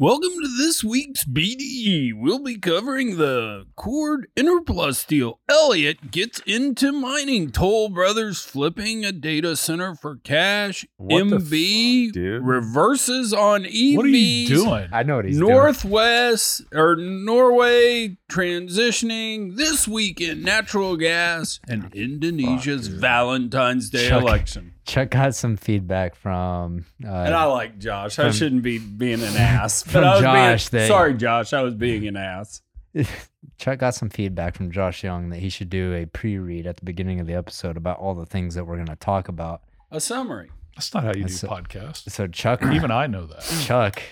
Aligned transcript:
Welcome 0.00 0.30
to 0.30 0.48
this 0.56 0.82
week's 0.82 1.24
BDE. 1.24 2.14
We'll 2.14 2.42
be 2.42 2.56
covering 2.56 3.18
the 3.18 3.66
Chord 3.76 4.28
Enerplus 4.34 5.06
deal. 5.06 5.40
Elliot 5.46 6.10
gets 6.10 6.40
into 6.46 6.90
mining. 6.90 7.50
Toll 7.50 7.90
Brothers 7.90 8.40
flipping 8.40 9.04
a 9.04 9.12
data 9.12 9.56
center 9.56 9.94
for 9.94 10.16
cash. 10.16 10.86
What 10.96 11.24
MB 11.24 12.14
fuck, 12.14 12.48
reverses 12.48 13.34
on 13.34 13.64
EVs. 13.64 13.96
What 13.96 14.06
are 14.06 14.08
you 14.08 14.48
doing? 14.48 14.88
I 14.90 15.02
know 15.02 15.16
what 15.16 15.26
he's 15.26 15.38
doing. 15.38 15.52
Northwest 15.52 16.62
or 16.74 16.96
Norway 16.96 18.16
transitioning 18.32 19.56
this 19.56 19.86
weekend. 19.86 20.42
Natural 20.42 20.96
gas 20.96 21.60
and 21.68 21.94
Indonesia's 21.94 22.88
dude. 22.88 23.02
Valentine's 23.02 23.90
Day 23.90 24.08
Chuck. 24.08 24.22
election. 24.22 24.72
Chuck 24.90 25.10
got 25.10 25.34
some 25.36 25.56
feedback 25.56 26.14
from. 26.16 26.84
Uh, 27.04 27.08
And 27.08 27.34
I 27.34 27.44
like 27.44 27.78
Josh. 27.78 28.18
I 28.18 28.30
shouldn't 28.32 28.62
be 28.62 28.78
being 28.78 29.22
an 29.22 29.36
ass. 29.36 29.82
from 29.84 29.92
But 29.92 30.04
I 30.04 30.10
was 30.14 30.20
Josh 30.22 30.68
being, 30.70 30.82
that- 30.82 30.88
sorry, 30.88 31.14
Josh. 31.14 31.52
I 31.52 31.62
was 31.62 31.74
being 31.74 32.06
an 32.08 32.16
ass. 32.16 32.62
Chuck 33.58 33.78
got 33.78 33.94
some 33.94 34.10
feedback 34.10 34.56
from 34.56 34.70
Josh 34.72 35.04
Young 35.04 35.30
that 35.30 35.38
he 35.38 35.48
should 35.48 35.70
do 35.70 35.94
a 35.94 36.06
pre-read 36.06 36.66
at 36.66 36.76
the 36.78 36.84
beginning 36.84 37.20
of 37.20 37.26
the 37.28 37.34
episode 37.34 37.76
about 37.76 37.98
all 37.98 38.14
the 38.14 38.26
things 38.26 38.54
that 38.56 38.66
we're 38.66 38.74
going 38.76 38.86
to 38.88 38.96
talk 38.96 39.28
about. 39.28 39.62
A 39.92 40.00
summary. 40.00 40.50
That's 40.74 40.92
not 40.92 41.04
how 41.04 41.10
you 41.10 41.14
do 41.14 41.20
That's 41.22 41.42
a- 41.44 41.46
podcasts. 41.46 42.10
So 42.10 42.26
Chuck, 42.26 42.62
Even 42.64 42.90
I 42.90 43.06
know 43.06 43.26
that. 43.26 43.42
Chuck, 43.62 44.02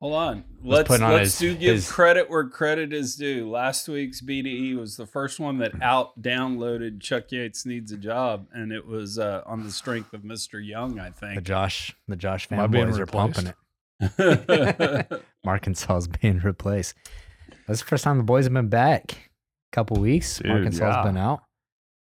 Hold 0.00 0.14
on. 0.14 0.44
Was 0.62 0.88
Let's 0.88 1.00
on 1.02 1.12
let's 1.12 1.38
his- 1.38 1.38
do 1.38 1.54
give 1.56 1.74
his- 1.76 1.90
credit 1.90 2.28
where 2.28 2.44
credit 2.48 2.92
is 2.92 3.16
due. 3.16 3.48
Last 3.48 3.88
week's 3.88 4.20
BDE 4.20 4.76
was 4.76 4.96
the 4.96 5.06
first 5.06 5.40
one 5.40 5.56
that 5.58 5.72
out 5.82 6.20
downloaded 6.20 7.00
Chuck 7.00 7.32
Yates 7.32 7.64
needs 7.64 7.92
a 7.92 7.96
job, 7.96 8.46
and 8.52 8.72
it 8.72 8.86
was 8.86 9.18
uh, 9.18 9.42
on 9.46 9.62
the 9.64 9.72
strength 9.72 10.12
of 10.12 10.20
Mr. 10.20 10.64
Young, 10.64 10.98
I 11.00 11.04
think. 11.06 11.18
the 11.20 11.26
think. 11.36 11.42
Josh, 11.44 11.96
the 12.08 12.16
Josh 12.16 12.46
Am 12.50 12.60
I 12.60 12.66
being 12.66 12.88
fanboys 12.88 12.98
are 12.98 13.06
pumping 13.06 13.52
replaced? 14.02 14.20
it. 15.10 15.22
Arkansas's 15.46 16.08
being 16.08 16.38
replaced. 16.40 16.94
That's 17.66 17.80
the 17.80 17.86
first 17.86 18.04
time 18.04 18.18
the 18.18 18.22
boys 18.22 18.44
have 18.44 18.52
been 18.52 18.68
back. 18.68 19.12
A 19.72 19.74
couple 19.76 19.96
weeks. 19.98 20.38
Dude, 20.38 20.50
Arkansas's 20.50 20.80
yeah. 20.96 21.02
been 21.04 21.16
out. 21.16 21.42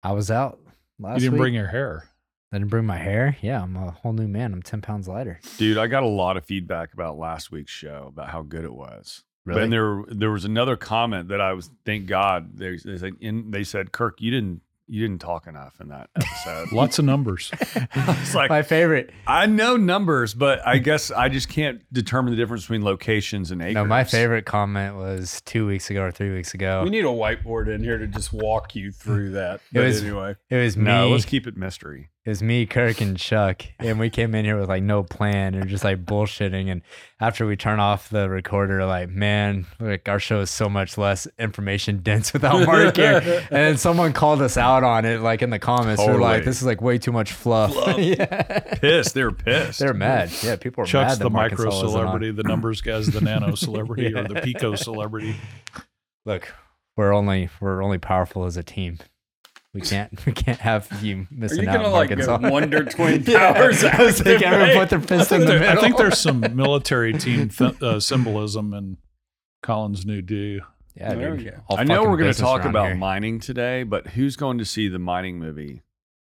I 0.03 0.11
was 0.11 0.29
out 0.29 0.59
last 0.99 1.15
You 1.15 1.21
didn't 1.21 1.33
week. 1.33 1.39
bring 1.41 1.53
your 1.55 1.67
hair. 1.67 2.07
I 2.51 2.57
didn't 2.57 2.69
bring 2.69 2.85
my 2.85 2.97
hair. 2.97 3.37
Yeah, 3.41 3.63
I'm 3.63 3.75
a 3.77 3.91
whole 3.91 4.13
new 4.13 4.27
man. 4.27 4.53
I'm 4.53 4.61
ten 4.61 4.81
pounds 4.81 5.07
lighter. 5.07 5.39
Dude, 5.57 5.77
I 5.77 5.87
got 5.87 6.03
a 6.03 6.07
lot 6.07 6.35
of 6.37 6.45
feedback 6.45 6.93
about 6.93 7.17
last 7.17 7.51
week's 7.51 7.71
show 7.71 8.05
about 8.09 8.29
how 8.29 8.41
good 8.41 8.65
it 8.65 8.73
was. 8.73 9.23
Really? 9.45 9.63
And 9.63 9.73
there, 9.73 10.03
there 10.07 10.29
was 10.31 10.45
another 10.45 10.75
comment 10.75 11.29
that 11.29 11.41
I 11.41 11.53
was, 11.53 11.71
thank 11.83 12.05
God, 12.05 12.57
they, 12.57 12.77
they 12.77 12.97
said, 12.97 13.13
in, 13.21 13.49
they 13.49 13.63
said, 13.63 13.91
Kirk, 13.91 14.21
you 14.21 14.29
didn't, 14.29 14.61
you 14.87 15.01
didn't 15.01 15.19
talk 15.19 15.47
enough 15.47 15.81
in 15.81 15.87
that 15.87 16.11
episode. 16.15 16.71
Lots 16.75 16.99
of 16.99 17.05
numbers. 17.05 17.49
it's 17.95 18.35
like 18.35 18.51
my 18.51 18.61
favorite. 18.61 19.09
I 19.25 19.47
know 19.47 19.77
numbers, 19.77 20.35
but 20.35 20.59
I 20.67 20.77
guess 20.77 21.09
I 21.09 21.27
just 21.29 21.49
can't 21.49 21.81
determine 21.91 22.29
the 22.33 22.37
difference 22.37 22.63
between 22.65 22.83
locations 22.83 23.49
and 23.49 23.63
acres. 23.63 23.73
No, 23.73 23.85
my 23.85 24.03
favorite 24.03 24.45
comment 24.45 24.95
was 24.95 25.41
two 25.41 25.65
weeks 25.65 25.89
ago 25.89 26.03
or 26.03 26.11
three 26.11 26.31
weeks 26.35 26.53
ago. 26.53 26.83
we 26.83 26.91
need 26.91 27.05
a 27.05 27.07
whiteboard 27.07 27.67
in 27.73 27.81
here 27.81 27.97
to 27.97 28.05
just 28.05 28.31
walk 28.31 28.75
you 28.75 28.91
through 28.91 29.29
that. 29.31 29.55
It 29.55 29.61
But 29.73 29.85
was- 29.85 30.03
anyway. 30.03 30.35
It 30.51 30.57
was 30.57 30.77
me. 30.77 30.83
No, 30.83 31.09
let's 31.09 31.25
keep 31.25 31.47
it 31.47 31.57
mystery. 31.57 32.09
It 32.23 32.29
was 32.29 32.43
me, 32.43 32.67
Kirk, 32.67 33.01
and 33.01 33.17
Chuck, 33.17 33.63
and 33.79 33.99
we 33.99 34.11
came 34.11 34.35
in 34.35 34.45
here 34.45 34.59
with 34.59 34.69
like 34.69 34.83
no 34.83 35.01
plan 35.01 35.55
and 35.55 35.67
just 35.67 35.83
like 35.83 36.05
bullshitting. 36.05 36.71
And 36.71 36.83
after 37.19 37.47
we 37.47 37.55
turn 37.55 37.79
off 37.79 38.09
the 38.09 38.29
recorder, 38.29 38.85
like 38.85 39.09
man, 39.09 39.65
like 39.79 40.07
our 40.07 40.19
show 40.19 40.41
is 40.41 40.51
so 40.51 40.69
much 40.69 40.99
less 40.99 41.27
information 41.39 42.01
dense 42.03 42.31
without 42.33 42.63
Mark 42.67 42.95
here. 42.95 43.21
And 43.49 43.57
then 43.65 43.77
someone 43.77 44.13
called 44.13 44.39
us 44.43 44.55
out 44.55 44.83
on 44.83 45.03
it, 45.05 45.21
like 45.21 45.41
in 45.41 45.49
the 45.49 45.57
comments. 45.57 46.05
They're 46.05 46.19
like, 46.19 46.45
"This 46.45 46.57
is 46.57 46.63
like 46.65 46.79
way 46.79 46.99
too 46.99 47.11
much 47.11 47.31
fluff." 47.31 47.73
yeah, 47.97 48.59
Pissed. 48.75 49.15
They're 49.15 49.31
pissed. 49.31 49.79
they're 49.79 49.95
mad. 49.95 50.31
Yeah, 50.43 50.57
people 50.57 50.83
are 50.83 50.87
Chuck's 50.87 51.13
mad. 51.13 51.19
that 51.19 51.23
the 51.23 51.29
Mark 51.31 51.51
micro 51.53 51.65
and 51.65 51.73
Saul 51.73 51.85
isn't 51.85 51.99
on. 51.99 52.05
celebrity. 52.07 52.31
The 52.31 52.43
numbers 52.43 52.81
guy's 52.81 53.07
the 53.07 53.21
nano 53.21 53.55
celebrity 53.55 54.13
or 54.13 54.27
the 54.27 54.41
pico 54.41 54.75
celebrity. 54.75 55.35
Look, 56.27 56.53
we're 56.95 57.13
only 57.13 57.49
we're 57.59 57.83
only 57.83 57.97
powerful 57.97 58.45
as 58.45 58.57
a 58.57 58.63
team. 58.63 58.99
We 59.73 59.81
can't 59.81 60.25
we 60.25 60.33
can't 60.33 60.59
have 60.59 60.89
you 61.01 61.21
Are 61.21 61.27
missing 61.31 61.63
you 61.63 61.69
out. 61.69 61.77
gonna 61.77 61.89
like 61.89 62.09
go 62.09 62.15
Arkansas. 62.31 62.49
Wonder 62.49 62.83
Twin 62.89 63.23
Yeah, 63.25 63.53
I 63.57 64.03
was 64.03 64.19
thinking 64.21 64.47
everyone 64.47 64.75
put 64.77 64.89
their 64.89 64.99
fist 64.99 65.31
in 65.31 65.41
the 65.41 65.59
middle. 65.59 65.69
I 65.69 65.75
think 65.81 65.97
there's 65.97 66.17
some 66.19 66.41
military 66.55 67.13
team 67.13 67.49
th- 67.49 67.81
uh, 67.81 67.99
symbolism 67.99 68.73
in 68.73 68.97
Collins' 69.63 70.05
new 70.05 70.21
do. 70.21 70.61
yeah, 70.95 71.13
There 71.13 71.35
dude. 71.35 71.45
we 71.45 71.51
go. 71.51 71.57
I 71.77 71.83
know 71.85 72.03
we're 72.03 72.17
going 72.17 72.33
to 72.33 72.39
talk 72.39 72.65
about 72.65 72.87
here. 72.87 72.95
mining 72.95 73.39
today, 73.39 73.83
but 73.83 74.07
who's 74.07 74.35
going 74.35 74.57
to 74.57 74.65
see 74.65 74.87
the 74.89 74.99
mining 74.99 75.39
movie 75.39 75.83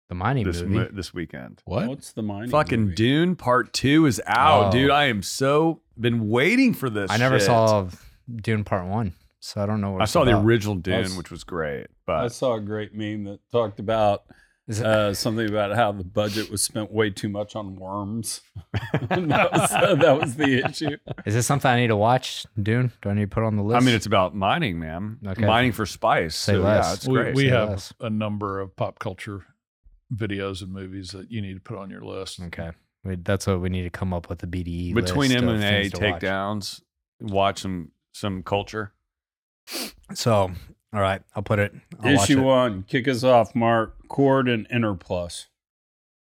the 0.08 0.14
mining 0.14 0.44
this 0.44 0.62
movie. 0.62 0.74
mo- 0.74 0.88
this 0.92 1.12
weekend? 1.12 1.60
What? 1.64 1.88
What's 1.88 2.12
the 2.12 2.22
mining? 2.22 2.48
Fucking 2.50 2.80
movie? 2.84 2.94
Dune 2.94 3.34
Part 3.36 3.72
Two 3.72 4.06
is 4.06 4.22
out, 4.26 4.68
Oh. 4.68 4.70
dude. 4.70 4.90
I 4.90 5.06
am 5.06 5.22
so 5.22 5.80
been 5.98 6.28
waiting 6.30 6.72
for 6.72 6.88
this. 6.88 7.10
I 7.10 7.16
never 7.18 7.38
shit. 7.40 7.46
saw 7.46 7.88
Dune 8.34 8.62
Part 8.64 8.86
One, 8.86 9.14
so 9.40 9.62
I 9.62 9.66
don't 9.66 9.80
know 9.80 9.92
what 9.92 10.00
I 10.00 10.04
it's 10.04 10.12
saw 10.12 10.24
the 10.24 10.38
original 10.38 10.74
Dune, 10.74 11.02
was- 11.02 11.16
which 11.16 11.30
was 11.30 11.44
great, 11.44 11.86
But 12.06 12.24
I 12.24 12.28
saw 12.28 12.54
a 12.54 12.60
great 12.60 12.94
meme 12.94 13.24
that 13.24 13.40
talked 13.52 13.78
about 13.80 14.24
Is 14.68 14.80
it, 14.80 14.86
uh, 14.86 15.14
something 15.14 15.48
about 15.48 15.76
how 15.76 15.92
the 15.92 16.02
budget 16.04 16.50
was 16.50 16.62
spent 16.62 16.90
way 16.92 17.10
too 17.10 17.28
much 17.28 17.54
on 17.56 17.76
worms. 17.76 18.40
That, 19.08 19.52
was, 19.52 19.70
that 20.00 20.20
was 20.20 20.34
the 20.36 20.64
issue. 20.68 20.96
is 21.24 21.34
this 21.34 21.46
something 21.46 21.70
I 21.70 21.76
need 21.78 21.88
to 21.88 21.96
watch? 21.96 22.44
Dune? 22.60 22.90
Do 23.02 23.10
I 23.10 23.14
need 23.14 23.30
to 23.30 23.34
put 23.34 23.44
on 23.44 23.56
the 23.56 23.62
list? 23.62 23.80
I 23.80 23.84
mean, 23.84 23.94
it's 23.94 24.06
about 24.06 24.34
mining, 24.34 24.78
man. 24.78 25.18
Okay. 25.26 25.44
Mining 25.46 25.72
for 25.72 25.86
spice. 25.86 26.34
Say 26.34 26.54
so, 26.54 26.60
less. 26.60 26.86
Yeah, 26.86 26.92
it's 26.94 27.06
we 27.08 27.14
great. 27.14 27.34
we 27.34 27.42
Say 27.44 27.48
have 27.50 27.68
less. 27.70 27.92
a 28.00 28.10
number 28.10 28.60
of 28.60 28.74
pop 28.76 28.98
culture 28.98 29.44
videos 30.14 30.62
and 30.62 30.72
movies 30.72 31.10
that 31.10 31.30
you 31.30 31.40
need 31.42 31.54
to 31.54 31.60
put 31.60 31.78
on 31.78 31.90
your 31.90 32.02
list. 32.02 32.40
okay. 32.40 32.70
We, 33.04 33.16
that's 33.16 33.46
what 33.46 33.60
we 33.60 33.68
need 33.68 33.82
to 33.82 33.90
come 33.90 34.12
up 34.12 34.28
with 34.28 34.38
the 34.40 34.46
BDE 34.46 34.94
Between 34.94 35.30
M 35.32 35.48
and 35.48 35.62
A 35.62 35.88
things 35.88 35.92
watch. 35.94 36.02
takedowns, 36.22 36.80
watch 37.20 37.60
some 37.60 37.90
some 38.12 38.42
culture. 38.42 38.92
So, 40.14 40.50
all 40.92 41.00
right, 41.00 41.22
I'll 41.34 41.42
put 41.42 41.58
it. 41.58 41.72
I'll 42.00 42.14
watch 42.14 42.30
Issue 42.30 42.40
it. 42.40 42.44
one, 42.44 42.82
kick 42.84 43.08
us 43.08 43.24
off, 43.24 43.54
Mark. 43.54 43.94
Chord 44.08 44.48
and 44.48 44.68
Enerplus. 44.68 45.46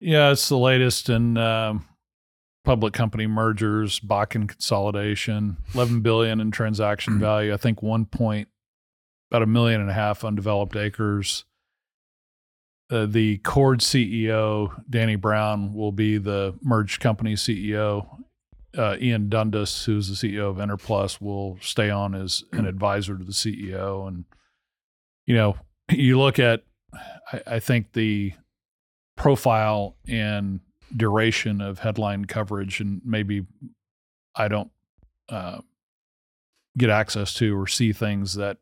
Yeah, 0.01 0.33
it's 0.33 0.49
the 0.49 0.59
latest 0.59 1.09
in 1.09 1.37
um, 1.37 1.87
public 2.65 2.93
company 2.95 3.27
mergers, 3.27 4.01
Bakken 4.01 4.49
consolidation, 4.49 5.59
11 5.75 6.01
billion 6.01 6.41
in 6.41 6.51
transaction 6.51 7.19
value. 7.21 7.53
I 7.53 7.57
think 7.57 7.83
one 7.83 8.05
point, 8.07 8.49
about 9.31 9.43
a 9.43 9.47
million 9.47 9.81
and 9.81 9.91
a 9.91 9.95
half 9.95 10.25
undeveloped 10.25 10.77
acres. 10.77 11.45
Uh, 12.91 13.07
the 13.07 13.39
Chord 13.39 13.81
CEO, 13.81 14.83
Danny 14.89 15.17
Brown, 15.17 15.73
will 15.73 15.93
be 15.93 16.19
the 16.19 16.55
merged 16.63 17.01
company 17.01 17.35
CEO. 17.35 18.24
Uh, 18.77 18.97
Ian 19.01 19.29
Dundas, 19.29 19.85
who's 19.85 20.09
the 20.09 20.29
CEO 20.29 20.51
of 20.51 20.57
Enerplus, 20.57 21.21
will 21.21 21.59
stay 21.61 21.91
on 21.91 22.15
as 22.15 22.43
an 22.53 22.67
advisor 22.67 23.17
to 23.17 23.25
the 23.25 23.33
CEO. 23.33 24.09
And, 24.09 24.25
you 25.27 25.35
know, 25.35 25.57
you 25.91 26.19
look 26.19 26.39
at, 26.39 26.63
I, 27.33 27.43
I 27.47 27.59
think 27.61 27.93
the 27.93 28.33
profile 29.17 29.97
and 30.09 30.61
duration 30.97 31.61
of 31.61 31.79
headline 31.81 32.25
coverage, 32.25 32.81
and 32.81 33.01
maybe 33.05 33.47
I 34.35 34.49
don't 34.49 34.71
uh, 35.29 35.59
get 36.77 36.91
access 36.91 37.35
to 37.35 37.59
or 37.59 37.67
see 37.67 37.93
things 37.93 38.35
that 38.35 38.59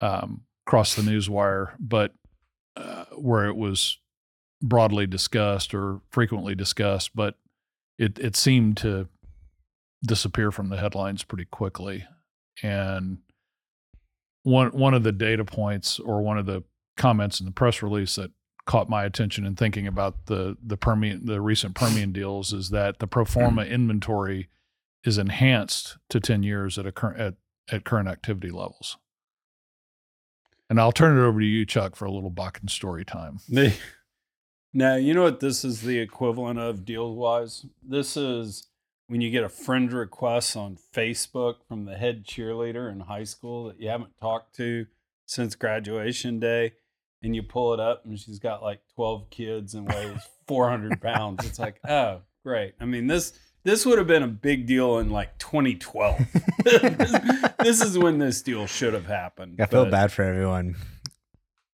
um, 0.00 0.42
cross 0.66 0.94
the 0.94 1.02
news 1.02 1.30
wire, 1.30 1.74
but 1.78 2.12
uh, 2.76 3.04
where 3.16 3.46
it 3.46 3.56
was 3.56 3.98
broadly 4.60 5.06
discussed 5.06 5.74
or 5.74 6.00
frequently 6.10 6.54
discussed, 6.54 7.10
but 7.14 7.36
it 7.98 8.18
it 8.18 8.36
seemed 8.36 8.76
to 8.78 9.08
disappear 10.06 10.50
from 10.50 10.68
the 10.68 10.76
headlines 10.76 11.22
pretty 11.22 11.46
quickly. 11.46 12.06
And 12.62 13.18
one 14.42 14.68
one 14.70 14.94
of 14.94 15.02
the 15.02 15.12
data 15.12 15.44
points 15.44 15.98
or 15.98 16.22
one 16.22 16.38
of 16.38 16.46
the 16.46 16.62
comments 16.96 17.40
in 17.40 17.46
the 17.46 17.52
press 17.52 17.82
release 17.82 18.16
that 18.16 18.30
caught 18.66 18.88
my 18.88 19.04
attention 19.04 19.44
in 19.44 19.56
thinking 19.56 19.86
about 19.86 20.26
the 20.26 20.56
the 20.62 20.76
Permian 20.76 21.26
the 21.26 21.40
recent 21.40 21.74
Permian 21.74 22.12
deals 22.12 22.52
is 22.52 22.70
that 22.70 22.98
the 22.98 23.06
pro 23.06 23.24
forma 23.24 23.62
mm-hmm. 23.62 23.72
inventory 23.72 24.48
is 25.04 25.18
enhanced 25.18 25.98
to 26.08 26.18
10 26.18 26.42
years 26.42 26.78
at 26.78 26.86
a 26.86 26.92
current 26.92 27.20
at, 27.20 27.34
at 27.70 27.84
current 27.84 28.08
activity 28.08 28.50
levels. 28.50 28.96
And 30.70 30.80
I'll 30.80 30.92
turn 30.92 31.18
it 31.18 31.22
over 31.22 31.40
to 31.40 31.46
you, 31.46 31.66
Chuck, 31.66 31.94
for 31.94 32.06
a 32.06 32.10
little 32.10 32.30
Bakken 32.30 32.70
story 32.70 33.04
time. 33.04 33.38
Now, 34.76 34.96
you 34.96 35.14
know 35.14 35.22
what 35.22 35.38
this 35.38 35.64
is 35.64 35.82
the 35.82 36.00
equivalent 36.00 36.58
of 36.58 36.84
deal 36.84 37.14
wise? 37.14 37.64
This 37.80 38.16
is 38.16 38.66
when 39.06 39.20
you 39.20 39.30
get 39.30 39.44
a 39.44 39.48
friend 39.48 39.92
request 39.92 40.56
on 40.56 40.76
Facebook 40.92 41.56
from 41.68 41.84
the 41.84 41.96
head 41.96 42.24
cheerleader 42.26 42.90
in 42.90 42.98
high 43.00 43.22
school 43.22 43.66
that 43.66 43.80
you 43.80 43.88
haven't 43.88 44.18
talked 44.20 44.56
to 44.56 44.86
since 45.26 45.54
graduation 45.54 46.40
day, 46.40 46.72
and 47.22 47.36
you 47.36 47.42
pull 47.44 47.72
it 47.72 47.78
up 47.78 48.04
and 48.04 48.18
she's 48.18 48.40
got 48.40 48.64
like 48.64 48.80
12 48.96 49.30
kids 49.30 49.74
and 49.74 49.88
weighs 49.88 50.18
400 50.48 51.00
pounds. 51.00 51.46
It's 51.46 51.60
like, 51.60 51.78
oh, 51.88 52.22
great. 52.42 52.74
I 52.80 52.84
mean, 52.84 53.06
this. 53.06 53.38
This 53.62 53.86
would 53.86 53.96
have 53.96 54.06
been 54.06 54.22
a 54.22 54.28
big 54.28 54.66
deal 54.66 54.98
in 54.98 55.08
like 55.08 55.38
2012. 55.38 56.18
this, 56.64 57.12
this 57.58 57.80
is 57.80 57.96
when 57.96 58.18
this 58.18 58.42
deal 58.42 58.66
should 58.66 58.92
have 58.92 59.06
happened. 59.06 59.58
I 59.58 59.64
feel 59.64 59.84
but- 59.84 59.90
bad 59.90 60.12
for 60.12 60.22
everyone 60.22 60.76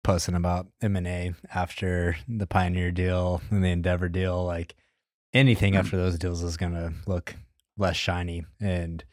posting 0.07 0.35
about 0.37 0.69
M 0.81 0.95
and 0.97 1.07
A 1.07 1.35
after 1.53 2.17
the 2.29 2.47
Pioneer 2.47 2.93
deal 2.93 3.43
and 3.51 3.65
the 3.65 3.69
Endeavor 3.71 4.09
deal. 4.09 4.45
Like 4.45 4.77
anything 5.35 5.75
after 5.77 5.97
those 5.97 6.17
deals 6.19 6.43
is 6.45 6.57
gonna 6.57 6.93
look 7.07 7.35
less 7.77 7.97
shiny. 7.97 8.45
And 8.61 9.05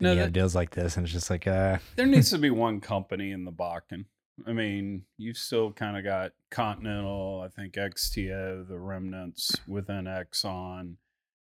No, 0.00 0.10
you 0.10 0.16
that- 0.16 0.22
have 0.22 0.32
deals 0.32 0.54
like 0.54 0.70
this, 0.70 0.96
and 0.96 1.04
it's 1.04 1.12
just 1.12 1.30
like, 1.30 1.46
uh, 1.46 1.78
There 1.96 2.06
needs 2.06 2.30
to 2.30 2.38
be 2.38 2.50
one 2.68 2.80
company 2.80 3.32
in 3.32 3.44
the 3.44 3.52
Bakken. 3.52 4.04
I 4.46 4.52
mean, 4.52 5.02
you've 5.16 5.38
still 5.38 5.72
kind 5.72 5.96
of 5.96 6.04
got 6.04 6.32
Continental, 6.50 7.42
I 7.44 7.48
think 7.48 7.74
XTO, 7.74 8.68
the 8.68 8.78
remnants 8.78 9.56
within 9.66 10.04
Exxon. 10.04 10.96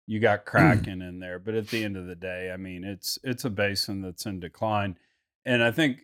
You 0.08 0.20
got 0.20 0.46
Kraken 0.52 1.02
in 1.02 1.20
there, 1.20 1.40
but 1.40 1.54
at 1.56 1.68
the 1.70 1.84
end 1.84 1.96
of 1.96 2.08
the 2.08 2.16
day, 2.16 2.52
I 2.54 2.58
mean, 2.58 2.84
it's 2.84 3.18
it's 3.24 3.46
a 3.46 3.50
basin 3.50 4.02
that's 4.02 4.26
in 4.26 4.40
decline, 4.42 4.98
and 5.46 5.64
I 5.64 5.72
think 5.72 6.00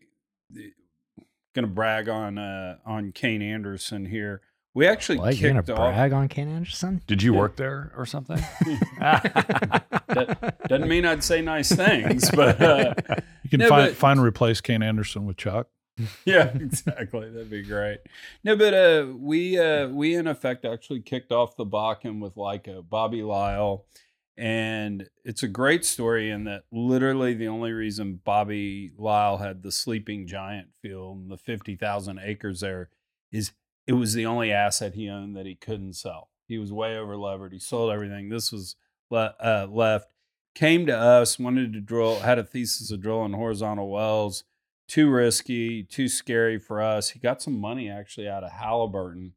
going 1.62 1.68
to 1.68 1.74
brag 1.74 2.08
on 2.08 2.38
uh, 2.38 2.78
on 2.86 3.12
Kayne 3.12 3.42
Anderson 3.42 4.06
here. 4.06 4.42
We 4.74 4.86
actually 4.86 5.18
what, 5.18 5.36
you're 5.38 5.54
kicked 5.56 5.68
gonna 5.68 5.80
off. 5.82 5.94
brag 5.96 6.14
on 6.14 6.28
Kayne 6.28 6.50
Anderson? 6.50 7.02
Did 7.08 7.24
you 7.24 7.34
Yeah. 7.34 7.40
work 7.40 7.56
there 7.56 7.92
or 7.98 8.06
something? 8.06 8.38
that 9.00 10.56
Doesn't 10.68 10.88
mean 10.88 11.06
I'd 11.06 11.24
say 11.24 11.42
nice 11.42 11.72
things, 11.72 12.30
but 12.32 12.62
uh, 12.62 12.94
You 13.44 13.50
can 13.50 13.60
No, 13.62 13.70
find 13.70 13.90
but- 13.90 13.96
find 13.98 14.22
replace 14.22 14.62
Kayne 14.62 14.84
Anderson 14.84 15.26
with 15.26 15.38
Chuck. 15.38 15.68
yeah, 16.26 16.50
exactly. 16.54 17.28
That'd 17.32 17.50
be 17.50 17.64
great. 17.64 18.02
No, 18.44 18.56
but 18.56 18.74
uh, 18.76 19.08
we 19.18 19.58
uh, 19.58 19.88
we 19.88 20.14
in 20.16 20.28
effect 20.28 20.64
actually 20.64 21.00
kicked 21.02 21.32
off 21.32 21.56
the 21.58 21.66
Bakken 21.66 22.20
with 22.22 22.38
like 22.38 22.68
a 22.68 22.84
Bobby 22.84 23.24
Lyle, 23.24 23.86
and 24.38 25.10
it's 25.24 25.44
a 25.44 25.48
great 25.48 25.84
story 25.84 26.30
in 26.30 26.44
that 26.46 26.64
literally 26.72 27.34
the 27.34 27.48
only 27.48 27.72
reason 27.72 28.22
Bobby 28.24 28.92
Lyle 28.98 29.38
had 29.38 29.64
the 29.64 29.72
sleeping 29.72 30.28
giant 30.28 30.70
field 30.82 31.18
and 31.18 31.32
the 31.32 31.38
fifty 31.38 31.76
thousand 31.76 32.20
acres 32.24 32.60
there 32.62 32.90
is 33.32 33.52
it 33.88 33.94
was 33.94 34.14
the 34.14 34.26
only 34.26 34.52
asset 34.52 34.94
he 34.94 35.10
owned 35.10 35.36
that 35.36 35.46
he 35.46 35.56
couldn't 35.56 35.94
sell. 35.94 36.30
He 36.48 36.58
was 36.58 36.72
way 36.72 36.98
over 36.98 37.18
levered. 37.18 37.54
He 37.54 37.60
sold 37.60 37.92
everything. 37.92 38.30
This 38.30 38.52
was 38.52 38.76
le- 39.10 39.36
uh, 39.44 39.68
left. 39.70 40.12
Came 40.56 40.86
to 40.88 40.98
us, 40.98 41.40
wanted 41.40 41.74
to 41.74 41.82
drill, 41.82 42.20
had 42.20 42.40
a 42.40 42.44
thesis 42.44 42.92
of 42.92 43.02
drilling 43.02 43.34
horizontal 43.34 43.90
wells 43.90 44.44
too 44.88 45.10
risky, 45.10 45.84
too 45.84 46.08
scary 46.08 46.58
for 46.58 46.82
us. 46.82 47.10
He 47.10 47.20
got 47.20 47.42
some 47.42 47.60
money 47.60 47.90
actually 47.90 48.28
out 48.28 48.44
of 48.44 48.52
Halliburton 48.52 49.34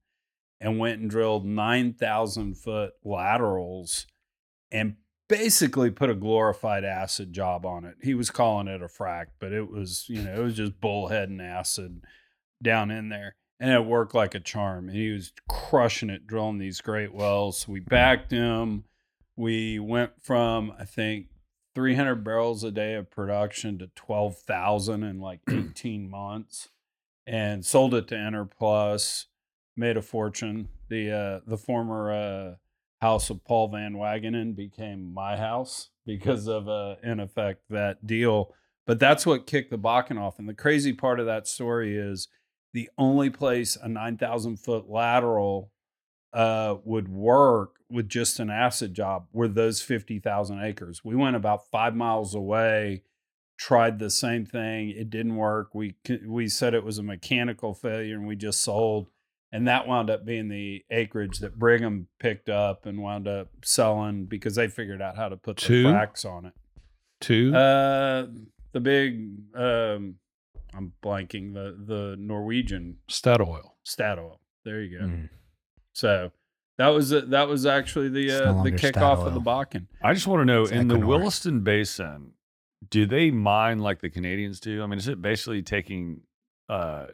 and 0.60 0.78
went 0.78 1.00
and 1.00 1.10
drilled 1.10 1.44
9,000 1.44 2.56
foot 2.56 2.92
laterals 3.04 4.06
and 4.70 4.96
basically 5.28 5.90
put 5.90 6.10
a 6.10 6.14
glorified 6.14 6.84
acid 6.84 7.32
job 7.32 7.64
on 7.64 7.84
it. 7.84 7.96
He 8.02 8.14
was 8.14 8.30
calling 8.30 8.66
it 8.66 8.82
a 8.82 8.86
frack, 8.86 9.26
but 9.38 9.52
it 9.52 9.70
was, 9.70 10.06
you 10.08 10.22
know, 10.22 10.34
it 10.34 10.42
was 10.42 10.56
just 10.56 10.80
bullhead 10.80 11.28
and 11.28 11.40
acid 11.40 12.02
down 12.62 12.90
in 12.90 13.08
there. 13.08 13.36
And 13.60 13.70
it 13.70 13.84
worked 13.84 14.14
like 14.14 14.34
a 14.34 14.40
charm. 14.40 14.88
And 14.88 14.96
he 14.96 15.10
was 15.10 15.32
crushing 15.48 16.10
it, 16.10 16.26
drilling 16.26 16.58
these 16.58 16.80
great 16.80 17.14
wells. 17.14 17.58
So 17.58 17.72
we 17.72 17.80
backed 17.80 18.30
him. 18.30 18.84
We 19.36 19.78
went 19.78 20.12
from, 20.20 20.72
I 20.78 20.84
think, 20.84 21.26
300 21.74 22.24
barrels 22.24 22.64
a 22.64 22.70
day 22.70 22.94
of 22.94 23.10
production 23.10 23.78
to 23.78 23.88
12,000 23.94 25.02
in 25.02 25.20
like 25.20 25.40
18 25.48 26.10
months 26.10 26.70
and 27.26 27.64
sold 27.64 27.94
it 27.94 28.08
to 28.08 28.14
Enerplus, 28.16 29.26
made 29.76 29.96
a 29.96 30.02
fortune. 30.02 30.68
The 30.88 31.12
uh, 31.12 31.40
the 31.46 31.56
former 31.56 32.12
uh, 32.12 32.54
house 33.00 33.30
of 33.30 33.44
Paul 33.44 33.68
Van 33.68 33.94
Wagenen 33.94 34.54
became 34.54 35.12
my 35.12 35.36
house 35.36 35.90
because 36.06 36.46
of 36.48 36.68
uh, 36.68 36.96
in 37.02 37.20
effect 37.20 37.62
that 37.70 38.06
deal. 38.06 38.54
But 38.86 38.98
that's 38.98 39.24
what 39.24 39.46
kicked 39.46 39.70
the 39.70 39.78
Bakken 39.78 40.20
off. 40.20 40.38
And 40.38 40.48
the 40.48 40.54
crazy 40.54 40.92
part 40.92 41.20
of 41.20 41.26
that 41.26 41.46
story 41.46 41.96
is 41.96 42.28
the 42.72 42.90
only 42.98 43.30
place 43.30 43.76
a 43.76 43.88
9,000 43.88 44.56
foot 44.58 44.88
lateral 44.88 45.70
uh, 46.32 46.76
would 46.84 47.08
work 47.08 47.76
with 47.90 48.08
just 48.08 48.38
an 48.38 48.50
acid 48.50 48.94
job 48.94 49.26
were 49.32 49.48
those 49.48 49.82
50,000 49.82 50.62
acres. 50.62 51.04
We 51.04 51.16
went 51.16 51.36
about 51.36 51.70
five 51.70 51.96
miles 51.96 52.34
away, 52.34 53.02
tried 53.58 53.98
the 53.98 54.10
same 54.10 54.46
thing. 54.46 54.90
It 54.90 55.10
didn't 55.10 55.36
work. 55.36 55.74
We, 55.74 55.96
we 56.26 56.48
said 56.48 56.74
it 56.74 56.84
was 56.84 56.98
a 56.98 57.02
mechanical 57.02 57.74
failure 57.74 58.16
and 58.16 58.26
we 58.26 58.36
just 58.36 58.62
sold. 58.62 59.08
And 59.52 59.66
that 59.66 59.88
wound 59.88 60.10
up 60.10 60.24
being 60.24 60.48
the 60.48 60.84
acreage 60.90 61.40
that 61.40 61.58
Brigham 61.58 62.06
picked 62.20 62.48
up 62.48 62.86
and 62.86 63.02
wound 63.02 63.26
up 63.26 63.48
selling 63.64 64.26
because 64.26 64.54
they 64.54 64.68
figured 64.68 65.02
out 65.02 65.16
how 65.16 65.28
to 65.28 65.36
put 65.36 65.56
the 65.56 65.62
Two? 65.62 65.86
on 65.88 66.44
it. 66.46 66.52
Two. 67.20 67.54
Uh, 67.54 68.26
the 68.72 68.80
big, 68.80 69.28
um, 69.56 70.14
I'm 70.72 70.92
blanking 71.02 71.52
the 71.52 71.76
the 71.84 72.16
Norwegian 72.18 72.98
Statoil. 73.08 73.72
Statoil. 73.84 74.38
There 74.64 74.80
you 74.80 74.98
go. 74.98 75.04
Mm. 75.04 75.28
So 75.94 76.30
that 76.78 76.88
was 76.88 77.10
it. 77.10 77.30
That 77.30 77.48
was 77.48 77.66
actually 77.66 78.08
the 78.08 78.28
It's 78.28 78.40
no 78.40 78.44
uh, 78.44 78.46
the 78.46 78.52
longer 78.52 78.70
kickoff 78.78 79.26
of 79.26 79.34
the 79.34 79.40
Statoil. 79.40 79.44
Bakken. 79.44 79.86
I 80.02 80.14
just 80.14 80.28
want 80.28 80.42
to 80.42 80.44
know 80.44 80.62
It's 80.62 80.70
in 80.70 80.86
the 80.86 80.98
Williston 80.98 81.60
Basin, 81.62 82.32
do 82.88 83.04
they 83.04 83.32
mine 83.32 83.80
like 83.80 84.00
the 84.00 84.10
Canadians 84.10 84.60
do? 84.60 84.82
I 84.82 84.86
mean, 84.86 84.98
is 84.98 85.08
it 85.08 85.20
basically 85.20 85.62
taking? 85.62 86.20
uh 86.68 87.06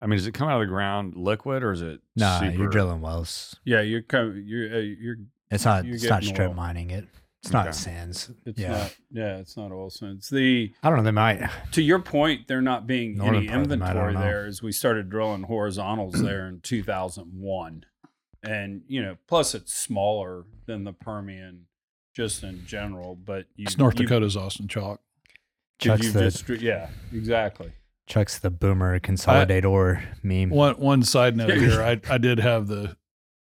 I 0.00 0.06
mean, 0.06 0.16
does 0.18 0.26
it 0.26 0.32
come 0.32 0.48
out 0.48 0.60
of 0.60 0.66
the 0.68 0.72
ground 0.72 1.14
liquid 1.16 1.62
or 1.62 1.72
is 1.72 1.82
it? 1.82 2.00
Nah, 2.16 2.40
super, 2.40 2.52
you're 2.56 2.68
drilling 2.68 3.00
wells. 3.00 3.56
Yeah, 3.64 3.80
you're 3.80 4.02
co- 4.02 4.30
you're 4.32 4.74
uh, 4.74 4.78
you're 4.78 5.16
It's 5.50 5.64
not. 5.64 5.84
You're 5.84 5.94
It's 5.96 6.04
not 6.04 6.20
getting 6.20 6.34
strip 6.36 6.48
oil. 6.50 6.54
mining 6.54 6.90
it. 6.90 7.06
It's 7.42 7.52
not 7.52 7.66
Okay. 7.68 7.72
sands. 7.76 8.30
it's 8.46 8.58
yeah. 8.58 8.68
not 8.72 8.96
yeah 9.12 9.36
it's 9.38 9.56
not 9.56 9.70
oil 9.72 9.90
sands. 9.90 10.28
The 10.28 10.72
I 10.82 10.88
don't 10.88 10.98
know. 10.98 11.04
They 11.04 11.10
might. 11.12 11.48
to 11.72 11.82
your 11.82 12.00
point, 12.00 12.48
there 12.48 12.60
not 12.60 12.86
being 12.86 13.16
Northern 13.16 13.36
any 13.36 13.46
part 13.48 13.60
of 13.62 13.68
them, 13.68 13.82
I 13.82 13.86
don't 13.92 13.96
inventory 14.08 14.14
know. 14.14 14.20
there 14.20 14.46
as 14.46 14.60
we 14.62 14.72
started 14.72 15.08
drilling 15.08 15.44
horizontals 15.44 16.20
there 16.20 16.48
in 16.48 16.60
2001, 16.60 17.84
and 18.42 18.82
you 18.88 19.02
know 19.02 19.16
plus 19.26 19.54
it's 19.54 19.72
smaller 19.72 20.44
than 20.66 20.84
the 20.84 20.92
Permian 20.92 21.66
just 22.14 22.42
in 22.42 22.64
general, 22.66 23.14
but 23.14 23.46
you, 23.56 23.64
It's 23.64 23.78
North 23.78 23.98
you- 23.98 24.06
Dakota's 24.06 24.36
Austin 24.36 24.66
Chalk. 24.68 25.00
Could 25.80 25.88
Chuck's 25.90 26.06
you 26.06 26.12
the 26.12 26.20
just 26.30 26.48
yeah 26.60 26.88
exactly. 27.12 27.72
Chuck's 28.08 28.38
the 28.38 28.50
boomer 28.50 28.98
consolidate 28.98 29.64
ore 29.64 30.02
meme. 30.22 30.50
One 30.50 30.74
one 30.76 31.02
side 31.02 31.36
note 31.36 31.50
here, 31.58 31.82
I 31.82 32.00
I 32.12 32.18
did 32.18 32.38
have 32.40 32.66
the 32.66 32.96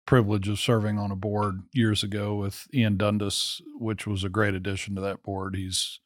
privilege 0.07 0.49
of 0.49 0.59
serving 0.59 0.99
on 0.99 1.11
a 1.11 1.17
board 1.17 1.61
years 1.73 2.03
ago 2.03 2.35
with 2.37 2.67
Ian 2.75 2.97
Dundas, 2.97 3.61
which 3.79 4.07
was 4.07 4.25
a 4.25 4.29
great 4.29 4.55
addition 4.55 4.95
to 4.97 5.01
that 5.01 5.23
board. 5.23 5.57
He's 5.57 6.01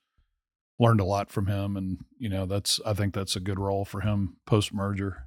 learned 0.78 1.00
a 1.00 1.04
lot 1.04 1.30
from 1.30 1.46
him, 1.46 1.76
and 1.76 1.98
you 2.18 2.28
know 2.28 2.46
that's 2.46 2.80
I 2.86 2.92
think 2.94 3.14
that's 3.14 3.34
a 3.36 3.40
good 3.40 3.58
role 3.58 3.84
for 3.84 4.00
him 4.02 4.36
post 4.46 4.72
merger. 4.72 5.26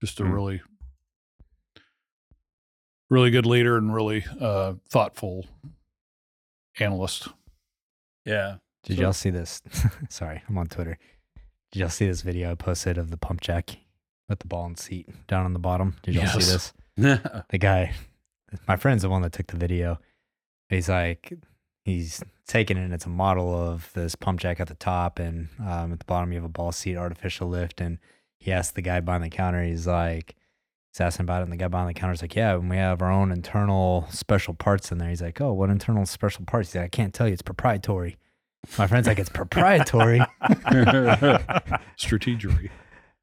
Just 0.00 0.20
a 0.20 0.24
Hmm. 0.24 0.32
really, 0.32 0.62
really 3.10 3.30
good 3.30 3.46
leader 3.46 3.76
and 3.76 3.94
really 3.94 4.24
uh, 4.40 4.74
thoughtful 4.90 5.46
analyst. 6.78 7.28
Yeah, 8.24 8.56
Did 8.82 8.96
So- 8.96 9.02
y'all 9.02 9.12
see 9.12 9.30
this? 9.30 9.62
Sorry, 10.10 10.42
I'm 10.48 10.58
on 10.58 10.66
Twitter. 10.66 10.98
Did 11.76 11.80
y'all 11.80 11.90
see 11.90 12.06
this 12.06 12.22
video 12.22 12.52
I 12.52 12.54
posted 12.54 12.96
of 12.96 13.10
the 13.10 13.18
pump 13.18 13.42
jack 13.42 13.76
with 14.30 14.38
the 14.38 14.46
ball 14.46 14.64
and 14.64 14.78
seat 14.78 15.10
down 15.26 15.44
on 15.44 15.52
the 15.52 15.58
bottom? 15.58 15.96
Did 16.02 16.14
y'all 16.14 16.24
Yes. 16.24 16.32
see 16.32 16.50
this? 16.50 16.72
The 17.50 17.58
guy, 17.58 17.92
my 18.66 18.76
friend's 18.76 19.02
the 19.02 19.10
one 19.10 19.20
that 19.20 19.34
took 19.34 19.48
the 19.48 19.58
video. 19.58 19.98
He's 20.70 20.88
like, 20.88 21.34
he's 21.84 22.24
taking 22.48 22.78
it 22.78 22.84
and 22.84 22.94
it's 22.94 23.04
a 23.04 23.10
model 23.10 23.54
of 23.54 23.92
this 23.92 24.14
pump 24.14 24.40
jack 24.40 24.58
at 24.58 24.68
the 24.68 24.74
top 24.74 25.18
and 25.18 25.48
um, 25.60 25.92
at 25.92 25.98
the 25.98 26.06
bottom 26.06 26.32
you 26.32 26.38
have 26.38 26.46
a 26.46 26.48
ball 26.48 26.72
seat 26.72 26.96
artificial 26.96 27.46
lift 27.46 27.82
and 27.82 27.98
he 28.38 28.50
asked 28.50 28.74
the 28.74 28.80
guy 28.80 29.00
behind 29.00 29.22
the 29.22 29.28
counter 29.28 29.62
he's 29.62 29.86
like 29.86 30.34
he's 30.94 31.00
asking 31.02 31.24
about 31.24 31.40
it 31.40 31.42
and 31.42 31.52
the 31.52 31.56
guy 31.58 31.68
behind 31.68 31.90
the 31.90 31.94
counter's 32.00 32.22
like 32.22 32.34
yeah 32.34 32.54
and 32.54 32.70
we 32.70 32.76
have 32.78 33.02
our 33.02 33.12
own 33.12 33.30
internal 33.30 34.06
special 34.10 34.54
parts 34.54 34.90
in 34.90 34.96
there 34.96 35.10
he's 35.10 35.20
like 35.20 35.40
oh 35.42 35.52
what 35.52 35.68
internal 35.68 36.06
special 36.06 36.44
parts 36.46 36.70
he's 36.72 36.76
like 36.76 36.84
i 36.86 36.88
can't 36.88 37.12
tell 37.12 37.26
you 37.26 37.34
it's 37.34 37.42
proprietary 37.42 38.16
my 38.78 38.86
friend's 38.86 39.06
like 39.06 39.18
it's 39.18 39.28
proprietary 39.28 40.18
Strategery. 41.98 42.70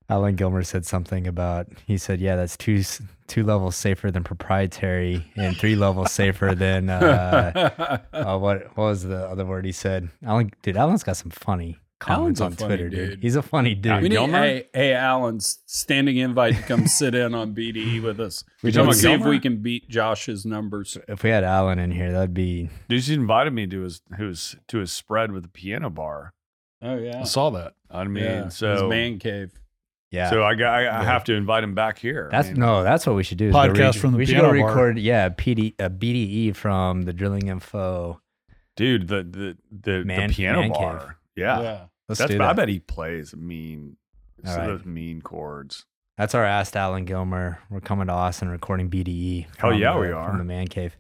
alan 0.10 0.36
gilmer 0.36 0.64
said 0.64 0.86
something 0.86 1.28
about 1.28 1.68
he 1.86 1.98
said 1.98 2.20
yeah 2.20 2.36
that's 2.36 2.58
two 2.58 2.84
two 3.28 3.44
levels 3.44 3.76
safer 3.76 4.12
than 4.12 4.24
proprietary 4.24 5.26
and 5.36 5.56
three 5.58 5.76
levels 5.76 6.12
safer 6.12 6.54
than 6.56 6.90
uh 6.90 8.00
uh, 8.14 8.38
what 8.38 8.76
what 8.78 8.86
was 8.86 9.04
the 9.04 9.28
other 9.28 9.46
word 9.46 9.66
he 9.66 9.72
said? 9.72 10.10
Alan, 10.26 10.52
dude, 10.62 10.76
Alan's 10.78 11.04
got 11.04 11.18
some 11.18 11.32
funny 11.32 11.78
comments 12.04 12.42
on 12.42 12.56
Twitter, 12.56 12.90
dude. 12.90 13.10
dude. 13.12 13.20
He's 13.22 13.36
a 13.36 13.42
funny 13.42 13.76
dude. 13.76 14.02
we 14.02 14.10
need 14.10 14.16
Gilmer? 14.16 14.38
hey, 14.38 14.68
hey 14.74 14.94
Alan's 14.94 15.60
standing 15.66 16.18
invite 16.18 16.56
to 16.56 16.62
come 16.64 16.88
sit 17.00 17.16
in 17.16 17.34
on 17.34 17.54
BDE 17.56 18.02
with 18.04 18.20
us. 18.20 18.44
We 18.62 18.72
talking 18.72 18.88
Let's 18.88 19.02
about 19.04 19.10
see 19.18 19.22
if 19.22 19.26
we 19.28 19.40
can 19.40 19.58
beat 19.62 19.90
Josh's 19.90 20.46
numbers. 20.46 20.98
if 21.08 21.24
we 21.24 21.30
had 21.30 21.44
Alan 21.44 21.80
in 21.80 21.92
here, 21.92 22.12
that'd 22.12 22.34
be 22.34 22.70
Dude, 22.90 23.02
he 23.04 23.14
invited 23.14 23.54
me 23.54 23.68
to 23.68 23.82
his 23.82 24.02
his 24.18 24.56
to 24.68 24.80
his 24.80 24.92
spread 24.92 25.32
with 25.32 25.44
the 25.44 25.50
piano 25.50 25.90
bar. 25.90 26.34
Oh 26.82 26.98
yeah, 26.98 27.22
I 27.22 27.24
saw 27.24 27.50
that. 27.52 27.74
I 27.90 28.04
mean, 28.06 28.24
yeah. 28.24 28.44
His 28.46 28.56
so 28.56 28.90
man 28.90 29.20
cave. 29.20 29.52
yeah. 30.12 30.30
so 30.30 30.44
I 30.44 30.56
got 30.56 30.74
I, 30.74 30.80
I 30.80 30.82
Yeah. 30.84 31.04
have 31.04 31.24
to 31.26 31.34
invite 31.34 31.64
him 31.64 31.76
back 31.76 31.98
here. 32.00 32.30
I 32.32 32.36
that's 32.38 32.48
mean, 32.50 32.60
no, 32.60 32.84
that's 32.84 33.08
what 33.08 33.16
we 33.16 33.24
should 33.24 33.38
do. 33.38 33.50
is 33.50 33.56
Podcast 33.56 33.94
re- 33.94 34.00
from 34.00 34.12
the 34.12 34.18
we 34.18 34.26
should 34.26 34.36
go 34.36 34.52
piano 34.52 34.60
bar. 34.60 34.68
record. 34.70 35.00
Yeah, 35.00 35.30
PD, 35.30 35.76
a 35.80 35.86
uh, 35.86 35.90
BDE 35.90 36.56
from 36.56 37.04
the 37.04 37.14
Drilling 37.14 37.48
Info. 37.48 38.20
dude. 38.76 39.08
The 39.08 39.24
the 39.24 39.58
the, 39.72 40.04
Man- 40.04 40.28
the 40.30 40.34
piano 40.36 40.60
man 40.62 40.72
cave. 40.72 40.80
bar. 40.82 41.18
Yeah, 41.36 41.86
Let's 42.10 42.20
that's. 42.20 42.32
do 42.32 42.42
I 42.42 42.54
bet 42.54 42.70
he 42.70 42.80
plays 42.80 43.36
mean. 43.36 43.98
All 44.46 44.54
so 44.54 44.60
right. 44.60 44.68
those 44.68 44.86
mean 44.86 45.22
chords. 45.22 45.86
That's 46.18 46.36
our 46.36 46.44
asked 46.46 46.76
Alan 46.76 47.06
Gilmer. 47.06 47.60
We're 47.70 47.80
coming 47.80 48.08
to 48.08 48.14
Austin 48.14 48.50
recording 48.50 48.90
BDE. 48.90 49.48
Oh 49.58 49.70
from 49.72 49.80
yeah, 49.80 49.94
the- 49.94 50.00
we 50.00 50.12
are. 50.12 50.30
from 50.30 50.38
the 50.38 50.44
Man 50.44 50.68
Cave. 50.68 50.96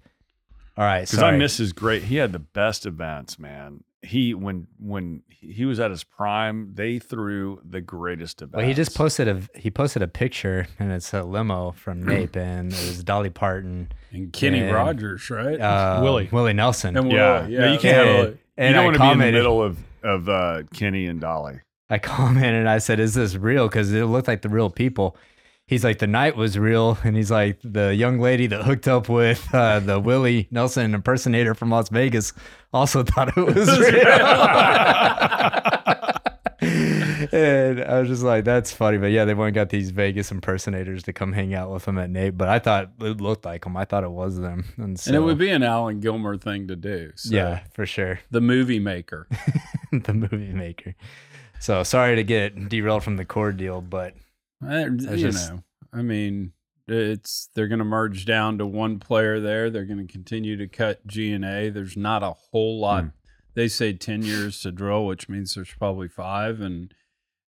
All 0.77 0.85
right, 0.85 1.01
Because 1.01 1.21
I 1.21 1.31
miss 1.37 1.57
his 1.57 1.71
great. 1.71 2.03
He 2.03 2.15
had 2.15 2.31
the 2.31 2.39
best 2.39 2.85
events, 2.87 3.37
man. 3.37 3.83
He 4.01 4.33
when 4.33 4.67
when 4.79 5.21
he 5.29 5.65
was 5.65 5.79
at 5.79 5.91
his 5.91 6.03
prime, 6.03 6.71
they 6.73 6.97
threw 6.99 7.61
the 7.63 7.79
greatest 7.79 8.41
events. 8.41 8.55
Well, 8.57 8.65
he 8.65 8.73
just 8.73 8.95
posted 8.97 9.27
a 9.27 9.41
he 9.57 9.69
posted 9.69 10.01
a 10.01 10.07
picture, 10.07 10.67
and 10.79 10.91
it's 10.91 11.13
a 11.13 11.21
limo 11.23 11.71
from 11.71 12.03
Nape, 12.07 12.35
and 12.35 12.73
it 12.73 12.79
was 12.87 13.03
Dolly 13.03 13.29
Parton, 13.29 13.91
And 14.11 14.33
Kenny 14.33 14.61
And, 14.61 14.73
Rogers, 14.73 15.29
right? 15.29 15.59
uh, 15.59 15.99
Willie. 16.01 16.27
Willie 16.31 16.53
Nelson. 16.53 16.97
and 16.97 17.11
Yeah, 17.11 17.41
Will, 17.43 17.49
No, 17.49 17.71
you 17.73 17.79
can't. 17.79 17.97
And- 18.09 18.17
have 18.17 18.25
a- 18.25 18.37
and 18.57 18.67
you 18.69 18.73
don't 18.73 18.81
I 18.81 18.85
want 18.85 18.97
to 18.97 18.99
be 19.03 19.11
in 19.11 19.19
the 19.19 19.31
middle 19.31 19.61
of 19.63 19.77
of 20.03 20.29
uh, 20.29 20.63
Kenny 20.73 21.05
and 21.05 21.19
Dolly. 21.21 21.59
I 21.89 21.97
commented 21.99 22.55
and 22.55 22.69
I 22.69 22.77
said, 22.79 22.99
"Is 22.99 23.13
this 23.13 23.35
real?" 23.35 23.67
Because 23.67 23.93
it 23.93 24.05
looked 24.05 24.27
like 24.27 24.41
the 24.41 24.49
real 24.49 24.69
people. 24.69 25.17
He's 25.65 25.83
like, 25.83 25.99
"The 25.99 26.07
night 26.07 26.35
was 26.35 26.57
real," 26.57 26.97
and 27.03 27.15
he's 27.15 27.31
like, 27.31 27.59
"The 27.63 27.95
young 27.95 28.19
lady 28.19 28.47
that 28.47 28.63
hooked 28.63 28.87
up 28.87 29.09
with 29.09 29.47
uh, 29.53 29.79
the 29.79 29.99
Willie 29.99 30.47
Nelson 30.51 30.93
impersonator 30.93 31.53
from 31.53 31.69
Las 31.69 31.89
Vegas 31.89 32.33
also 32.73 33.03
thought 33.03 33.37
it 33.37 33.41
was 33.41 33.79
real." 33.79 35.69
And 37.31 37.83
I 37.83 37.99
was 37.99 38.09
just 38.09 38.23
like, 38.23 38.43
"That's 38.45 38.71
funny," 38.71 38.97
but 38.97 39.07
yeah, 39.11 39.25
they 39.25 39.33
went 39.33 39.47
and 39.49 39.55
got 39.55 39.69
these 39.69 39.91
Vegas 39.91 40.31
impersonators 40.31 41.03
to 41.03 41.13
come 41.13 41.33
hang 41.33 41.53
out 41.53 41.71
with 41.71 41.85
them 41.85 41.97
at 41.97 42.09
Nape. 42.09 42.37
But 42.37 42.49
I 42.49 42.59
thought 42.59 42.91
it 43.01 43.21
looked 43.21 43.45
like 43.45 43.63
them. 43.63 43.77
I 43.77 43.85
thought 43.85 44.03
it 44.03 44.11
was 44.11 44.37
them, 44.39 44.65
and, 44.77 44.99
so, 44.99 45.09
and 45.09 45.15
it 45.15 45.21
would 45.21 45.37
be 45.37 45.49
an 45.49 45.63
Alan 45.63 45.99
Gilmer 45.99 46.37
thing 46.37 46.67
to 46.67 46.75
do. 46.75 47.11
So, 47.15 47.33
yeah, 47.35 47.61
for 47.73 47.85
sure. 47.85 48.19
the 48.31 48.41
movie 48.41 48.79
maker. 48.79 49.27
the 49.91 50.13
movie 50.13 50.53
maker. 50.53 50.95
So 51.59 51.83
sorry 51.83 52.15
to 52.17 52.23
get 52.23 52.67
derailed 52.69 53.03
from 53.03 53.15
the 53.17 53.25
core 53.25 53.51
deal, 53.53 53.81
but 53.81 54.15
Uh, 54.65 54.89
you 54.89 55.17
just- 55.17 55.51
know, 55.51 55.63
I 55.93 56.01
mean, 56.01 56.51
it's 56.87 57.47
they're 57.55 57.69
going 57.69 57.79
to 57.79 57.85
merge 57.85 58.25
down 58.25 58.57
to 58.57 58.65
one 58.65 58.99
player 58.99 59.39
there. 59.39 59.69
They're 59.69 59.85
going 59.85 60.05
to 60.05 60.11
continue 60.11 60.57
to 60.57 60.67
cut 60.67 61.05
G 61.07 61.31
and 61.31 61.45
A. 61.45 61.69
There's 61.69 61.95
not 61.95 62.23
a 62.23 62.31
whole 62.33 62.81
lot. 62.81 63.03
Hmm. 63.03 63.09
They 63.55 63.67
say 63.67 63.93
ten 63.93 64.23
years 64.23 64.61
to 64.61 64.71
drill, 64.71 65.05
which 65.05 65.29
means 65.29 65.55
there's 65.55 65.73
probably 65.73 66.07
five. 66.07 66.59
And 66.59 66.93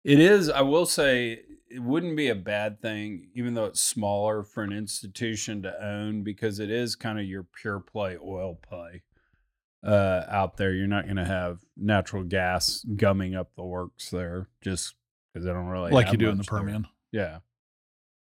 it 0.03 0.19
is. 0.19 0.49
I 0.49 0.61
will 0.61 0.85
say 0.85 1.41
it 1.69 1.81
wouldn't 1.81 2.17
be 2.17 2.29
a 2.29 2.35
bad 2.35 2.81
thing, 2.81 3.29
even 3.33 3.53
though 3.53 3.65
it's 3.65 3.81
smaller 3.81 4.43
for 4.43 4.63
an 4.63 4.71
institution 4.73 5.61
to 5.63 5.83
own, 5.85 6.23
because 6.23 6.59
it 6.59 6.69
is 6.69 6.95
kind 6.95 7.19
of 7.19 7.25
your 7.25 7.43
pure 7.43 7.79
play 7.79 8.17
oil 8.23 8.55
play 8.55 9.01
uh, 9.85 10.23
out 10.27 10.57
there. 10.57 10.73
You're 10.73 10.87
not 10.87 11.05
going 11.05 11.17
to 11.17 11.25
have 11.25 11.59
natural 11.77 12.23
gas 12.23 12.85
gumming 12.95 13.35
up 13.35 13.55
the 13.55 13.63
works 13.63 14.09
there, 14.09 14.49
just 14.61 14.95
because 15.33 15.45
they 15.45 15.51
don't 15.53 15.67
really 15.67 15.91
like 15.91 16.07
have 16.07 16.13
you 16.13 16.19
do 16.19 16.25
in 16.29 16.31
the 16.31 16.37
much 16.37 16.47
there. 16.47 16.59
Permian. 16.59 16.87
Yeah. 17.11 17.39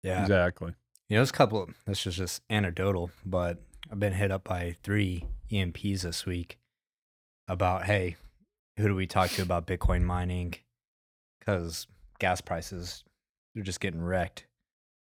yeah, 0.03 0.21
Exactly. 0.21 0.73
you 1.09 1.15
know, 1.17 1.21
it's 1.21 1.31
a 1.31 1.33
couple. 1.33 1.63
Of, 1.63 1.69
this 1.85 2.05
is 2.05 2.15
just 2.15 2.41
anecdotal, 2.49 3.11
but 3.25 3.63
I've 3.91 3.99
been 3.99 4.13
hit 4.13 4.31
up 4.31 4.45
by 4.45 4.75
three 4.83 5.25
E&Ps 5.49 6.03
this 6.03 6.25
week 6.25 6.57
about, 7.47 7.85
hey, 7.85 8.15
who 8.77 8.87
do 8.87 8.95
we 8.95 9.07
talk 9.07 9.29
to 9.31 9.41
about 9.41 9.67
Bitcoin 9.67 10.03
mining? 10.03 10.55
Because 11.39 11.87
gas 12.19 12.41
prices 12.41 13.03
they're 13.53 13.63
just 13.63 13.79
getting 13.79 14.01
wrecked 14.01 14.45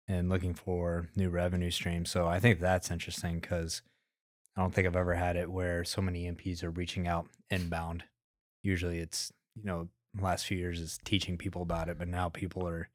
and 0.07 0.29
looking 0.29 0.53
for 0.53 1.07
new 1.15 1.29
revenue 1.29 1.69
streams. 1.69 2.09
So 2.09 2.27
I 2.27 2.39
think 2.39 2.59
that's 2.59 2.89
interesting 2.89 3.39
because 3.39 3.81
I 4.57 4.61
don't 4.61 4.73
think 4.73 4.87
I've 4.87 4.95
ever 4.95 5.13
had 5.15 5.35
it 5.35 5.51
where 5.51 5.83
so 5.83 6.01
many 6.01 6.23
MPs 6.25 6.63
are 6.63 6.71
reaching 6.71 7.07
out 7.07 7.27
inbound. 7.51 8.05
Usually 8.63 8.99
it's, 8.99 9.31
you 9.55 9.65
know, 9.65 9.89
last 10.19 10.47
few 10.47 10.57
years 10.57 10.79
is 10.79 10.97
teaching 11.05 11.37
people 11.37 11.61
about 11.61 11.89
it, 11.89 11.99
but 11.99 12.07
now 12.07 12.29
people 12.29 12.67
are 12.67 12.89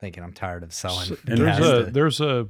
thinking 0.00 0.22
I'm 0.22 0.34
tired 0.34 0.62
of 0.62 0.74
selling. 0.74 1.06
So 1.06 1.16
And 1.26 1.38
there's 1.38 1.58
a 1.58 1.84
to- 1.86 1.90
there's 1.90 2.20
a 2.20 2.48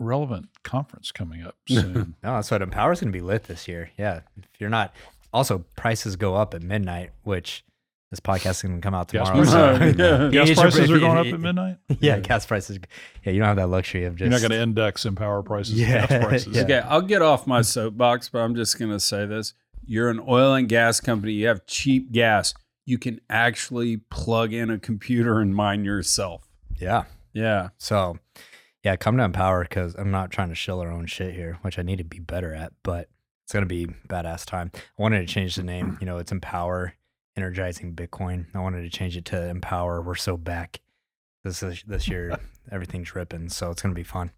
relevant 0.00 0.48
conference 0.64 1.12
coming 1.12 1.42
up 1.44 1.56
soon. 1.68 2.16
No, 2.24 2.34
that's 2.34 2.50
what 2.50 2.60
Empower's 2.62 3.00
going 3.00 3.12
to 3.12 3.16
be 3.16 3.22
lit 3.22 3.44
this 3.44 3.68
year. 3.68 3.90
Yeah. 3.96 4.20
If 4.36 4.60
you're 4.60 4.70
not, 4.70 4.92
also 5.32 5.64
prices 5.76 6.16
go 6.16 6.34
up 6.34 6.54
at 6.54 6.62
midnight, 6.62 7.10
which 7.22 7.64
this 8.10 8.18
podcast 8.18 8.50
is 8.50 8.62
going 8.62 8.74
to 8.74 8.80
come 8.80 8.94
out 8.94 9.06
Gas 9.12 9.28
tomorrow. 9.28 9.76
prices- 9.78 9.96
so- 9.96 10.02
Yeah. 10.04 10.24
You 10.24 10.30
Gas 10.32 10.58
prices 10.60 10.80
if 10.80 10.96
are 10.96 10.98
going 10.98 11.18
up 11.18 11.32
at 11.32 11.38
midnight. 11.40 11.76
Yeah, 12.00 12.18
gas 12.18 12.44
prices. 12.46 12.80
Yeah, 13.24 13.32
you 13.32 13.38
don't 13.38 13.46
have 13.46 13.56
that 13.56 13.68
luxury 13.68 14.04
of 14.06 14.16
just. 14.16 14.22
You're 14.22 14.30
not 14.30 14.40
going 14.40 14.58
to 14.58 14.60
index 14.62 15.04
Empower 15.04 15.42
prices. 15.44 15.78
Yeah, 15.78 16.06
gas 16.06 16.24
prices. 16.24 16.56
yeah. 16.56 16.62
Okay, 16.62 16.78
I'll 16.80 17.02
get 17.02 17.22
off 17.22 17.46
my 17.46 17.62
soapbox, 17.62 18.28
but 18.28 18.40
I'm 18.40 18.56
just 18.56 18.78
going 18.80 18.90
to 18.90 18.98
say 18.98 19.26
this. 19.26 19.54
You're 19.86 20.08
an 20.10 20.20
oil 20.26 20.54
and 20.54 20.68
gas 20.68 21.00
company, 21.00 21.32
you 21.34 21.46
have 21.48 21.66
cheap 21.66 22.10
gas. 22.12 22.54
You 22.86 22.98
can 22.98 23.20
actually 23.30 23.98
plug 23.98 24.52
in 24.52 24.70
a 24.70 24.78
computer 24.78 25.38
and 25.40 25.54
mine 25.54 25.84
yourself. 25.84 26.48
Yeah. 26.80 27.04
Yeah. 27.32 27.68
So, 27.78 28.18
yeah, 28.84 28.96
come 28.96 29.16
to 29.18 29.24
Empower 29.24 29.62
because 29.64 29.94
I'm 29.96 30.10
not 30.10 30.30
trying 30.30 30.48
to 30.48 30.54
shill 30.54 30.80
our 30.80 30.90
own 30.90 31.06
shit 31.06 31.34
here, 31.34 31.58
which 31.62 31.78
I 31.78 31.82
need 31.82 31.98
to 31.98 32.04
be 32.04 32.18
better 32.18 32.54
at, 32.54 32.72
but 32.82 33.08
it's 33.44 33.52
going 33.52 33.64
to 33.64 33.66
be 33.68 33.86
badass 34.08 34.44
time. 34.46 34.70
I 34.74 34.80
wanted 35.02 35.26
to 35.26 35.32
change 35.32 35.56
the 35.56 35.62
name. 35.62 35.98
You 36.00 36.06
know, 36.06 36.18
it's 36.18 36.32
Empower 36.32 36.94
Energizing 37.36 37.94
Bitcoin. 37.94 38.46
I 38.54 38.60
wanted 38.60 38.82
to 38.82 38.90
change 38.90 39.16
it 39.16 39.24
to 39.26 39.48
Empower. 39.48 40.00
We're 40.00 40.14
so 40.14 40.36
back. 40.36 40.80
This 41.44 41.62
is, 41.62 41.82
this 41.86 42.08
year, 42.08 42.38
everything's 42.70 43.14
ripping, 43.14 43.48
so 43.48 43.70
it's 43.70 43.82
going 43.82 43.94
to 43.94 43.98
be 43.98 44.04
fun. 44.04 44.30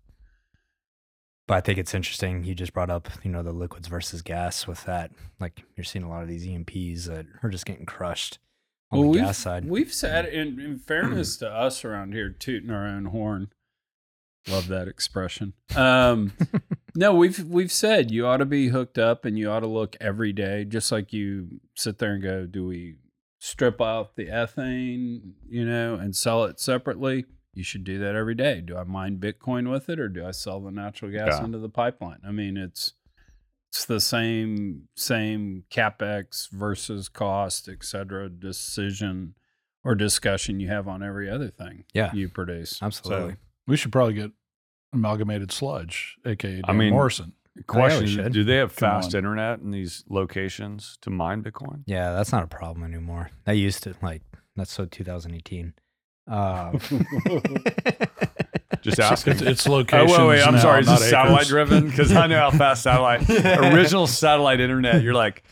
But 1.49 1.55
I 1.57 1.61
think 1.61 1.79
it's 1.79 1.95
interesting. 1.95 2.45
You 2.45 2.55
just 2.55 2.73
brought 2.73 2.91
up, 2.91 3.09
you 3.25 3.31
know, 3.31 3.43
the 3.43 3.53
liquids 3.53 3.89
versus 3.89 4.23
gas 4.23 4.67
with 4.67 4.85
that. 4.85 5.11
Like 5.41 5.63
you're 5.77 5.85
seeing 5.85 6.05
a 6.05 6.09
lot 6.09 6.23
of 6.23 6.29
these 6.29 6.47
E&Ps 6.47 7.07
that 7.07 7.27
are 7.43 7.51
just 7.51 7.67
getting 7.67 7.85
crushed 7.85 8.39
on 8.93 9.01
Well, 9.01 9.13
the 9.13 9.19
gas 9.21 9.39
side. 9.39 9.65
we've 9.67 9.93
said, 9.93 10.27
in, 10.27 10.61
in 10.61 10.79
fairness 10.79 11.37
to 11.39 11.49
us 11.51 11.85
around 11.85 12.13
here, 12.15 12.31
tooting 12.31 12.71
our 12.71 12.87
own 12.87 13.07
horn. 13.07 13.49
Love 14.49 14.69
that 14.69 14.89
expression. 14.89 15.53
Um, 15.77 16.33
no, 16.97 17.15
we've 17.15 17.45
we've 17.45 17.71
said 17.73 18.11
you 18.11 18.27
ought 18.27 18.39
to 18.39 18.45
be 18.45 18.69
hooked 18.69 18.99
up 18.99 19.25
and 19.25 19.39
you 19.39 19.51
ought 19.51 19.61
to 19.61 19.69
look 19.69 19.97
every 20.01 20.33
day, 20.33 20.65
just 20.65 20.91
like 20.91 21.13
you 21.13 21.61
sit 21.77 21.99
there 21.99 22.15
and 22.15 22.23
go, 22.23 22.47
do 22.47 22.67
we 22.67 22.97
strip 23.39 23.81
off 23.81 24.15
the 24.17 24.27
ethane, 24.27 25.33
you 25.49 25.65
know, 25.65 25.95
and 25.95 26.15
sell 26.17 26.45
it 26.45 26.59
separately? 26.59 27.25
You 27.55 27.63
should 27.63 27.85
do 27.85 27.99
that 28.01 28.17
every 28.17 28.35
day. 28.35 28.61
Do 28.63 28.77
I 28.77 28.85
mine 28.85 29.19
Bitcoin 29.19 29.71
with 29.71 29.89
it, 29.89 30.01
or 30.01 30.09
do 30.09 30.27
I 30.27 30.31
sell 30.33 30.61
the 30.61 30.71
natural 30.71 31.11
gas 31.13 31.39
Yeah. 31.39 31.45
into 31.45 31.59
the 31.59 31.69
pipeline? 31.69 32.21
I 32.27 32.33
mean, 32.33 32.57
it's 32.57 32.95
it's 33.71 33.85
the 33.85 34.01
same 34.01 34.89
same 34.97 35.65
capex 35.71 36.51
versus 36.51 37.09
cost, 37.09 37.69
et 37.69 37.85
cetera, 37.85 38.29
decision 38.29 39.35
or 39.85 39.95
discussion 39.95 40.61
you 40.61 40.69
have 40.69 40.89
on 40.89 41.03
every 41.03 41.29
other 41.31 41.49
thing 41.49 41.85
Yeah. 41.95 42.13
you 42.13 42.29
produce. 42.29 42.83
Absolutely. 42.83 43.37
We 43.67 43.77
should 43.77 43.93
probably 43.93 44.15
get 44.15 44.31
amalgamated 44.93 45.53
sludge, 45.53 46.17
aka 46.27 46.57
Dan 46.57 46.63
I 46.67 46.73
mean- 46.73 46.93
Morrison. 46.93 47.33
Question: 47.67 48.07
should. 48.07 48.33
Do 48.33 48.45
they 48.45 48.57
have 48.57 48.75
Come 48.75 48.89
fast 48.89 49.15
on. 49.15 49.19
internet 49.19 49.59
in 49.61 49.71
these 49.73 50.05
locations 50.09 50.97
to 51.03 51.11
mine 51.11 51.43
Bitcoin? 51.43 51.83
Yeah, 51.87 52.13
that's 52.13 52.33
not 52.33 52.43
a 52.43 52.47
problem 52.47 52.83
anymore. 52.83 53.31
That 53.45 53.53
used 53.59 53.83
to 53.83 53.95
like 54.01 54.23
that's 54.57 54.73
so 54.73 54.87
2018. 54.87 55.75
Uh, 56.31 56.73
Just 58.81 58.99
It's, 58.99 58.99
asking. 59.11 59.33
it's, 59.35 59.43
it's 59.43 59.67
Oh, 59.69 59.77
wait, 59.83 59.93
wait. 60.29 60.43
I'm 60.47 60.55
now, 60.55 60.61
sorry. 60.61 60.81
Is 60.81 60.87
not 60.87 60.99
this 61.01 61.11
satellite 61.11 61.47
driven? 61.47 61.89
Because 61.89 62.11
I 62.13 62.27
know 62.27 62.39
how 62.39 62.51
fast 62.51 62.83
satellite, 62.83 63.29
original 63.31 64.07
satellite 64.07 64.61
internet. 64.61 65.03
You're 65.03 65.15
like, 65.15 65.43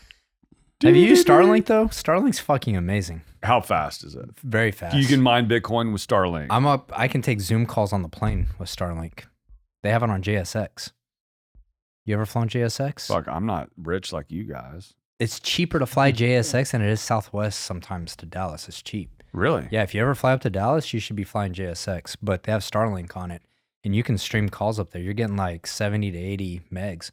have 0.83 0.95
you 0.95 1.05
used 1.07 1.27
Starlink 1.27 1.65
though? 1.65 1.87
Starlink's 1.87 2.39
fucking 2.39 2.75
amazing. 2.75 3.21
how 3.43 3.61
fast 3.61 4.03
is 4.03 4.15
it? 4.15 4.29
Very 4.43 4.71
fast. 4.71 4.95
You 4.95 5.05
can 5.05 5.21
mine 5.21 5.47
Bitcoin 5.47 5.91
with 5.91 6.05
Starlink. 6.05 6.47
I'm 6.49 6.65
up. 6.65 6.91
I 6.95 7.07
can 7.07 7.21
take 7.21 7.41
Zoom 7.41 7.65
calls 7.65 7.91
on 7.93 8.01
the 8.01 8.09
plane 8.09 8.47
with 8.59 8.69
Starlink. 8.69 9.25
They 9.83 9.89
have 9.89 10.03
it 10.03 10.09
on 10.09 10.21
JSX. 10.21 10.91
You 12.05 12.13
ever 12.15 12.25
flown 12.25 12.49
JSX? 12.49 13.07
Fuck, 13.07 13.27
I'm 13.27 13.45
not 13.45 13.69
rich 13.77 14.11
like 14.11 14.31
you 14.31 14.43
guys. 14.43 14.93
It's 15.19 15.39
cheaper 15.39 15.77
to 15.79 15.85
fly 15.85 16.11
JSX 16.11 16.71
than 16.71 16.81
it 16.81 16.89
is 16.89 16.99
Southwest 16.99 17.59
sometimes 17.59 18.15
to 18.17 18.25
Dallas. 18.25 18.67
It's 18.67 18.81
cheap. 18.81 19.23
Really? 19.33 19.67
Yeah, 19.71 19.83
if 19.83 19.93
you 19.93 20.01
ever 20.01 20.15
fly 20.15 20.33
up 20.33 20.41
to 20.41 20.49
Dallas, 20.49 20.93
you 20.93 20.99
should 20.99 21.15
be 21.15 21.23
flying 21.23 21.53
JSX, 21.53 22.17
but 22.21 22.43
they 22.43 22.51
have 22.51 22.61
Starlink 22.63 23.15
on 23.15 23.29
it, 23.31 23.43
and 23.83 23.95
you 23.95 24.03
can 24.03 24.17
stream 24.17 24.49
calls 24.49 24.79
up 24.79 24.91
there. 24.91 25.01
You're 25.01 25.13
getting 25.13 25.37
like 25.37 25.67
70 25.67 26.11
to 26.11 26.17
80 26.17 26.61
megs. 26.73 27.11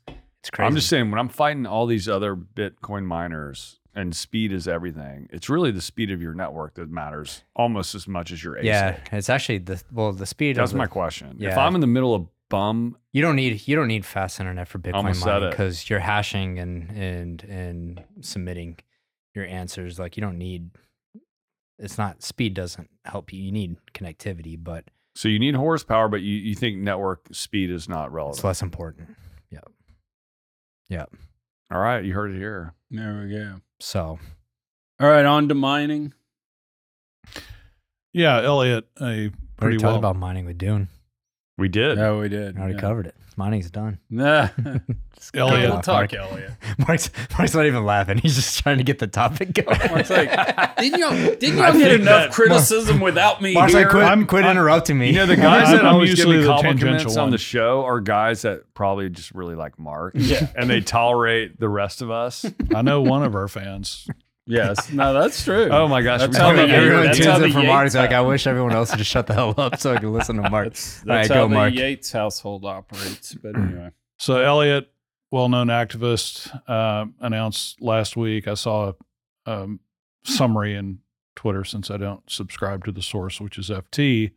It's 0.49 0.57
crazy. 0.57 0.67
I'm 0.67 0.75
just 0.75 0.89
saying, 0.89 1.11
when 1.11 1.21
I'm 1.21 1.29
fighting 1.29 1.67
all 1.67 1.85
these 1.85 2.09
other 2.09 2.35
Bitcoin 2.35 3.05
miners 3.05 3.81
and 3.95 4.17
speed 4.17 4.51
is 4.51 4.67
everything, 4.67 5.29
it's 5.31 5.51
really 5.51 5.71
the 5.71 5.83
speed 5.83 6.11
of 6.11 6.23
your 6.23 6.33
network 6.33 6.77
that 6.77 6.91
matters 6.91 7.45
almost 7.55 7.95
as 7.95 8.09
much 8.09 8.33
as 8.33 8.43
your 8.43 8.55
ASIC. 8.55 8.65
Yeah, 8.65 8.99
it's 9.13 9.29
actually 9.29 9.59
the 9.59 9.83
well 9.93 10.11
the 10.13 10.25
speed. 10.25 10.57
That's 10.57 10.71
of 10.71 10.73
the, 10.73 10.79
my 10.79 10.87
question. 10.87 11.37
If 11.39 11.59
I'm 11.59 11.75
in 11.75 11.83
the 11.83 11.87
middle 11.87 12.15
of 12.15 12.29
bum, 12.49 12.97
You 13.13 13.21
don't 13.21 13.37
need 13.37 13.69
you 13.69 13.77
don't 13.77 13.89
need 13.89 14.07
fast 14.07 14.41
internet 14.41 14.69
for 14.69 14.79
Bitcoin 14.79 15.23
mining 15.23 15.51
because 15.51 15.91
you're 15.91 15.99
hashing 15.99 16.59
and 16.59 16.91
and 16.93 17.45
and 17.45 18.05
submitting 18.23 18.79
your 19.35 19.45
answers. 19.45 19.99
Like 19.99 20.17
you 20.17 20.23
don't 20.23 20.39
need. 20.39 20.71
It's 21.79 21.99
not 21.99 22.23
speed 22.23 22.55
doesn't 22.55 22.89
help 23.05 23.35
you. 23.35 23.43
You 23.43 23.53
need 23.53 23.77
connectivity, 23.93 24.57
but 24.59 24.87
so 25.15 25.29
you 25.29 25.39
need 25.39 25.57
horsepower, 25.57 26.09
but 26.09 26.23
you, 26.23 26.37
you 26.37 26.55
think 26.55 26.79
network 26.79 27.27
speed 27.33 27.71
is 27.71 27.87
not 27.87 28.13
relevant. 28.13 28.39
it's 28.39 28.45
less 28.45 28.63
important. 28.63 29.11
All 31.71 31.81
right, 31.81 32.05
you 32.05 32.15
heard 32.15 32.31
it 32.33 32.39
here. 32.39 32.75
There 32.91 33.23
we 33.23 33.31
go. 33.31 33.61
So 33.81 34.19
All 35.01 35.09
right, 35.09 35.25
on 35.25 35.49
to 35.49 35.55
mining. 35.55 36.15
Yeah, 38.13 38.41
Elliot, 38.43 38.87
a 39.01 39.05
we 39.05 39.33
pretty 39.57 39.77
talked 39.77 39.85
well 39.85 39.97
about 39.97 40.17
mining 40.17 40.47
with 40.47 40.59
Dune. 40.59 40.89
We 41.59 41.69
did. 41.69 41.99
Yeah, 41.99 42.17
we 42.19 42.29
did. 42.29 42.57
I 42.57 42.61
already 42.61 42.75
yeah. 42.75 42.81
covered 42.81 43.07
it. 43.09 43.15
Money's 43.37 43.71
done. 43.71 43.99
Nah. 44.11 44.49
Just 45.17 45.37
Elliot, 45.37 45.71
We'll 45.71 45.81
talk, 45.81 46.13
Mark. 46.13 46.15
Elliot. 46.15 46.51
Mark's, 46.89 47.11
Mark's 47.37 47.55
not 47.55 47.67
even 47.67 47.85
laughing. 47.85 48.19
He's 48.19 48.35
just 48.37 48.61
trying 48.63 48.79
to 48.79 48.85
get 48.85 48.99
the 49.01 49.07
topic 49.07 49.53
going. 49.55 49.79
Mark's 49.91 50.11
like, 50.11 50.31
didn't 50.77 50.99
y'all, 50.99 51.11
didn't 51.37 51.59
y'all 51.59 51.73
get 51.73 52.01
enough 52.01 52.05
that- 52.27 52.33
criticism 52.33 52.99
without 53.01 53.41
me 53.43 53.55
Mark's 53.55 53.73
here? 53.73 53.83
like, 53.83 53.91
quit, 53.91 54.05
I'm- 54.05 54.27
quit 54.27 54.45
I'm- 54.45 54.53
interrupting 54.57 54.99
me. 54.99 55.09
You 55.09 55.15
know, 55.19 55.27
the 55.27 55.37
guys 55.37 55.71
that 55.71 55.85
I'm 55.85 55.95
always 55.95 56.11
give 56.11 56.19
usually 56.19 56.37
me 56.39 56.43
the 56.43 56.49
compliments 56.49 56.83
tangential 56.83 57.13
on 57.19 57.25
one. 57.27 57.31
the 57.31 57.39
show 57.39 57.85
are 57.85 58.01
guys 58.01 58.43
that 58.43 58.75
probably 58.75 59.09
just 59.11 59.33
really 59.35 59.55
like 59.55 59.79
Mark. 59.79 60.15
Yeah. 60.17 60.49
And 60.57 60.69
they 60.71 60.81
tolerate 60.81 61.59
the 61.61 61.69
rest 61.69 62.03
of 62.03 62.11
us. 62.11 62.45
I 62.75 62.83
know 62.83 63.03
one 63.03 63.23
of 63.25 63.35
our 63.37 63.49
fans. 63.49 64.09
Yes. 64.49 64.91
No, 64.93 65.13
that's 65.13 65.45
true. 65.45 65.69
Oh 65.71 65.87
my 65.87 66.03
gosh. 66.03 66.21
That's 66.21 66.37
we 66.37 66.39
how 66.41 66.49
talk 66.49 66.57
the 66.57 66.65
about 66.65 66.75
Everyone 66.75 67.05
that's 67.05 67.21
everything. 67.21 67.33
how 67.33 67.39
tunes 67.39 67.41
the 67.41 67.47
in 67.47 67.53
for 67.53 67.59
Yates 67.61 67.69
Mark. 67.69 67.85
He's 67.85 67.95
like, 67.97 68.13
I 68.13 68.21
wish 68.23 68.47
everyone 68.47 68.73
else 68.73 68.91
would 68.91 68.99
just 68.99 69.11
shut 69.11 69.27
the 69.27 69.35
hell 69.35 69.55
up 69.57 69.79
so 69.79 69.95
I 69.95 69.99
can 69.99 70.13
listen 70.13 70.37
to 70.43 70.51
Mark. 70.51 70.69
That's, 70.69 71.03
All 71.03 71.09
right, 71.09 71.17
that's 71.17 71.29
go, 71.29 71.35
how 71.35 71.49
the 71.49 71.55
Mark. 71.55 71.75
Yates 71.75 72.11
household 72.13 72.65
operates. 72.65 73.35
But 73.35 73.57
anyway. 73.57 73.91
So 74.19 74.41
Elliot, 74.41 74.91
well-known 75.31 75.69
activist, 75.69 76.51
uh, 76.69 77.07
announced 77.21 77.81
last 77.81 78.17
week. 78.17 78.49
I 78.49 78.55
saw 78.55 78.95
a 79.47 79.51
um, 79.51 79.81
summary 80.25 80.75
in 80.75 80.99
Twitter 81.37 81.65
since 81.65 81.91
I 81.91 81.97
don't 81.99 82.29
subscribe 82.29 82.85
to 82.87 82.93
the 82.93 83.03
source, 83.03 83.41
which 83.41 83.59
is 83.59 83.71
FT. 83.71 84.33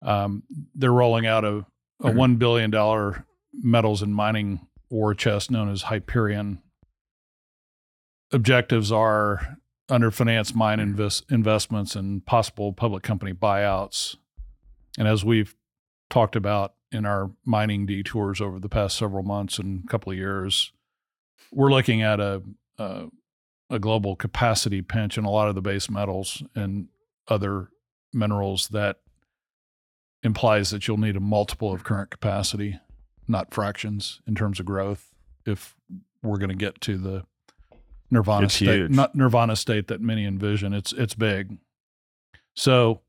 Um, 0.00 0.42
they're 0.74 0.92
rolling 0.92 1.26
out 1.26 1.44
a, 1.44 1.64
a 2.00 2.10
one 2.10 2.36
billion 2.36 2.70
dollar 2.70 3.26
metals 3.52 4.02
and 4.02 4.14
mining 4.14 4.66
war 4.90 5.14
chest 5.14 5.50
known 5.50 5.70
as 5.70 5.82
Hyperion. 5.82 6.60
Objectives 8.32 8.90
are 8.90 9.58
underfinanced 9.90 10.54
mine 10.54 10.78
mm-hmm. 10.78 10.90
invest, 10.90 11.24
investments 11.30 11.94
and 11.94 12.24
possible 12.24 12.72
public 12.72 13.02
company 13.02 13.32
buyouts. 13.32 14.16
And 14.98 15.06
as 15.06 15.24
we've 15.24 15.54
talked 16.10 16.36
about 16.36 16.74
in 16.90 17.06
our 17.06 17.30
mining 17.44 17.86
detours 17.86 18.40
over 18.40 18.58
the 18.58 18.68
past 18.68 18.96
several 18.96 19.22
months 19.22 19.58
and 19.58 19.88
couple 19.88 20.12
of 20.12 20.18
years, 20.18 20.72
we're 21.50 21.70
looking 21.70 22.02
at 22.02 22.20
a, 22.20 22.42
a 22.78 23.06
a 23.72 23.78
global 23.78 24.14
capacity 24.14 24.82
pinch 24.82 25.16
in 25.16 25.24
a 25.24 25.30
lot 25.30 25.48
of 25.48 25.54
the 25.54 25.62
base 25.62 25.88
metals 25.88 26.42
and 26.54 26.88
other 27.28 27.70
minerals 28.12 28.68
that 28.68 28.98
implies 30.22 30.70
that 30.70 30.86
you'll 30.86 30.98
need 30.98 31.16
a 31.16 31.20
multiple 31.20 31.72
of 31.72 31.82
current 31.82 32.10
capacity, 32.10 32.78
not 33.26 33.52
fractions 33.52 34.20
in 34.26 34.34
terms 34.34 34.60
of 34.60 34.66
growth, 34.66 35.14
if 35.46 35.74
we're 36.22 36.36
going 36.36 36.50
to 36.50 36.54
get 36.54 36.80
to 36.82 36.98
the 36.98 37.24
nirvana 38.12 38.44
It's 38.44 38.54
state, 38.54 38.66
huge. 38.68 38.90
not 38.92 39.14
nirvana 39.16 39.56
state 39.56 39.88
that 39.88 40.00
many 40.00 40.24
envision. 40.24 40.72
It's 40.72 40.92
it's 40.92 41.14
big. 41.14 41.58
So 42.54 43.00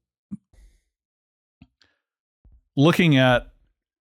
looking 2.75 3.17
at 3.17 3.51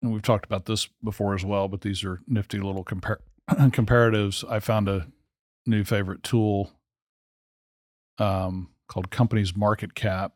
and 0.01 0.11
we've 0.11 0.21
talked 0.21 0.45
about 0.45 0.65
this 0.65 0.87
before 1.03 1.33
as 1.35 1.45
well, 1.45 1.67
but 1.67 1.81
these 1.81 2.03
are 2.03 2.21
nifty 2.27 2.59
little 2.59 2.83
compar- 2.83 3.19
comparatives. 3.49 4.43
I 4.49 4.59
found 4.59 4.89
a 4.89 5.07
new 5.65 5.83
favorite 5.83 6.23
tool 6.23 6.71
um, 8.17 8.69
called 8.89 9.09
Companies 9.11 9.55
Market 9.55 9.95
Cap, 9.95 10.33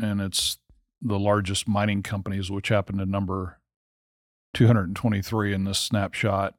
and 0.00 0.20
it's 0.20 0.58
the 1.00 1.18
largest 1.18 1.68
mining 1.68 2.02
companies, 2.02 2.50
which 2.50 2.68
happen 2.68 2.98
to 2.98 3.06
number 3.06 3.60
223 4.54 5.52
in 5.54 5.64
this 5.64 5.78
snapshot. 5.78 6.54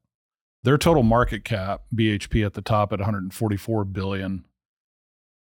Their 0.66 0.80
total 0.80 1.04
market 1.04 1.46
cap, 1.46 1.84
BHP 1.96 2.44
at 2.44 2.56
the 2.56 2.62
top 2.62 2.92
at 2.92 2.98
144 2.98 3.86
billion. 3.86 4.46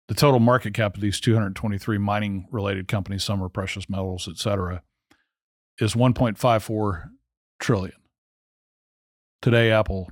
The 0.06 0.14
total 0.14 0.38
market 0.38 0.74
cap 0.74 0.94
of 0.94 1.00
these 1.00 1.18
223 1.18 1.98
mining 1.98 2.46
related 2.52 2.86
companies, 2.86 3.24
some 3.24 3.42
are 3.42 3.48
precious 3.48 3.90
metals, 3.90 4.28
et 4.30 4.36
cetera, 4.36 4.84
is 5.80 5.94
1.54 5.94 7.10
trillion. 7.58 7.96
Today, 9.42 9.72
Apple 9.72 10.08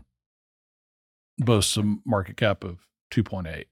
boasts 1.38 1.76
a 1.76 1.98
market 2.04 2.36
cap 2.36 2.64
of 2.64 2.80
2.8. 3.12 3.66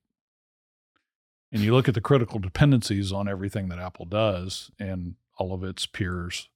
And 1.51 1.63
you 1.63 1.75
look 1.75 1.89
at 1.89 1.95
the 1.95 2.01
critical 2.01 2.39
dependencies 2.39 3.11
on 3.11 3.27
everything 3.27 3.71
that 3.71 3.81
Apple 3.81 4.07
does 4.07 4.71
and 4.79 5.17
all 5.37 5.53
of 5.53 5.65
its 5.65 5.85
peers 5.85 6.49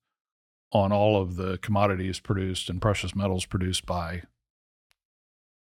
on 0.70 0.92
all 0.92 1.20
of 1.20 1.34
the 1.34 1.58
commodities 1.58 2.20
produced 2.20 2.70
and 2.70 2.80
precious 2.80 3.16
metals 3.16 3.44
produced 3.44 3.84
by 3.84 4.22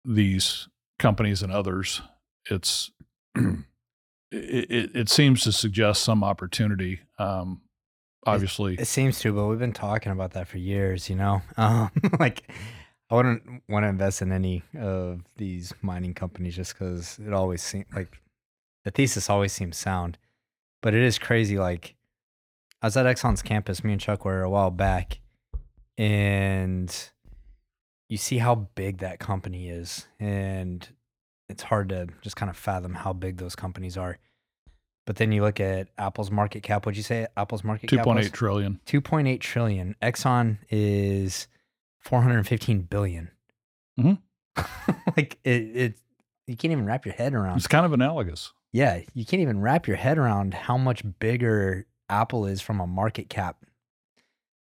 these 0.05 0.67
companies 0.99 1.41
and 1.41 1.51
others. 1.51 2.01
It's 2.49 2.91
it, 3.35 3.65
it, 4.31 4.95
it 4.95 5.09
seems 5.09 5.43
to 5.43 5.51
suggest 5.51 6.03
some 6.03 6.23
opportunity. 6.23 6.99
Um, 7.17 7.61
obviously, 8.25 8.75
It 8.75 8.87
seems 8.87 9.19
to, 9.19 9.33
but 9.33 9.47
we've 9.47 9.59
been 9.59 9.73
talking 9.73 10.11
about 10.11 10.31
that 10.33 10.47
for 10.47 10.57
years, 10.57 11.09
you 11.09 11.15
know? 11.15 11.41
Um, 11.57 11.91
like, 12.19 12.43
I 13.09 13.15
wouldn't 13.15 13.63
want 13.69 13.83
to 13.83 13.89
invest 13.89 14.21
in 14.21 14.31
any 14.31 14.63
of 14.79 15.21
these 15.37 15.73
mining 15.81 16.13
companies 16.13 16.55
just 16.55 16.73
because 16.73 17.19
it 17.19 17.33
always 17.33 17.61
seems 17.61 17.85
like 17.95 18.19
the 18.83 18.91
thesis 18.91 19.29
always 19.29 19.53
seems 19.53 19.77
sound. 19.77 20.17
But 20.81 20.93
it 20.93 21.01
is 21.01 21.17
crazy. 21.17 21.57
Like, 21.57 21.95
I 22.81 22.87
was 22.87 22.97
at 22.97 23.05
Exxon's 23.05 23.41
campus, 23.41 23.83
me 23.83 23.93
and 23.93 24.01
Chuck 24.01 24.25
were 24.25 24.41
a 24.41 24.49
while 24.49 24.71
back, 24.71 25.19
and 25.97 26.93
you 28.09 28.17
see 28.17 28.37
how 28.37 28.55
big 28.55 28.99
that 28.99 29.19
company 29.19 29.69
is. 29.69 30.07
And 30.19 30.87
it's 31.49 31.63
hard 31.63 31.89
to 31.89 32.07
just 32.21 32.35
kind 32.35 32.49
of 32.49 32.57
fathom 32.57 32.93
how 32.93 33.13
big 33.13 33.37
those 33.37 33.55
companies 33.55 33.97
are. 33.97 34.17
But 35.05 35.17
then 35.17 35.31
you 35.31 35.43
look 35.43 35.59
at 35.59 35.89
Apple's 35.97 36.31
market 36.31 36.63
cap. 36.63 36.85
What'd 36.85 36.97
you 36.97 37.03
say? 37.03 37.27
Apple's 37.37 37.63
market 37.63 37.87
two 37.89 37.97
cap 37.97 38.05
point 38.05 38.17
was? 38.17 38.27
eight 38.27 38.33
trillion. 38.33 38.79
2.8 38.87 39.39
trillion. 39.39 39.95
Exxon 40.01 40.57
is 40.69 41.47
415 42.01 42.81
billion. 42.81 43.29
Mhm. 43.99 44.19
like 45.17 45.37
it, 45.43 45.49
it, 45.75 45.93
you 46.47 46.55
can't 46.55 46.71
even 46.71 46.85
wrap 46.85 47.05
your 47.05 47.13
head 47.13 47.33
around. 47.33 47.57
It's 47.57 47.67
kind 47.67 47.85
of 47.85 47.93
analogous. 47.93 48.51
Yeah, 48.73 49.01
you 49.13 49.25
can't 49.25 49.41
even 49.41 49.61
wrap 49.61 49.87
your 49.87 49.95
head 49.95 50.17
around 50.17 50.53
how 50.53 50.77
much 50.77 51.03
bigger 51.19 51.85
Apple 52.09 52.45
is 52.45 52.61
from 52.61 52.79
a 52.79 52.87
market 52.87 53.29
cap 53.29 53.57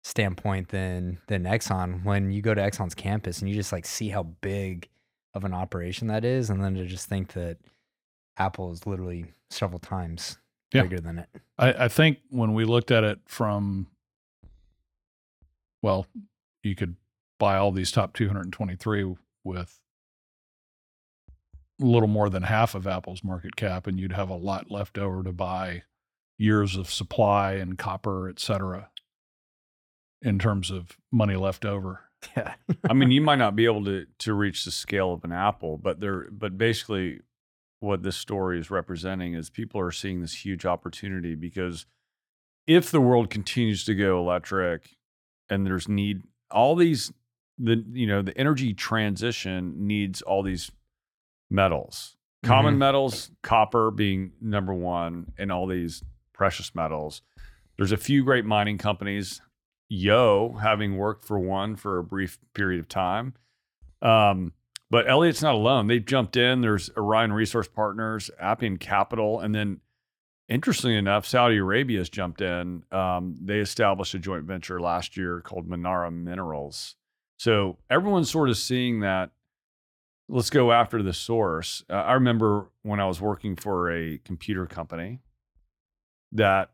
standpoint 0.04 0.70
than 0.70 1.18
than 1.28 1.44
Exxon. 1.44 2.04
When 2.04 2.32
you 2.32 2.42
go 2.42 2.54
to 2.54 2.62
Exxon's 2.62 2.96
campus 2.96 3.40
and 3.40 3.50
you 3.50 3.56
just 3.56 3.72
like 3.72 3.86
see 3.86 4.10
how 4.10 4.24
big 4.24 4.90
of 5.34 5.44
an 5.44 5.54
operation 5.54 6.08
that 6.08 6.24
is, 6.26 6.50
and 6.50 6.64
then 6.64 6.76
to 6.76 6.86
just 6.86 7.08
think 7.08 7.34
that 7.34 7.58
Apple 8.38 8.72
is 8.72 8.86
literally 8.86 9.26
several 9.50 9.80
times 9.80 10.38
Yeah. 10.74 10.84
bigger 10.84 11.00
than 11.00 11.20
it. 11.20 11.30
I, 11.58 11.86
I 11.86 11.88
think 11.88 12.20
when 12.30 12.54
we 12.54 12.66
looked 12.66 12.92
at 12.92 13.04
it 13.04 13.20
from, 13.26 13.88
well, 15.82 16.06
you 16.64 16.76
could 16.76 16.96
buy 17.40 17.58
all 17.58 17.72
these 17.72 17.92
top 17.92 18.14
223 18.14 19.16
with 19.44 19.80
a 21.82 21.86
little 21.86 22.08
more 22.08 22.30
than 22.30 22.44
half 22.44 22.76
of 22.76 22.86
Apple's 22.88 23.24
market 23.24 23.56
cap, 23.56 23.88
and 23.88 24.00
you'd 24.00 24.14
have 24.14 24.30
a 24.30 24.36
lot 24.36 24.70
left 24.72 24.98
over 24.98 25.24
to 25.24 25.32
buy 25.34 25.84
years 26.38 26.76
of 26.76 26.90
supply 26.92 27.54
and 27.54 27.78
copper, 27.78 28.30
et 28.30 28.40
cetera, 28.40 28.90
in 30.24 30.40
terms 30.40 30.72
of 30.72 30.98
money 31.12 31.36
left 31.36 31.66
over. 31.66 32.02
Yeah. 32.38 32.54
I 32.90 32.94
mean, 32.94 33.12
you 33.12 33.20
might 33.20 33.36
not 33.36 33.54
be 33.54 33.66
able 33.66 33.84
to 33.84 34.06
to 34.20 34.34
reach 34.34 34.64
the 34.64 34.72
scale 34.72 35.12
of 35.12 35.26
an 35.26 35.34
Apple, 35.34 35.78
but 35.78 36.00
they're 36.00 36.30
but 36.32 36.58
basically 36.58 37.20
what 37.82 38.02
this 38.02 38.16
story 38.16 38.58
is 38.58 38.72
representing 38.72 39.34
is 39.34 39.50
people 39.50 39.82
are 39.82 39.92
seeing 39.92 40.22
this 40.22 40.46
huge 40.46 40.66
opportunity 40.66 41.36
because 41.36 41.86
if 42.66 42.90
the 42.92 43.02
world 43.02 43.30
continues 43.30 43.84
to 43.84 43.94
go 43.94 44.18
electric 44.20 44.96
and 45.50 45.66
there's 45.68 45.90
need 45.90 46.22
all 46.50 46.78
these 46.78 47.12
the 47.58 47.84
you 47.92 48.08
know 48.08 48.22
the 48.22 48.38
energy 48.38 48.74
transition 48.74 49.86
needs 49.86 50.22
all 50.22 50.44
these 50.44 50.72
metals 51.50 52.16
common 52.44 52.76
Mhm. 52.76 52.80
metals 52.80 53.32
copper 53.42 53.92
being 53.92 54.32
number 54.42 54.74
one 54.74 55.34
and 55.38 55.52
all 55.52 55.68
these 55.68 56.04
precious 56.34 56.74
metals 56.74 57.22
there's 57.78 57.92
a 57.92 57.98
few 57.98 58.24
great 58.24 58.46
mining 58.46 58.78
companies 58.78 59.42
yo 59.94 60.58
having 60.62 60.98
worked 60.98 61.24
for 61.24 61.40
one 61.40 61.76
for 61.76 61.98
a 61.98 62.04
brief 62.04 62.40
period 62.54 62.80
of 62.80 62.88
time 62.88 63.34
um, 64.04 64.52
but 64.94 65.10
Elliot's 65.10 65.42
not 65.42 65.56
alone. 65.56 65.88
They've 65.88 66.06
jumped 66.06 66.38
in. 66.38 66.62
There's 66.62 66.92
Orion 66.96 67.34
Resource 67.34 67.68
Partners, 67.68 68.30
Appian 68.40 68.78
Capital, 68.78 69.40
and 69.40 69.56
then 69.56 69.80
interestingly 70.48 70.98
enough, 70.98 71.26
Saudi 71.26 71.58
Arabia 71.58 71.98
has 71.98 72.10
jumped 72.10 72.42
in. 72.42 72.84
Um, 72.92 73.36
they 73.42 73.60
established 73.60 74.14
a 74.14 74.20
joint 74.20 74.44
venture 74.44 74.80
last 74.80 75.18
year 75.18 75.42
called 75.42 75.68
Manara 75.68 76.12
Minerals. 76.12 76.96
So 77.40 77.80
everyone's 77.90 78.30
sort 78.30 78.50
of 78.50 78.58
seeing 78.58 79.00
that. 79.00 79.32
Let's 80.30 80.50
go 80.50 80.72
after 80.72 81.02
the 81.02 81.12
source. 81.12 81.84
Uh, 81.90 81.94
I 81.94 82.14
remember 82.14 82.68
when 82.84 83.00
I 83.00 83.08
was 83.08 83.20
working 83.20 83.56
for 83.56 83.92
a 83.92 84.20
computer 84.20 84.66
company 84.66 85.22
that 86.34 86.70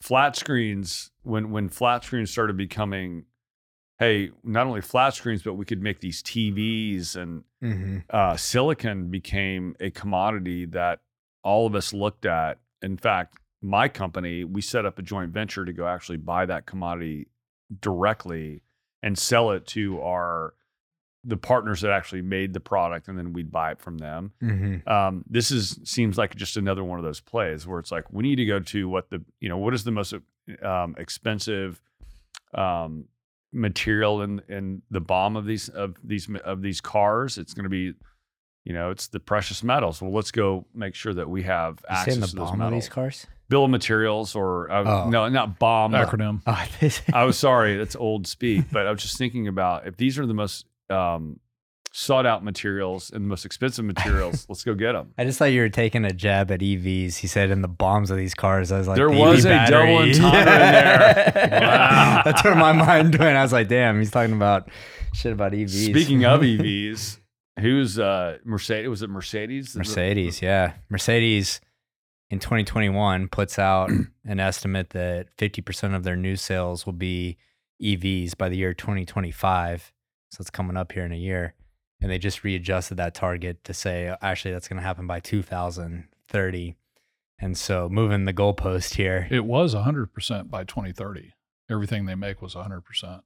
flat 0.00 0.36
screens, 0.36 1.10
when 1.22 1.50
when 1.50 1.68
flat 1.68 2.04
screens 2.04 2.30
started 2.30 2.56
becoming 2.56 3.24
hey, 3.98 4.30
not 4.44 4.66
only 4.66 4.82
flat 4.82 5.14
screens, 5.14 5.42
but 5.42 5.54
we 5.54 5.64
could 5.64 5.80
make 5.80 6.00
these 6.00 6.22
TVs 6.22 7.16
and 7.16 7.44
Mm-hmm. 7.62 7.98
uh, 8.10 8.36
silicon 8.36 9.10
became 9.10 9.74
a 9.80 9.90
commodity 9.90 10.66
that 10.66 11.00
all 11.42 11.66
of 11.66 11.74
us 11.74 11.94
looked 11.94 12.26
at. 12.26 12.58
In 12.82 12.98
fact, 12.98 13.38
my 13.62 13.88
company, 13.88 14.44
we 14.44 14.60
set 14.60 14.84
up 14.84 14.98
a 14.98 15.02
joint 15.02 15.32
venture 15.32 15.64
to 15.64 15.72
go 15.72 15.86
actually 15.88 16.18
buy 16.18 16.44
that 16.46 16.66
commodity 16.66 17.28
directly 17.80 18.62
and 19.02 19.18
sell 19.18 19.50
it 19.50 19.66
to 19.68 20.00
our 20.02 20.52
the 21.28 21.36
partners 21.36 21.80
that 21.80 21.90
actually 21.90 22.22
made 22.22 22.52
the 22.54 22.60
product 22.60 23.08
and 23.08 23.18
then 23.18 23.32
we'd 23.32 23.50
buy 23.50 23.72
it 23.72 23.80
from 23.80 23.98
them 23.98 24.32
Mm-hmm. 24.42 24.88
um, 24.88 25.24
this 25.28 25.50
is 25.50 25.78
seems 25.84 26.16
like 26.16 26.34
just 26.36 26.56
another 26.56 26.84
one 26.84 26.98
of 27.00 27.04
those 27.04 27.20
plays 27.20 27.66
where 27.66 27.80
it's 27.80 27.90
like 27.90 28.04
we 28.12 28.22
need 28.22 28.36
to 28.36 28.44
go 28.46 28.60
to 28.60 28.88
what 28.88 29.10
the 29.10 29.22
you 29.40 29.48
know 29.48 29.58
what 29.58 29.74
is 29.74 29.84
the 29.84 29.90
most 29.90 30.14
um, 30.62 30.94
expensive 30.98 31.82
um, 32.54 33.06
material 33.52 34.22
in 34.22 34.40
in 34.48 34.82
the 34.90 35.00
bomb 35.00 35.36
of 35.36 35.46
these 35.46 35.68
of 35.70 35.96
these 36.04 36.28
of 36.44 36.62
these 36.62 36.80
cars 36.80 37.38
it's 37.38 37.54
going 37.54 37.64
to 37.64 37.70
be 37.70 37.92
you 38.64 38.72
know 38.72 38.90
it's 38.90 39.08
the 39.08 39.20
precious 39.20 39.62
metals 39.62 40.02
well 40.02 40.12
let's 40.12 40.30
go 40.30 40.66
make 40.74 40.94
sure 40.94 41.14
that 41.14 41.28
we 41.28 41.42
have 41.42 41.78
You 41.88 41.96
access 41.96 42.16
the 42.18 42.26
to 42.28 42.36
those 42.36 42.50
bomb 42.50 42.60
of 42.60 42.70
these 42.72 42.84
metals 42.84 42.88
cars? 42.88 43.26
bill 43.48 43.64
of 43.64 43.70
materials 43.70 44.34
or 44.34 44.70
uh, 44.70 44.82
Oh. 45.04 45.08
no 45.10 45.28
not 45.28 45.58
bomb 45.58 45.92
Acronym. 45.92 46.42
Oh, 46.46 47.16
I 47.16 47.24
was 47.24 47.38
sorry, 47.38 47.76
that's 47.76 47.96
old 47.96 48.26
speak, 48.26 48.64
but 48.72 48.86
I 48.86 48.90
was 48.90 49.00
just 49.02 49.16
thinking 49.16 49.46
about 49.48 49.86
if 49.86 49.96
these 49.96 50.18
are 50.18 50.26
the 50.26 50.34
most 50.34 50.66
um, 50.90 51.40
sought 51.92 52.26
out 52.26 52.44
materials 52.44 53.10
and 53.10 53.24
the 53.24 53.28
most 53.28 53.44
expensive 53.46 53.84
materials, 53.84 54.46
let's 54.48 54.64
go 54.64 54.74
get 54.74 54.92
them. 54.92 55.12
I 55.16 55.24
just 55.24 55.38
thought 55.38 55.46
you 55.46 55.60
were 55.62 55.68
taking 55.68 56.04
a 56.04 56.12
jab 56.12 56.50
at 56.50 56.60
EVs. 56.60 57.16
He 57.16 57.26
said 57.26 57.50
in 57.50 57.62
the 57.62 57.68
bombs 57.68 58.10
of 58.10 58.16
these 58.18 58.34
cars. 58.34 58.70
I 58.72 58.78
was 58.78 58.86
like, 58.88 58.96
There 58.96 59.08
the 59.10 59.16
was 59.16 59.46
EV 59.46 59.52
a 59.68 59.70
double 59.70 59.86
battery. 59.86 60.14
entendre 60.14 60.40
in 60.40 60.44
there. 60.46 61.32
Wow. 61.66 62.22
That's 62.24 62.44
where 62.44 62.54
my 62.54 62.72
mind 62.72 63.14
went. 63.16 63.36
I 63.36 63.42
was 63.42 63.52
like, 63.52 63.68
damn, 63.68 63.98
he's 63.98 64.10
talking 64.10 64.34
about 64.34 64.68
shit 65.14 65.32
about 65.32 65.52
EVs. 65.52 65.86
Speaking 65.90 66.24
of 66.24 66.40
EVs, 66.42 67.18
who's 67.60 67.98
uh, 67.98 68.38
Mercedes? 68.44 68.88
Was 68.88 69.02
it 69.02 69.10
Mercedes? 69.10 69.74
Mercedes, 69.76 70.42
yeah. 70.42 70.74
Mercedes 70.90 71.60
in 72.30 72.38
2021 72.40 73.28
puts 73.28 73.58
out 73.58 73.90
an 74.24 74.40
estimate 74.40 74.90
that 74.90 75.28
50% 75.38 75.94
of 75.94 76.02
their 76.04 76.16
new 76.16 76.36
sales 76.36 76.84
will 76.84 76.92
be 76.92 77.38
EVs 77.82 78.36
by 78.36 78.48
the 78.48 78.56
year 78.56 78.74
2025. 78.74 79.92
So 80.30 80.40
it's 80.40 80.50
coming 80.50 80.76
up 80.76 80.92
here 80.92 81.04
in 81.04 81.12
a 81.12 81.16
year. 81.16 81.54
And 82.00 82.10
they 82.10 82.18
just 82.18 82.44
readjusted 82.44 82.98
that 82.98 83.14
target 83.14 83.64
to 83.64 83.72
say, 83.72 84.14
actually, 84.20 84.52
that's 84.52 84.68
going 84.68 84.76
to 84.76 84.82
happen 84.86 85.06
by 85.06 85.18
2030. 85.20 86.76
And 87.38 87.56
so 87.56 87.88
moving 87.88 88.24
the 88.24 88.32
goalpost 88.34 88.94
here 88.94 89.26
It 89.30 89.44
was 89.44 89.74
100% 89.74 90.50
by 90.50 90.64
2030. 90.64 91.32
Everything 91.70 92.06
they 92.06 92.14
make 92.14 92.40
was 92.42 92.54
100%. 92.54 93.20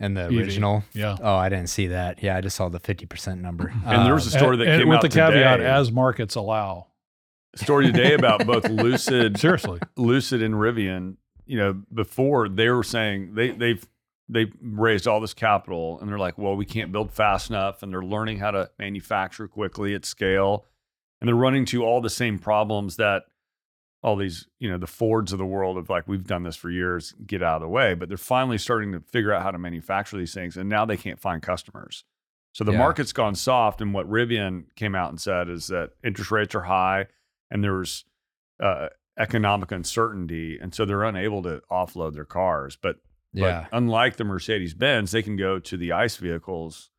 and 0.00 0.16
the 0.16 0.24
EV. 0.24 0.30
original. 0.32 0.82
Yeah. 0.92 1.16
Oh, 1.20 1.34
I 1.36 1.48
didn't 1.48 1.68
see 1.68 1.88
that. 1.88 2.22
Yeah, 2.22 2.36
I 2.36 2.40
just 2.40 2.56
saw 2.56 2.68
the 2.68 2.80
50% 2.80 3.40
number. 3.40 3.68
And 3.86 4.04
there 4.06 4.14
was 4.14 4.32
a 4.32 4.36
Um, 4.36 4.40
story 4.40 4.56
that 4.58 4.64
And- 4.64 4.72
and 4.72 4.80
came 4.82 4.88
with 4.88 4.96
out 4.98 5.02
the 5.02 5.08
caveat 5.08 5.58
today. 5.58 5.70
as 5.70 5.92
markets 5.92 6.34
allow. 6.34 6.88
story 7.54 7.86
today 7.86 8.14
about 8.14 8.46
both 8.46 8.64
Lucid, 8.68 9.38
Seriously. 9.38 9.78
Lucid 9.96 10.42
and 10.42 10.54
Rivian. 10.54 11.16
You 11.44 11.58
know, 11.58 11.82
before 11.92 12.48
they 12.48 12.68
were 12.70 12.82
saying 12.84 13.34
they 13.34 13.50
they've 13.50 13.84
they 14.28 14.46
raised 14.60 15.06
all 15.06 15.20
this 15.20 15.34
capital 15.34 15.98
and 16.00 16.08
they're 16.08 16.18
like, 16.18 16.38
well, 16.38 16.56
we 16.56 16.64
can't 16.64 16.92
build 16.92 17.10
fast 17.12 17.50
enough, 17.50 17.82
and 17.82 17.92
they're 17.92 18.02
learning 18.02 18.38
how 18.38 18.50
to 18.52 18.70
manufacture 18.78 19.48
quickly 19.48 19.94
at 19.94 20.04
scale, 20.04 20.64
and 21.20 21.28
they're 21.28 21.34
running 21.34 21.64
to 21.66 21.84
all 21.84 22.00
the 22.00 22.10
same 22.10 22.38
problems 22.38 22.96
that 22.96 23.24
all 24.04 24.16
these 24.16 24.48
you 24.58 24.68
know 24.68 24.78
the 24.78 24.86
Fords 24.86 25.32
of 25.32 25.38
the 25.38 25.46
world 25.46 25.76
of 25.78 25.88
like 25.88 26.08
we've 26.08 26.26
done 26.26 26.42
this 26.42 26.56
for 26.56 26.70
years, 26.70 27.14
get 27.26 27.42
out 27.42 27.56
of 27.56 27.62
the 27.62 27.68
way, 27.68 27.94
but 27.94 28.08
they're 28.08 28.16
finally 28.18 28.58
starting 28.58 28.90
to 28.92 29.00
figure 29.00 29.32
out 29.32 29.42
how 29.42 29.50
to 29.52 29.58
manufacture 29.58 30.16
these 30.16 30.34
things, 30.34 30.56
and 30.56 30.68
now 30.68 30.84
they 30.84 30.96
can't 30.96 31.20
find 31.20 31.40
customers. 31.42 32.04
So 32.54 32.64
the 32.64 32.72
Yeah. 32.72 32.78
market's 32.78 33.12
gone 33.12 33.34
soft, 33.34 33.80
and 33.80 33.94
what 33.94 34.08
Rivian 34.10 34.64
came 34.76 34.94
out 34.94 35.10
and 35.10 35.20
said 35.20 35.48
is 35.48 35.68
that 35.68 35.90
interest 36.04 36.30
rates 36.30 36.54
are 36.54 36.62
high 36.62 37.06
and 37.50 37.62
there's 37.62 38.04
uh, 38.60 38.88
economic 39.18 39.70
uncertainty, 39.72 40.58
and 40.60 40.74
so 40.74 40.84
they're 40.84 41.04
unable 41.04 41.42
to 41.42 41.62
offload 41.70 42.14
their 42.14 42.24
cars. 42.24 42.76
But, 42.80 42.96
yeah. 43.32 43.66
but 43.70 43.76
unlike 43.76 44.16
the 44.16 44.24
Mercedes 44.24 44.74
Benz, 44.74 45.10
they 45.12 45.22
can 45.22 45.36
go 45.36 45.58
to 45.58 45.76
the 45.76 45.92
ICE 45.92 46.16
vehicles 46.16 46.90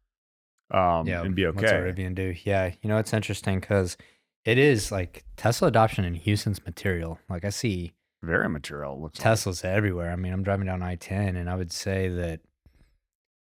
um, 0.71 1.07
yeah, 1.07 1.21
and 1.21 1.35
be 1.35 1.45
okay. 1.47 1.61
What's 1.61 1.71
a. 1.71 1.75
Rivian 1.75 2.15
do? 2.15 2.33
Yeah, 2.43 2.71
you 2.81 2.89
know 2.89 2.97
it's 2.97 3.13
interesting 3.13 3.59
because 3.59 3.97
it 4.43 4.57
is 4.57 4.91
like 4.91 5.23
Tesla 5.37 5.67
adoption 5.67 6.03
in 6.03 6.15
Houston's 6.15 6.63
material. 6.65 7.19
Like 7.29 7.45
I 7.45 7.49
see 7.49 7.93
Very 8.23 8.49
material. 8.49 8.99
Looks 9.01 9.19
like. 9.19 9.37
Teslas 9.37 9.63
everywhere. 9.63 10.11
I 10.11 10.15
mean, 10.15 10.33
I'm 10.33 10.43
driving 10.43 10.65
down 10.65 10.81
I-10, 10.81 11.37
and 11.37 11.49
I 11.49 11.55
would 11.55 11.71
say 11.71 12.09
that 12.09 12.41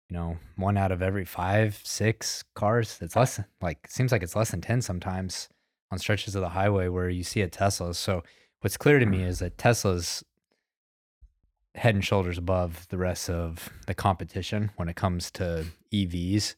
you 0.09 0.17
know 0.17 0.37
one 0.57 0.77
out 0.77 0.91
of 0.91 1.01
every 1.01 1.25
five, 1.25 1.79
six 1.83 2.43
cars. 2.55 2.97
It's 3.01 3.15
less 3.15 3.37
than 3.37 3.45
like 3.61 3.87
seems 3.89 4.11
like 4.11 4.23
it's 4.23 4.35
less 4.35 4.51
than 4.51 4.61
ten 4.61 4.81
sometimes 4.81 5.47
on 5.91 5.99
stretches 5.99 6.35
of 6.35 6.41
the 6.41 6.49
highway 6.49 6.89
where 6.89 7.09
you 7.09 7.23
see 7.23 7.41
a 7.41 7.47
Tesla. 7.47 7.93
So 7.93 8.23
what's 8.61 8.77
clear 8.77 8.99
to 8.99 9.05
me 9.05 9.23
is 9.23 9.39
that 9.39 9.57
Tesla's 9.57 10.23
head 11.75 11.95
and 11.95 12.03
shoulders 12.05 12.37
above 12.37 12.87
the 12.89 12.97
rest 12.97 13.29
of 13.29 13.69
the 13.87 13.93
competition 13.93 14.71
when 14.75 14.89
it 14.89 14.95
comes 14.95 15.31
to 15.31 15.65
EVs. 15.91 16.55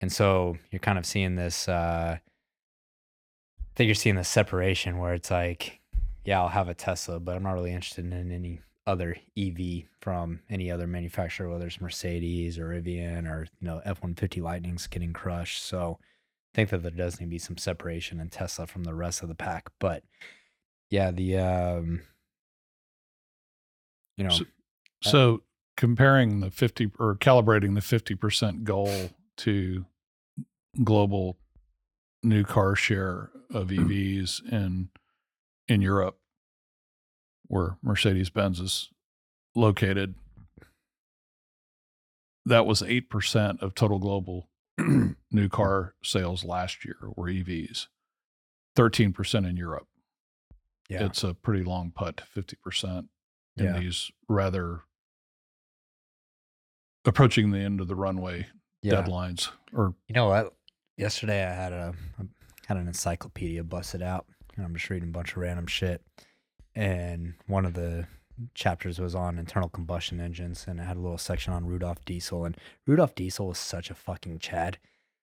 And 0.00 0.12
so 0.12 0.56
you're 0.70 0.80
kind 0.80 0.98
of 0.98 1.06
seeing 1.06 1.36
this 1.36 1.68
uh 1.68 2.18
I 2.18 3.78
think 3.78 3.88
you're 3.88 3.94
seeing 3.94 4.16
this 4.16 4.28
separation 4.28 4.96
where 4.96 5.12
it's 5.12 5.30
like, 5.30 5.80
yeah, 6.24 6.40
I'll 6.40 6.48
have 6.48 6.70
a 6.70 6.74
Tesla, 6.74 7.20
but 7.20 7.36
I'm 7.36 7.42
not 7.42 7.52
really 7.52 7.72
interested 7.72 8.10
in 8.10 8.32
any 8.32 8.60
other 8.86 9.16
EV 9.36 9.82
from 10.00 10.40
any 10.48 10.70
other 10.70 10.86
manufacturer, 10.86 11.50
whether 11.50 11.66
it's 11.66 11.80
Mercedes 11.80 12.58
or 12.58 12.68
Rivian 12.68 13.28
or 13.28 13.46
you 13.60 13.66
know 13.66 13.82
F-150 13.84 14.40
Lightning's 14.40 14.86
getting 14.86 15.12
crushed. 15.12 15.62
So 15.62 15.98
I 16.00 16.54
think 16.54 16.70
that 16.70 16.82
there 16.82 16.90
does 16.90 17.20
need 17.20 17.26
to 17.26 17.30
be 17.30 17.38
some 17.38 17.58
separation 17.58 18.20
in 18.20 18.30
Tesla 18.30 18.66
from 18.66 18.84
the 18.84 18.94
rest 18.94 19.22
of 19.22 19.28
the 19.28 19.34
pack. 19.34 19.70
But 19.78 20.04
yeah, 20.88 21.10
the 21.10 21.38
um, 21.38 22.02
you 24.16 24.24
know, 24.24 24.30
So- 24.30 24.44
uh, 24.44 25.10
So 25.10 25.42
comparing 25.76 26.40
the 26.40 26.50
50 26.50 26.90
or 26.98 27.16
calibrating 27.16 27.74
the 27.74 27.82
50% 27.82 28.64
goal 28.64 29.10
to 29.38 29.84
global 30.82 31.38
new 32.22 32.44
car 32.44 32.74
share 32.74 33.30
of 33.50 33.68
mm. 33.68 33.78
EVs 33.86 34.40
in 34.50 34.88
in 35.68 35.82
Europe 35.82 36.18
where 37.48 37.76
Mercedes-Benz 37.82 38.60
is 38.60 38.90
located 39.54 40.14
that 42.44 42.66
was 42.66 42.82
8% 42.82 43.60
of 43.60 43.74
total 43.74 43.98
global 43.98 44.48
new 45.30 45.48
car 45.48 45.94
sales 46.02 46.44
last 46.44 46.84
year 46.84 46.96
were 47.16 47.28
EVs. 47.28 47.88
13% 48.76 49.48
in 49.48 49.56
Europe. 49.56 49.88
yeah, 50.88 51.04
It's 51.06 51.24
a 51.24 51.34
pretty 51.34 51.64
long 51.64 51.90
putt, 51.90 52.22
50% 52.36 53.08
in 53.56 53.64
Yeah. 53.64 53.78
these 53.78 54.10
rather 54.28 54.80
approaching 57.04 57.50
the 57.50 57.58
end 57.58 57.80
of 57.80 57.88
the 57.88 57.94
runway 57.94 58.46
yeah. 58.82 58.94
deadlines 59.02 59.50
or 59.72 59.94
You 60.08 60.14
know 60.14 60.28
what? 60.28 60.54
Yesterday 60.96 61.44
I 61.44 61.52
had 61.54 61.72
a 61.72 61.94
I 62.18 62.24
had 62.66 62.76
an 62.78 62.88
encyclopedia 62.88 63.62
busted 63.62 64.02
out, 64.02 64.26
and 64.56 64.64
I'm 64.64 64.74
just 64.74 64.90
reading 64.90 65.10
a 65.10 65.12
bunch 65.12 65.32
of 65.32 65.36
random 65.38 65.66
shit. 65.68 66.02
And 66.74 67.34
one 67.46 67.64
of 67.64 67.74
the 67.74 68.06
chapters 68.54 68.98
was 68.98 69.14
on 69.14 69.38
internal 69.38 69.68
combustion 69.68 70.20
engines, 70.20 70.64
and 70.66 70.80
it 70.80 70.82
had 70.82 70.96
a 70.96 71.00
little 71.00 71.16
section 71.18 71.52
on 71.52 71.64
rudolf 71.66 72.04
Diesel. 72.04 72.44
And 72.44 72.56
rudolf 72.86 73.14
Diesel 73.14 73.46
was 73.48 73.58
such 73.58 73.88
a 73.90 73.94
fucking 73.94 74.40
chad. 74.40 74.78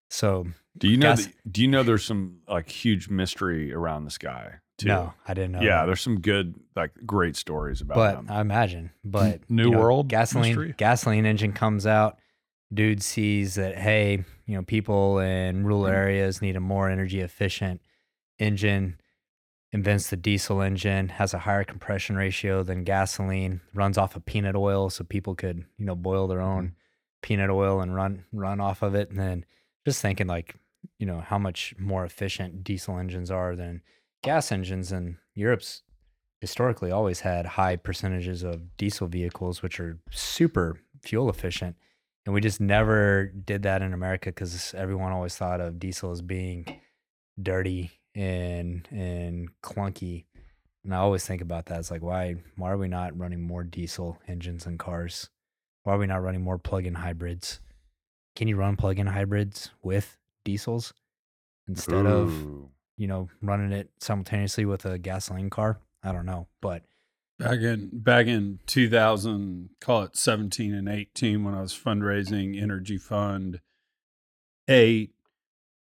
So 0.09 0.47
Do 0.77 0.87
you 0.87 0.95
know? 0.97 1.07
Gas- 1.15 1.25
that- 1.25 1.51
do 1.51 1.61
you 1.61 1.67
know 1.67 1.83
there's 1.83 2.05
some 2.05 2.39
like 2.47 2.69
huge 2.69 3.09
mystery 3.09 3.73
around 3.73 4.05
this 4.05 4.17
guy 4.17 4.59
too? 4.77 4.87
no, 4.87 5.13
I 5.27 5.33
didn't 5.33 5.53
know. 5.53 5.61
yeah, 5.61 5.81
that. 5.81 5.85
there's 5.87 6.01
some 6.01 6.19
good 6.21 6.55
like 6.75 6.91
great 7.05 7.35
stories 7.35 7.81
about 7.81 7.95
but 7.95 8.15
him. 8.15 8.27
I 8.29 8.41
imagine. 8.41 8.91
But 9.03 9.41
New 9.49 9.65
you 9.65 9.71
know, 9.71 9.79
World 9.79 10.07
gasoline 10.07 10.49
mystery? 10.55 10.75
gasoline 10.77 11.25
engine 11.25 11.53
comes 11.53 11.85
out. 11.87 12.17
Dude 12.73 13.03
sees 13.03 13.55
that 13.55 13.77
hey, 13.77 14.23
you 14.47 14.55
know, 14.55 14.63
people 14.63 15.19
in 15.19 15.63
rural 15.63 15.83
Mm-hmm. 15.83 15.93
areas 15.95 16.41
need 16.41 16.55
a 16.55 16.59
more 16.59 16.89
energy 16.89 17.19
efficient 17.21 17.81
engine. 18.39 18.99
Invents 19.71 20.11
the 20.11 20.17
diesel 20.17 20.61
engine, 20.61 21.09
has 21.09 21.33
a 21.33 21.39
higher 21.39 21.63
compression 21.63 22.15
ratio 22.15 22.61
than 22.61 22.83
gasoline, 22.83 23.59
runs 23.73 23.97
off 23.97 24.15
of 24.15 24.23
peanut 24.23 24.55
oil, 24.55 24.91
so 24.91 25.03
people 25.03 25.33
could 25.33 25.65
you 25.77 25.85
know 25.85 25.95
boil 25.95 26.27
their 26.27 26.41
own 26.41 26.63
Mm-hmm. 26.65 26.73
peanut 27.23 27.49
oil 27.49 27.79
and 27.81 27.95
run 27.95 28.25
run 28.31 28.59
off 28.59 28.81
of 28.83 28.93
it. 28.95 29.09
And 29.09 29.19
then 29.19 29.45
just 29.85 30.01
thinking 30.01 30.27
like 30.27 30.55
you 30.99 31.05
know 31.07 31.21
how 31.21 31.37
much 31.39 31.73
more 31.79 32.05
efficient 32.05 32.63
diesel 32.63 32.97
engines 32.99 33.31
are 33.31 33.55
than 33.55 33.81
gas 34.23 34.51
engines, 34.51 34.91
and 34.91 35.17
Europe's 35.35 35.83
historically 36.41 36.91
always 36.91 37.21
had 37.21 37.45
high 37.45 37.75
percentages 37.75 38.43
of 38.43 38.75
diesel 38.77 39.07
vehicles, 39.07 39.61
which 39.61 39.79
are 39.79 39.99
super 40.11 40.79
fuel 41.01 41.29
efficient. 41.29 41.75
And 42.25 42.33
we 42.33 42.41
just 42.41 42.59
never 42.59 43.27
did 43.27 43.63
that 43.63 43.81
in 43.81 43.93
America 43.93 44.29
because 44.29 44.73
everyone 44.75 45.11
always 45.11 45.35
thought 45.35 45.61
of 45.61 45.79
diesel 45.79 46.11
as 46.11 46.21
being 46.21 46.81
dirty 47.41 47.91
and 48.15 48.87
and 48.91 49.49
clunky. 49.61 50.25
And 50.83 50.93
I 50.93 50.97
always 50.97 51.25
think 51.25 51.41
about 51.41 51.67
that. 51.67 51.79
It's 51.79 51.91
like 51.91 52.01
why 52.01 52.35
why 52.55 52.71
are 52.71 52.77
we 52.77 52.87
not 52.87 53.17
running 53.17 53.41
more 53.41 53.63
diesel 53.63 54.19
engines 54.27 54.65
in 54.65 54.77
cars? 54.77 55.29
Why 55.83 55.93
are 55.93 55.97
we 55.97 56.07
not 56.07 56.23
running 56.23 56.41
more 56.41 56.57
plug-in 56.57 56.95
hybrids? 56.95 57.59
Can 58.35 58.47
you 58.47 58.55
run 58.55 58.77
plug-in 58.77 59.07
hybrids 59.07 59.71
with 59.81 60.17
diesels 60.45 60.93
instead 61.67 62.05
of 62.05 62.31
Ooh. 62.31 62.69
You 62.97 63.07
know, 63.07 63.29
running 63.41 63.71
it 63.71 63.89
simultaneously 63.99 64.65
with 64.65 64.85
a 64.85 64.97
gasoline 64.97 65.49
car. 65.49 65.79
I 66.03 66.11
don't 66.11 66.25
know, 66.25 66.47
but 66.61 66.83
Back 67.39 67.59
in 67.59 67.89
back 67.91 68.27
in 68.27 68.59
2000, 68.67 69.69
call 69.81 70.03
it 70.03 70.15
17 70.15 70.73
and 70.73 70.87
18, 70.87 71.43
when 71.43 71.55
I 71.55 71.61
was 71.61 71.73
fundraising 71.73 72.61
Energy 72.61 72.97
Fund 72.97 73.59
eight, 74.67 75.15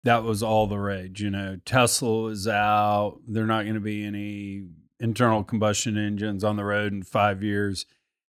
that 0.03 0.23
was 0.23 0.41
all 0.41 0.65
the 0.65 0.77
rage. 0.77 1.21
You 1.21 1.29
know, 1.29 1.57
Tesla 1.65 2.21
was 2.21 2.47
out. 2.47 3.19
They're 3.27 3.45
not 3.45 3.63
going 3.63 3.75
to 3.75 3.81
be 3.81 4.05
any 4.05 4.63
internal 4.99 5.43
combustion 5.43 5.97
engines 5.97 6.43
on 6.43 6.55
the 6.55 6.63
road 6.63 6.93
in 6.93 7.03
five 7.03 7.43
years. 7.43 7.85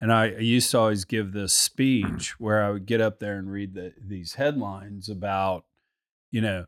And 0.02 0.12
I, 0.12 0.26
I 0.26 0.40
used 0.40 0.72
to 0.72 0.80
always 0.80 1.06
give 1.06 1.34
this 1.34 1.54
speech 1.54 2.40
where 2.40 2.64
I 2.64 2.72
would 2.72 2.86
get 2.88 3.00
up 3.00 3.20
there 3.20 3.38
and 3.38 3.52
read 3.52 3.74
the, 3.76 3.94
these 4.04 4.34
headlines 4.34 5.08
about, 5.08 5.66
you 6.32 6.42
know, 6.42 6.66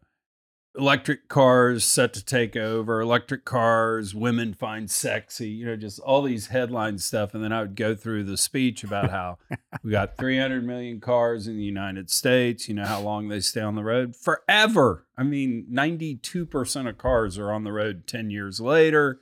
electric 0.78 1.28
cars 1.28 1.84
set 1.84 2.14
to 2.14 2.24
take 2.24 2.56
over, 2.56 3.02
electric 3.02 3.44
cars, 3.46 4.14
women 4.14 4.54
find 4.54 4.90
sexy, 4.90 5.50
you 5.50 5.66
know, 5.66 5.76
just 5.76 6.00
all 6.00 6.22
these 6.22 6.48
headline 6.48 6.98
stuff. 6.98 7.34
And 7.34 7.44
then 7.44 7.52
I 7.52 7.62
would 7.62 7.76
go 7.76 7.96
through 7.96 8.26
the 8.26 8.38
speech 8.38 8.84
about 8.84 9.10
how 9.10 9.38
we 9.84 9.92
got 9.92 10.18
300 10.18 10.64
million 10.64 11.00
cars 11.00 11.48
in 11.48 11.58
the 11.58 11.64
United 11.64 12.10
States, 12.10 12.68
you 12.68 12.76
know, 12.76 12.86
how 12.86 13.02
long 13.02 13.28
they 13.28 13.40
stay 13.40 13.62
on 13.62 13.76
the 13.76 13.84
road 13.84 14.16
forever. 14.16 15.08
I 15.18 15.24
mean, 15.24 15.68
92% 15.72 16.88
of 16.88 16.98
cars 16.98 17.38
are 17.38 17.52
on 17.52 17.64
the 17.64 17.74
road 17.74 18.08
10 18.08 18.30
years 18.30 18.60
later. 18.60 19.22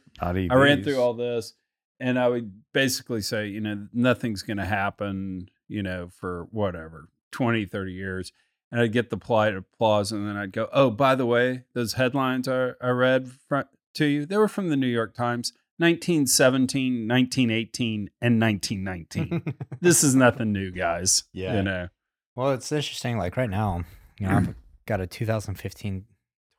I 0.52 0.56
ran 0.56 0.84
through 0.84 1.00
all 1.00 1.14
this 1.14 1.54
and 2.00 2.20
I 2.20 2.28
would 2.28 2.62
basically 2.74 3.22
say, 3.22 3.48
you 3.48 3.62
know, 3.62 3.88
nothing's 3.94 4.44
going 4.44 4.58
to 4.58 4.66
happen, 4.66 5.50
you 5.68 5.82
know, 5.82 6.10
for 6.10 6.48
whatever, 6.52 7.10
20, 7.32 7.66
30 7.66 7.92
years. 7.92 8.32
And 8.72 8.82
I'd 8.82 8.92
get 8.92 9.10
the 9.10 9.18
polite 9.18 9.56
applause. 9.56 10.12
And 10.12 10.28
then 10.28 10.36
I'd 10.36 10.52
go, 10.52 10.68
oh, 10.74 10.90
by 10.90 11.16
the 11.16 11.26
way, 11.26 11.64
those 11.74 11.94
headlines 11.94 12.48
I, 12.48 12.72
I 12.82 12.90
read 12.90 13.30
fr- 13.48 13.62
to 13.96 14.06
you, 14.06 14.26
they 14.26 14.38
were 14.38 14.48
from 14.48 14.70
the 14.70 14.76
New 14.76 14.88
York 14.88 15.16
Times, 15.16 15.54
1917, 15.78 17.08
1918, 17.08 18.10
and 18.22 18.42
1919. 18.42 19.54
this 19.82 20.04
is 20.04 20.16
nothing 20.16 20.52
new, 20.52 20.72
guys. 20.72 21.24
Yeah. 21.34 21.56
You 21.56 21.64
know, 21.64 21.88
Well, 22.36 22.52
it's 22.52 22.72
interesting. 22.72 23.18
Like 23.18 23.38
right 23.38 23.50
now, 23.50 23.84
you 24.20 24.28
know, 24.28 24.36
I've 24.36 24.56
got 24.86 25.02
a 25.02 25.08
2015 25.08 26.06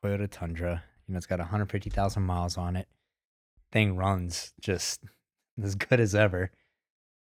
Toyota 0.03 0.27
Tundra. 0.29 0.83
You 1.07 1.13
know, 1.13 1.17
it's 1.17 1.27
got 1.27 1.39
150,000 1.39 2.23
miles 2.23 2.57
on 2.57 2.75
it. 2.75 2.87
Thing 3.71 3.95
runs 3.95 4.53
just 4.59 5.01
as 5.63 5.75
good 5.75 5.99
as 5.99 6.15
ever. 6.15 6.51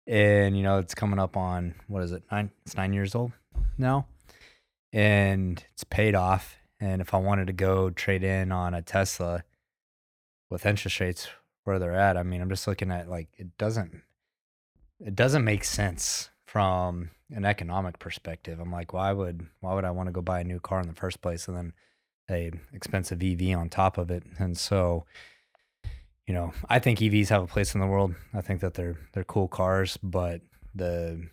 And 0.06 0.56
you 0.56 0.62
know, 0.62 0.78
it's 0.78 0.94
coming 0.94 1.18
up 1.18 1.36
on 1.36 1.74
what 1.86 2.02
is 2.02 2.12
it? 2.12 2.22
Nine. 2.32 2.50
It's 2.64 2.76
nine 2.76 2.92
years 2.92 3.14
old 3.14 3.32
now, 3.78 4.06
and 4.92 5.62
it's 5.72 5.84
paid 5.84 6.14
off. 6.14 6.56
And 6.80 7.00
if 7.00 7.12
I 7.12 7.18
wanted 7.18 7.46
to 7.48 7.52
go 7.52 7.90
trade 7.90 8.24
in 8.24 8.52
on 8.52 8.74
a 8.74 8.82
Tesla 8.82 9.44
with 10.48 10.66
interest 10.66 11.00
rates 11.00 11.28
where 11.64 11.78
they're 11.78 11.94
at, 11.94 12.16
I 12.16 12.22
mean, 12.22 12.40
I'm 12.40 12.48
just 12.48 12.66
looking 12.66 12.90
at 12.90 13.08
like 13.08 13.28
it 13.36 13.56
doesn't 13.58 14.02
it 14.98 15.14
doesn't 15.14 15.44
make 15.44 15.64
sense 15.64 16.30
from 16.46 17.10
an 17.30 17.44
economic 17.44 17.98
perspective. 17.98 18.58
I'm 18.60 18.72
like, 18.72 18.92
why 18.92 19.12
would 19.12 19.46
why 19.60 19.74
would 19.74 19.84
I 19.84 19.90
want 19.90 20.08
to 20.08 20.12
go 20.12 20.20
buy 20.20 20.40
a 20.40 20.44
new 20.44 20.60
car 20.60 20.80
in 20.80 20.88
the 20.88 20.94
first 20.94 21.20
place 21.20 21.48
and 21.48 21.56
then 21.56 21.72
a 22.30 22.50
expensive 22.72 23.22
EV 23.22 23.56
on 23.56 23.68
top 23.68 23.98
of 23.98 24.10
it? 24.10 24.24
And 24.38 24.56
so, 24.56 25.04
you 26.26 26.34
know, 26.34 26.52
I 26.68 26.78
think 26.78 26.98
EVs 26.98 27.28
have 27.28 27.42
a 27.42 27.46
place 27.46 27.74
in 27.74 27.80
the 27.80 27.86
world. 27.86 28.14
I 28.34 28.40
think 28.40 28.60
that 28.60 28.74
they're 28.74 28.98
they're 29.12 29.24
cool 29.24 29.48
cars, 29.48 29.98
but 30.02 30.40
the 30.74 31.28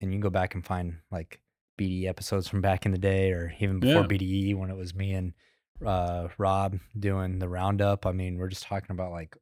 and 0.00 0.10
you 0.10 0.16
can 0.16 0.20
go 0.20 0.30
back 0.30 0.54
and 0.54 0.64
find 0.64 0.96
like 1.10 1.40
BDE 1.80 2.06
episodes 2.06 2.48
from 2.48 2.60
back 2.60 2.84
in 2.86 2.92
the 2.92 2.98
day 2.98 3.32
or 3.32 3.52
even 3.60 3.80
before 3.80 4.02
Yeah. 4.02 4.06
BDE 4.08 4.54
when 4.56 4.70
it 4.70 4.76
was 4.76 4.94
me 4.94 5.12
and 5.14 5.32
uh, 5.84 6.28
Rob 6.38 6.78
doing 6.98 7.38
the 7.38 7.48
roundup. 7.48 8.04
I 8.06 8.12
mean, 8.12 8.36
we're 8.38 8.48
just 8.48 8.64
talking 8.64 8.90
about 8.90 9.12
like 9.12 9.36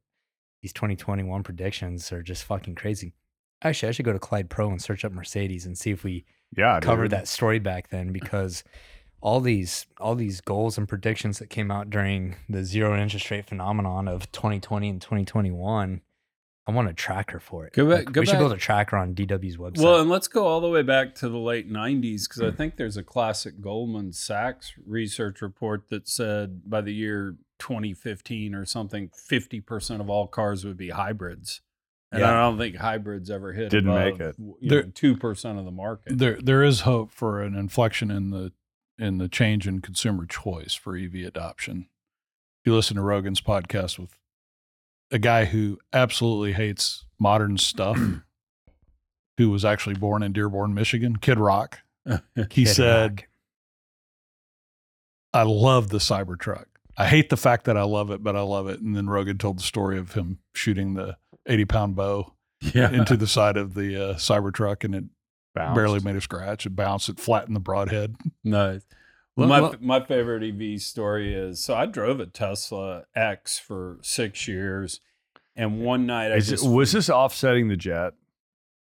these 0.61 0.73
2021 0.73 1.43
predictions 1.43 2.11
are 2.11 2.23
just 2.23 2.43
fucking 2.45 2.75
crazy. 2.75 3.13
Actually, 3.61 3.89
I 3.89 3.91
should 3.91 4.05
go 4.05 4.13
to 4.13 4.19
Claude 4.19 4.49
Pro 4.49 4.69
and 4.69 4.81
search 4.81 5.03
up 5.03 5.11
Mercedes 5.11 5.65
and 5.65 5.77
see 5.77 5.91
if 5.91 6.03
we 6.03 6.25
yeah, 6.55 6.79
covered 6.79 7.05
dude. 7.09 7.11
that 7.11 7.27
story 7.27 7.59
back 7.59 7.89
then 7.89 8.11
because 8.13 8.63
all 9.21 9.41
these 9.41 9.85
all 9.99 10.15
these 10.15 10.39
goals 10.39 10.77
and 10.77 10.87
predictions 10.87 11.39
that 11.39 11.49
came 11.49 11.69
out 11.71 11.89
during 11.89 12.37
the 12.47 12.63
zero 12.63 12.97
interest 12.97 13.29
rate 13.29 13.45
phenomenon 13.45 14.07
of 14.07 14.31
2020 14.31 14.89
and 14.89 15.01
2021 15.01 16.01
I 16.69 16.71
want 16.71 16.87
a 16.87 16.93
tracker 16.93 17.39
for 17.39 17.65
it. 17.65 17.73
Go 17.73 17.89
back- 17.89 18.05
Like, 18.05 18.13
go 18.13 18.21
we 18.21 18.27
should 18.27 18.37
build 18.37 18.53
a 18.53 18.57
tracker 18.57 18.95
on 18.95 19.15
DW's 19.15 19.57
website. 19.57 19.79
Well, 19.83 19.99
and 19.99 20.09
let's 20.09 20.27
go 20.27 20.45
all 20.45 20.61
the 20.61 20.69
way 20.69 20.83
back 20.83 21.15
to 21.15 21.29
the 21.29 21.39
late 21.39 21.67
90s 21.67 22.27
because 22.27 22.43
I 22.43 22.51
hmm. 22.51 22.55
think 22.57 22.77
there's 22.77 22.95
a 22.95 23.03
classic 23.03 23.59
Goldman 23.59 24.13
Sachs 24.13 24.73
research 24.85 25.41
report 25.41 25.89
that 25.89 26.07
said 26.07 26.69
by 26.69 26.81
the 26.81 26.93
year 26.93 27.37
2015 27.57 28.53
or 28.53 28.65
something, 28.65 29.09
50% 29.09 29.99
of 29.99 30.11
all 30.11 30.27
cars 30.27 30.63
would 30.63 30.77
be 30.77 30.89
hybrids. 30.89 31.61
And 32.11 32.21
Yeah. 32.21 32.29
I 32.29 32.41
don't 32.41 32.59
think 32.59 32.75
hybrids 32.75 33.31
ever 33.31 33.53
hit 33.53 33.71
Didn't 33.71 33.89
above, 33.89 34.19
make 34.19 34.19
it. 34.19 34.35
There- 34.61 34.83
know, 34.83 34.91
2% 34.91 35.57
of 35.57 35.65
the 35.65 35.71
market. 35.71 36.19
there 36.19 36.39
there 36.39 36.63
is 36.63 36.81
hope 36.81 37.11
for 37.11 37.41
an 37.41 37.55
inflection 37.55 38.11
in 38.11 38.29
the 38.29 38.51
in 38.99 39.17
the 39.17 39.29
change 39.29 39.67
in 39.67 39.81
consumer 39.81 40.25
choice 40.25 40.75
for 40.75 40.95
EV 40.95 41.25
adoption. 41.25 41.87
If 42.61 42.67
you 42.67 42.75
listen 42.75 42.97
to 42.97 43.01
Rogan's 43.01 43.41
podcast 43.41 43.97
with 43.97 44.18
a 45.11 45.19
guy 45.19 45.45
who 45.45 45.77
absolutely 45.93 46.53
hates 46.53 47.05
modern 47.19 47.57
stuff, 47.57 47.99
who 49.37 49.49
was 49.49 49.65
actually 49.65 49.95
born 49.95 50.23
in 50.23 50.33
Dearborn, 50.33 50.73
Michigan, 50.73 51.17
Kid 51.17 51.39
Rock, 51.39 51.79
he 52.35 52.45
Kid 52.65 52.67
said, 52.67 53.11
Rock. 53.11 53.27
"I 55.33 55.43
love 55.43 55.89
the 55.89 55.99
Cybertruck. 55.99 56.65
I 56.97 57.07
hate 57.07 57.29
the 57.29 57.37
fact 57.37 57.65
that 57.65 57.77
I 57.77 57.83
love 57.83 58.11
it, 58.11 58.23
but 58.23 58.35
I 58.35 58.41
love 58.41 58.67
it." 58.67 58.81
And 58.81 58.95
then 58.95 59.07
Rogan 59.09 59.37
told 59.37 59.59
the 59.59 59.63
story 59.63 59.97
of 59.97 60.13
him 60.13 60.39
shooting 60.53 60.93
the 60.93 61.17
eighty 61.45 61.65
pound 61.65 61.95
bow 61.95 62.33
yeah. 62.61 62.91
into 62.91 63.15
the 63.15 63.27
side 63.27 63.57
of 63.57 63.73
the 63.73 64.11
uh, 64.11 64.13
Cybertruck, 64.15 64.83
and 64.83 64.95
it 64.95 65.03
Bounced. 65.55 65.75
barely 65.75 65.99
made 65.99 66.15
a 66.15 66.21
scratch. 66.21 66.65
It 66.65 66.75
bounced. 66.75 67.09
It 67.09 67.19
flattened 67.19 67.55
the 67.55 67.61
broadhead. 67.61 68.15
Nice. 68.43 68.85
Well, 69.39 69.47
my 69.49 69.61
well- 69.61 69.75
my 69.81 69.99
favorite 70.05 70.43
EV 70.43 70.81
story 70.81 71.33
is 71.33 71.63
so 71.63 71.75
I 71.75 71.85
drove 71.85 72.19
a 72.19 72.25
Tesla 72.25 73.03
X 73.15 73.57
for 73.59 73.97
six 74.01 74.47
years, 74.47 75.01
and 75.55 75.81
one 75.81 76.05
night 76.05 76.31
I 76.31 76.35
Is 76.35 76.51
it, 76.51 76.61
was 76.67 76.91
this 76.91 77.09
offsetting 77.09 77.67
the 77.69 77.77
jet? 77.77 78.13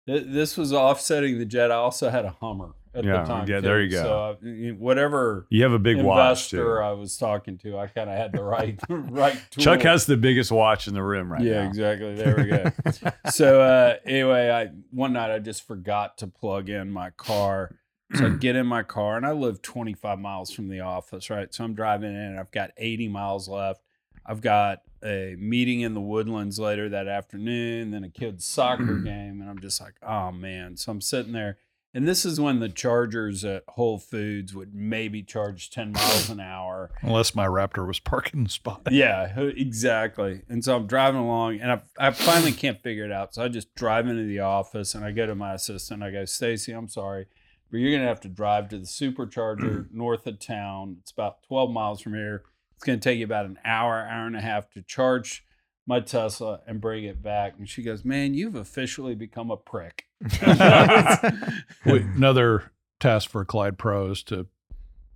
Th- 0.07 0.23
This 0.27 0.55
was 0.57 0.71
offsetting 0.73 1.39
the 1.39 1.45
jet. 1.45 1.71
I 1.71 1.75
also 1.75 2.09
had 2.09 2.25
a 2.25 2.35
Hummer 2.39 2.73
at 2.93 3.03
Yeah, 3.03 3.23
the 3.23 3.27
time. 3.27 3.47
yeah, 3.49 3.59
there 3.59 3.81
you 3.81 3.89
go. 3.89 4.03
So 4.03 4.37
y- 4.43 4.75
whatever 4.77 5.47
You 5.49 5.63
have 5.63 5.73
a 5.73 5.79
big 5.79 5.97
watch 5.97 6.29
investor 6.53 6.57
too. 6.77 6.83
I 6.83 6.91
was 6.91 7.17
talking 7.17 7.57
to, 7.59 7.77
I 7.79 7.87
kind 7.87 8.09
of 8.09 8.15
had 8.15 8.31
the 8.31 8.43
right 8.43 8.79
right 8.89 9.37
tool. 9.49 9.63
Chuck 9.63 9.81
has 9.81 10.05
the 10.05 10.15
biggest 10.15 10.51
watch 10.51 10.87
in 10.87 10.93
the 10.93 11.01
room 11.03 11.31
right 11.31 11.41
yeah, 11.41 11.63
now. 11.63 11.67
exactly. 11.69 12.13
There 12.15 12.35
we 12.37 12.43
go. 12.45 13.11
so 13.31 13.61
uh, 13.61 13.95
anyway, 14.05 14.49
I 14.51 14.67
one 14.91 15.13
night 15.13 15.31
I 15.31 15.39
just 15.39 15.65
forgot 15.67 16.19
to 16.19 16.27
plug 16.27 16.69
in 16.69 16.91
my 16.91 17.09
car. 17.09 17.75
So 18.15 18.25
I 18.25 18.29
hmm. 18.29 18.37
get 18.37 18.55
in 18.55 18.67
my 18.67 18.83
car 18.83 19.17
and 19.17 19.25
I 19.25 19.31
live 19.31 19.61
25 19.61 20.19
miles 20.19 20.51
from 20.51 20.67
the 20.69 20.81
office, 20.81 21.29
right? 21.29 21.53
So 21.53 21.63
I'm 21.63 21.73
driving 21.73 22.11
in 22.11 22.15
and 22.15 22.39
I've 22.39 22.51
got 22.51 22.71
80 22.77 23.07
miles 23.09 23.47
left. 23.47 23.81
I've 24.25 24.41
got 24.41 24.81
a 25.03 25.35
meeting 25.37 25.81
in 25.81 25.93
the 25.93 26.01
woodlands 26.01 26.57
later 26.57 26.89
that 26.89 27.07
afternoon, 27.07 27.91
then 27.91 28.03
a 28.03 28.09
kid's 28.09 28.43
soccer 28.43 28.83
hmm. 28.83 29.03
game, 29.03 29.41
and 29.41 29.49
I'm 29.49 29.59
just 29.59 29.79
like, 29.79 29.95
oh 30.01 30.31
man. 30.31 30.77
So 30.77 30.91
I'm 30.91 31.01
sitting 31.01 31.33
there. 31.33 31.57
And 31.95 32.05
this 32.05 32.25
is 32.25 32.41
when 32.41 32.59
the 32.59 32.67
chargers 32.67 33.45
at 33.45 33.63
Whole 33.69 33.97
Foods 33.97 34.53
would 34.53 34.75
maybe 34.75 35.23
charge 35.23 35.69
10 35.69 35.93
miles 35.93 36.29
an 36.29 36.41
hour. 36.41 36.91
Unless 37.01 37.33
my 37.35 37.45
Raptor 37.45 37.87
was 37.87 38.01
parking 38.01 38.43
the 38.43 38.49
spot. 38.49 38.81
Yeah, 38.91 39.33
exactly. 39.39 40.41
And 40.49 40.61
so 40.61 40.75
I'm 40.75 40.87
driving 40.87 41.21
along, 41.21 41.61
and 41.61 41.71
I, 41.71 41.81
I 41.97 42.11
finally 42.11 42.51
can't 42.51 42.81
figure 42.81 43.05
it 43.05 43.13
out. 43.13 43.33
So 43.33 43.45
I 43.45 43.47
just 43.47 43.73
drive 43.75 44.07
into 44.07 44.25
the 44.25 44.41
office, 44.41 44.93
and 44.93 45.05
I 45.05 45.11
go 45.11 45.25
to 45.25 45.35
my 45.35 45.53
assistant. 45.53 46.03
I 46.03 46.11
go, 46.11 46.25
Stacy, 46.25 46.73
I'm 46.73 46.89
sorry, 46.89 47.27
but 47.75 47.81
you're 47.81 47.91
gonna 47.91 48.07
have 48.07 48.21
to 48.21 48.29
drive 48.29 48.69
to 48.69 48.77
the 48.77 48.85
supercharger 48.85 49.91
north 49.91 50.25
of 50.27 50.39
town. 50.39 50.95
It's 51.01 51.11
about 51.11 51.43
12 51.43 51.71
miles 51.71 51.99
from 51.99 52.13
here. 52.13 52.43
It's 52.75 52.85
gonna 52.85 52.99
take 52.99 53.19
you 53.19 53.25
about 53.25 53.45
an 53.47 53.59
hour, 53.65 53.95
hour 53.99 54.27
and 54.27 54.35
a 54.37 54.41
half 54.41 54.69
to 54.71 54.81
charge 54.81 55.43
my 55.85 55.99
Tesla 55.99 56.61
and 56.65 56.79
bring 56.79 57.03
it 57.03 57.21
back. 57.21 57.55
And 57.59 57.67
she 57.67 57.83
goes, 57.83 58.05
Man, 58.05 58.33
you've 58.33 58.55
officially 58.55 59.13
become 59.13 59.51
a 59.51 59.57
prick. 59.57 60.05
Wait, 61.85 62.03
another 62.15 62.71
task 63.01 63.29
for 63.29 63.43
Claude 63.43 63.77
Pros 63.77 64.23
to 64.23 64.47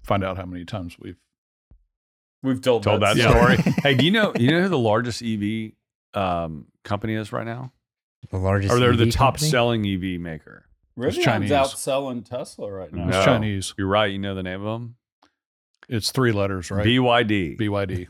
find 0.03 0.21
out 0.23 0.35
how 0.35 0.45
many 0.45 0.65
times 0.65 0.97
we've 0.99 1.15
We've 2.43 2.61
told, 2.61 2.83
Told 2.83 3.01
that 3.01 3.15
story. 3.17 3.57
story. 3.57 3.75
hey, 3.83 3.95
do 3.95 4.03
you 4.05 4.11
know 4.11 4.33
you 4.37 4.51
know 4.51 4.61
who 4.63 4.69
the 4.69 4.77
largest 4.77 5.21
EV 5.23 5.71
um, 6.13 6.65
company 6.83 7.13
is 7.15 7.31
right 7.31 7.45
now? 7.45 7.71
the 8.31 8.37
largest 8.37 8.73
Or 8.73 8.79
they're 8.79 8.95
the 8.97 9.11
top 9.11 9.35
company? 9.35 9.49
selling 9.49 9.87
EV 9.87 10.19
maker? 10.21 10.65
It's 11.03 11.17
Rivian's 11.17 11.25
Chinese. 11.25 11.51
outselling 11.51 12.27
Tesla 12.27 12.71
right 12.71 12.93
now. 12.93 13.07
it's 13.07 13.25
Chinese. 13.25 13.73
You're 13.77 13.87
right. 13.87 14.11
You 14.11 14.19
know 14.19 14.35
the 14.35 14.43
name 14.43 14.61
of 14.61 14.79
them? 14.79 14.95
It's 15.87 16.11
three 16.11 16.31
letters, 16.31 16.69
right? 16.71 16.85
BYD. 16.85 17.57
BYD. 17.59 18.07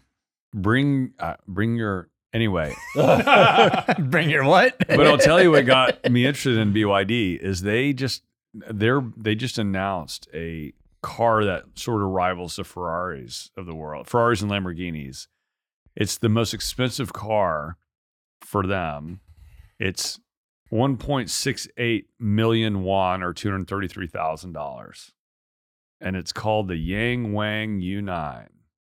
bring 0.53 1.13
uh, 1.19 1.35
bring 1.47 1.75
your 1.75 2.09
anyway. 2.33 2.75
Bring 3.99 4.29
your 4.29 4.43
what? 4.43 4.75
but 4.87 5.07
I'll 5.07 5.17
tell 5.17 5.41
you 5.41 5.51
what 5.51 5.65
got 5.65 6.09
me 6.09 6.25
interested 6.25 6.57
in 6.57 6.73
BYD 6.73 7.39
is 7.39 7.61
they 7.61 7.93
just 7.93 8.23
they're 8.53 9.03
they 9.15 9.35
just 9.35 9.57
announced 9.57 10.27
a 10.33 10.73
car 11.01 11.45
that 11.45 11.63
sort 11.75 12.01
of 12.01 12.09
rivals 12.09 12.57
the 12.57 12.63
Ferraris 12.63 13.51
of 13.55 13.65
the 13.65 13.75
world, 13.75 14.07
Ferraris 14.07 14.41
and 14.41 14.51
Lamborghinis. 14.51 15.27
It's 15.95 16.17
the 16.17 16.29
most 16.29 16.53
expensive 16.53 17.13
car 17.13 17.77
for 18.41 18.65
them, 18.65 19.19
It's 19.79 20.19
1.68 20.71 22.05
million 22.19 22.83
yuan 22.83 23.23
or 23.23 23.33
$233,000. 23.33 25.11
And 26.01 26.15
it's 26.15 26.31
called 26.31 26.67
the 26.67 26.77
Yang 26.77 27.33
Wang 27.33 27.81
U9. 27.81 28.47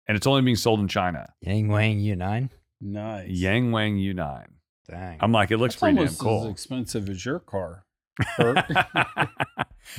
And 0.07 0.15
it's 0.17 0.27
only 0.27 0.41
being 0.41 0.55
sold 0.55 0.79
in 0.79 0.87
China. 0.87 1.33
Yang 1.41 1.67
Wang 1.69 1.97
U9. 1.99 2.49
Nice. 2.81 3.29
Yang 3.29 3.71
Wang 3.71 3.95
U9. 3.97 4.45
Dang. 4.89 5.17
I'm 5.19 5.31
like, 5.31 5.51
it 5.51 5.57
looks 5.57 5.75
That's 5.75 5.81
pretty 5.81 5.95
damn 5.95 6.27
almost 6.27 6.45
as 6.45 6.51
expensive 6.51 7.09
as 7.09 7.25
your 7.25 7.39
car. 7.39 7.85
Let 8.39 8.89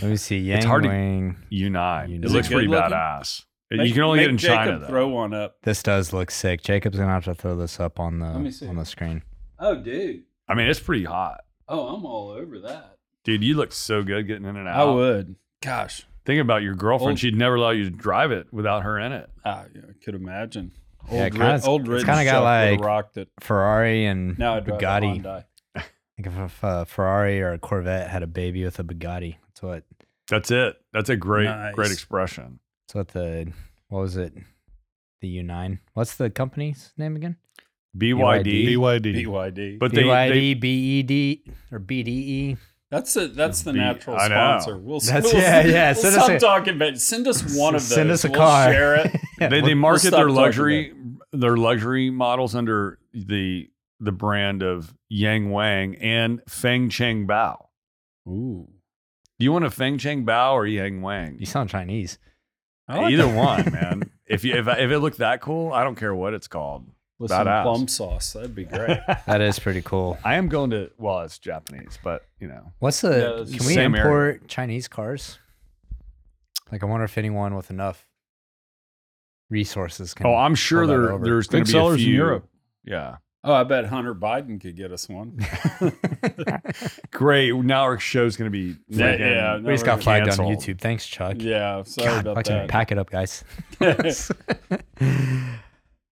me 0.03 0.17
see. 0.17 0.38
Yang 0.38 0.64
hard 0.64 0.83
to- 0.85 0.88
Wang. 0.88 1.37
U9. 1.53 2.25
It 2.25 2.31
looks 2.31 2.49
pretty 2.49 2.69
looking? 2.69 2.91
badass. 2.91 3.45
Make- 3.71 3.87
you 3.88 3.93
can 3.93 4.03
only 4.03 4.21
get 4.21 4.25
make 4.27 4.31
in 4.33 4.38
China 4.38 4.64
Jacob 4.64 4.81
though. 4.83 4.87
Throw 4.88 5.09
one 5.09 5.35
up. 5.35 5.57
This 5.62 5.83
does 5.83 6.12
look 6.12 6.31
sick. 6.31 6.62
Jacob's 6.62 6.97
gonna 6.99 7.12
have 7.12 7.25
to 7.25 7.35
throw 7.35 7.55
this 7.55 7.79
up 7.79 8.01
on 8.01 8.19
the 8.19 8.27
on 8.67 8.77
the 8.77 8.85
screen. 8.87 9.23
Oh, 9.59 9.75
dude. 9.77 10.23
I 10.49 10.55
mean, 10.55 10.69
it's 10.69 10.81
pretty 10.81 11.05
hot. 11.05 11.41
Oh, 11.68 11.88
I'm 11.94 12.04
all 12.07 12.31
over 12.31 12.59
that. 12.61 12.96
Dude, 13.24 13.44
you 13.44 13.54
look 13.54 13.72
so 13.72 14.02
good 14.02 14.26
getting 14.26 14.44
in 14.46 14.57
and 14.57 14.66
out. 14.68 14.88
I 14.88 14.90
would. 14.92 15.37
Gosh, 15.62 16.04
Think 16.24 16.40
about 16.42 16.62
your 16.62 16.74
girlfriend. 16.74 17.12
Old- 17.12 17.18
She'd 17.20 17.37
never 17.37 17.54
allow 17.54 17.70
you 17.70 17.85
to 17.85 17.90
drive 17.90 18.33
it 18.33 18.52
without 18.52 18.83
her 18.83 18.98
in 18.98 19.12
it. 19.12 19.31
Ah, 19.46 19.61
I, 19.62 19.62
I 19.62 19.92
could 20.04 20.14
imagine. 20.14 20.72
Old, 21.09 21.12
Yeah, 21.16 21.24
Ri- 21.24 21.31
kinda- 21.31 21.61
old 21.66 21.81
it's 21.83 21.88
Ridge 21.88 22.04
kinda 22.04 22.24
got 22.24 22.31
Chuck 22.33 22.42
would've 22.44 22.81
like- 22.81 22.87
rocked 22.87 23.16
it. 23.16 23.28
Ferrari 23.40 24.04
and 24.04 24.38
Now 24.38 24.57
I 24.57 24.61
drive 24.61 24.78
Bugatti. 24.81 25.20
a 25.20 25.22
Hyundai. 25.22 25.44
Like 25.74 26.26
if, 26.26 26.37
if 26.38 26.62
a 26.62 26.66
uh, 26.66 26.85
Ferrari 26.85 27.40
or 27.40 27.52
a 27.52 27.59
Corvette 27.59 28.11
had 28.11 28.22
a 28.22 28.26
baby 28.26 28.62
with 28.64 28.78
a 28.78 28.85
Bugatti. 28.85 29.37
That's 29.46 29.62
what. 29.62 29.85
That's 30.28 30.50
it. 30.50 30.76
That's 30.92 31.09
a 31.09 31.16
great, 31.16 31.44
Nice. 31.46 31.74
great 31.74 31.92
expression. 31.92 32.59
That's 32.87 32.94
what 32.94 33.09
the. 33.09 33.52
What 33.88 34.00
was 34.00 34.16
it? 34.18 34.35
The 35.22 35.38
U9. 35.38 35.78
What's 35.94 36.16
the 36.16 36.28
company's 36.28 36.92
name 36.98 37.16
again? 37.16 37.37
BYD. 37.96 38.77
BYD. 38.77 39.24
BYD. 39.27 39.79
But 39.79 39.92
they, 39.92 40.03
they 40.03 40.55
BYD, 40.55 41.44
BED, 41.46 41.55
or 41.72 41.81
BDE. 41.81 42.59
that's 42.90 43.14
the 43.14 43.29
that's 43.29 43.62
the 43.62 43.72
B- 43.72 43.79
natural 43.79 44.16
I 44.16 44.29
know. 44.29 44.35
sponsor. 44.35 44.77
We'll, 44.79 45.01
That's- 45.01 45.24
we'll, 45.33 45.42
yeah, 45.42 45.64
yeah, 45.66 45.87
We'll 45.92 45.94
send 46.03 46.16
us 46.16 46.24
stop 46.24 46.31
a- 46.37 46.38
talking 46.40 46.74
about. 46.77 46.88
it. 46.90 47.01
Send 47.01 47.27
us 47.29 47.42
one 47.57 47.74
of 47.74 47.81
those. 47.83 47.88
Send 47.94 48.11
us 48.11 48.24
a 48.24 48.31
We'll 48.31 48.38
car. 48.40 48.72
Share 48.72 48.94
it. 48.96 49.16
Yeah, 49.40 49.48
they, 49.48 49.59
we'll- 49.61 49.66
they 49.68 49.74
market 49.74 50.01
stop 50.09 50.12
their 50.18 50.27
talking 50.27 50.35
luxury 50.42 50.94
their 51.33 51.57
luxury 51.57 52.11
models 52.11 52.55
under 52.57 52.98
the 53.14 53.70
the 54.01 54.12
brand 54.12 54.62
of 54.62 54.94
Yang 55.09 55.51
Wang 55.51 55.94
and 55.96 56.40
Feng 56.48 56.88
Cheng 56.88 57.27
Bao. 57.27 57.66
Ooh. 58.29 58.68
Do 59.38 59.44
you 59.44 59.53
want 59.53 59.64
a 59.64 59.70
Feng 59.70 59.98
Cheng 59.98 60.27
Bao 60.27 60.53
or 60.55 60.66
Yang 60.66 61.01
Wang? 61.03 61.37
you 61.38 61.46
sound 61.46 61.68
Chinese. 61.70 62.18
I 62.88 62.98
like 63.03 63.12
Either 63.12 63.27
that. 63.27 63.37
one, 63.37 63.72
man. 63.72 64.11
If 64.27 64.44
you 64.44 64.55
if, 64.55 64.66
if 64.66 64.90
it 64.90 64.98
looked 64.98 65.18
that 65.18 65.40
cool, 65.40 65.72
I 65.72 65.85
don't 65.85 65.94
care 65.94 66.14
what 66.14 66.35
it's 66.35 66.48
called. 66.48 66.87
With 67.18 67.31
some 67.31 67.46
Badass. 67.46 67.62
plum 67.64 67.88
sauce, 67.88 68.33
that'd 68.35 68.54
be 68.54 68.64
great. 68.64 68.98
That 69.26 69.40
is 69.40 69.59
pretty 69.59 69.83
cool. 69.83 70.16
I 70.24 70.37
am 70.37 70.48
going 70.48 70.70
to 70.70 70.90
well, 70.98 71.20
it's 71.20 71.38
Japanese, 71.38 71.98
but 72.04 72.24
you 72.38 72.46
know, 72.48 72.72
What's 72.78 73.00
the? 73.00 73.40
it's 73.42 73.50
can 73.50 73.59
the 73.59 73.66
we 73.66 73.74
same 73.74 73.94
area. 73.94 74.04
import 74.04 74.48
Chinese 74.48 74.87
cars? 74.88 75.38
Like, 76.70 76.83
I 76.83 76.87
wonder 76.87 77.04
if 77.04 77.18
anyone 77.18 77.54
with 77.57 77.70
enough 77.70 78.07
resources 79.50 80.14
can. 80.14 80.26
oh, 80.26 80.35
I'm 80.37 80.54
sure 80.54 80.87
there 80.87 81.11
over. 81.11 81.24
there's 81.24 81.46
going 81.48 81.62
Big 81.64 81.66
to 81.68 81.72
be 81.72 81.78
a 81.78 81.81
sellers 81.83 82.04
in. 82.04 82.11
Europe. 82.11 82.48
Yeah, 82.85 83.16
oh, 83.42 83.52
I 83.52 83.64
bet 83.64 83.87
Hunter 83.87 84.14
Biden 84.14 84.61
could 84.61 84.76
get 84.76 84.92
us 84.92 85.09
one. 85.09 85.38
great. 87.11 87.54
Now 87.54 87.83
our 87.83 87.98
show's 87.98 88.37
going 88.37 88.50
to 88.50 88.57
be 88.57 88.76
Yeah, 88.88 89.16
yeah, 89.16 89.59
we 89.59 89.72
just 89.72 89.85
got 89.85 90.02
flagged 90.02 90.28
on. 90.28 90.37
YouTube. 90.37 90.78
Thanks, 90.81 91.07
Chuck. 91.07 91.37
yeah, 91.38 91.83
sorry 91.83 92.09
God, 92.09 92.20
about 92.20 92.35
fucking 92.37 92.52
that. 92.57 92.68
pack 92.68 92.92
it 92.92 92.98
up, 92.98 93.11
guys. 93.11 93.42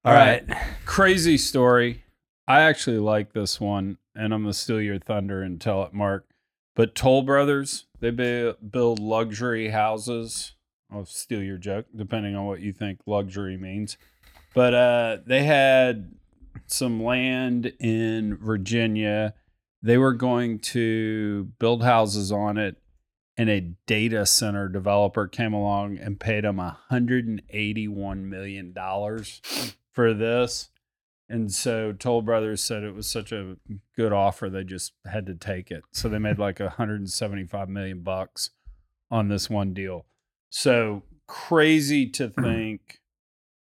All 0.06 0.12
All 0.12 0.18
right. 0.18 0.44
Crazy 0.84 1.36
story. 1.36 2.04
I 2.46 2.60
actually 2.60 2.98
like 2.98 3.32
this 3.32 3.60
one, 3.60 3.98
and 4.14 4.32
I'm 4.32 4.42
gonna 4.42 4.52
steal 4.52 4.80
your 4.80 5.00
thunder 5.00 5.42
and 5.42 5.60
tell 5.60 5.82
it, 5.82 5.92
Mark. 5.92 6.28
But 6.76 6.94
Toll 6.94 7.22
Brothers, 7.22 7.86
they 7.98 8.10
bu- 8.10 8.54
build 8.70 9.00
luxury 9.00 9.70
houses. 9.70 10.54
I'll 10.92 11.06
steal 11.06 11.42
your 11.42 11.58
joke, 11.58 11.86
depending 11.92 12.36
on 12.36 12.46
what 12.46 12.60
you 12.60 12.72
think 12.72 13.00
luxury 13.04 13.56
means. 13.56 13.96
But 14.54 14.74
uh, 14.74 15.16
they 15.26 15.42
had 15.42 16.14
some 16.66 17.02
land 17.02 17.72
in 17.80 18.36
Virginia. 18.36 19.34
They 19.82 19.98
were 19.98 20.14
going 20.14 20.60
to 20.60 21.50
build 21.58 21.82
houses 21.82 22.30
on 22.30 22.58
it, 22.58 22.76
and 23.36 23.50
a 23.50 23.72
data 23.88 24.24
center 24.24 24.68
developer 24.68 25.26
came 25.26 25.52
along 25.52 25.98
and 25.98 26.20
paid 26.20 26.44
them 26.44 26.58
$181 26.92 28.22
million 28.22 28.72
for 29.96 30.14
this. 30.14 30.68
And 31.28 31.50
so 31.50 31.92
Toll 31.92 32.22
Brothers 32.22 32.62
said 32.62 32.84
it 32.84 32.94
was 32.94 33.10
such 33.10 33.32
a 33.32 33.56
good 33.96 34.12
offer 34.12 34.48
they 34.48 34.62
just 34.62 34.92
had 35.10 35.26
to 35.26 35.34
take 35.34 35.72
it. 35.72 35.82
So 35.90 36.08
they 36.08 36.20
made 36.20 36.38
like 36.38 36.60
175 36.60 37.68
million 37.68 38.02
bucks 38.02 38.50
on 39.10 39.26
this 39.26 39.50
one 39.50 39.74
deal. 39.74 40.06
So 40.50 41.02
crazy 41.26 42.06
to 42.10 42.28
think 42.28 43.00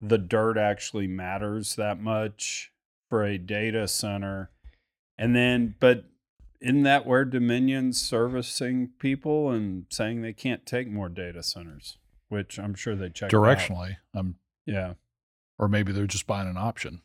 the 0.01 0.17
dirt 0.17 0.57
actually 0.57 1.07
matters 1.07 1.77
that 1.77 2.01
much 2.01 2.73
for 3.09 3.23
a 3.23 3.37
data 3.37 3.87
center. 3.87 4.49
And 5.17 5.33
then 5.33 5.75
but 5.79 6.05
isn't 6.59 6.83
that 6.83 7.05
where 7.05 7.23
Dominion's 7.23 8.01
servicing 8.01 8.89
people 8.99 9.51
and 9.51 9.85
saying 9.89 10.21
they 10.21 10.33
can't 10.33 10.65
take 10.65 10.89
more 10.89 11.09
data 11.09 11.43
centers? 11.43 11.97
Which 12.27 12.57
I'm 12.57 12.73
sure 12.73 12.95
they 12.95 13.09
checked 13.09 13.33
out. 13.33 13.41
Directionally, 13.41 13.97
um, 14.13 14.35
Yeah. 14.65 14.95
Or 15.59 15.67
maybe 15.67 15.91
they're 15.91 16.07
just 16.07 16.27
buying 16.27 16.47
an 16.49 16.57
option 16.57 17.01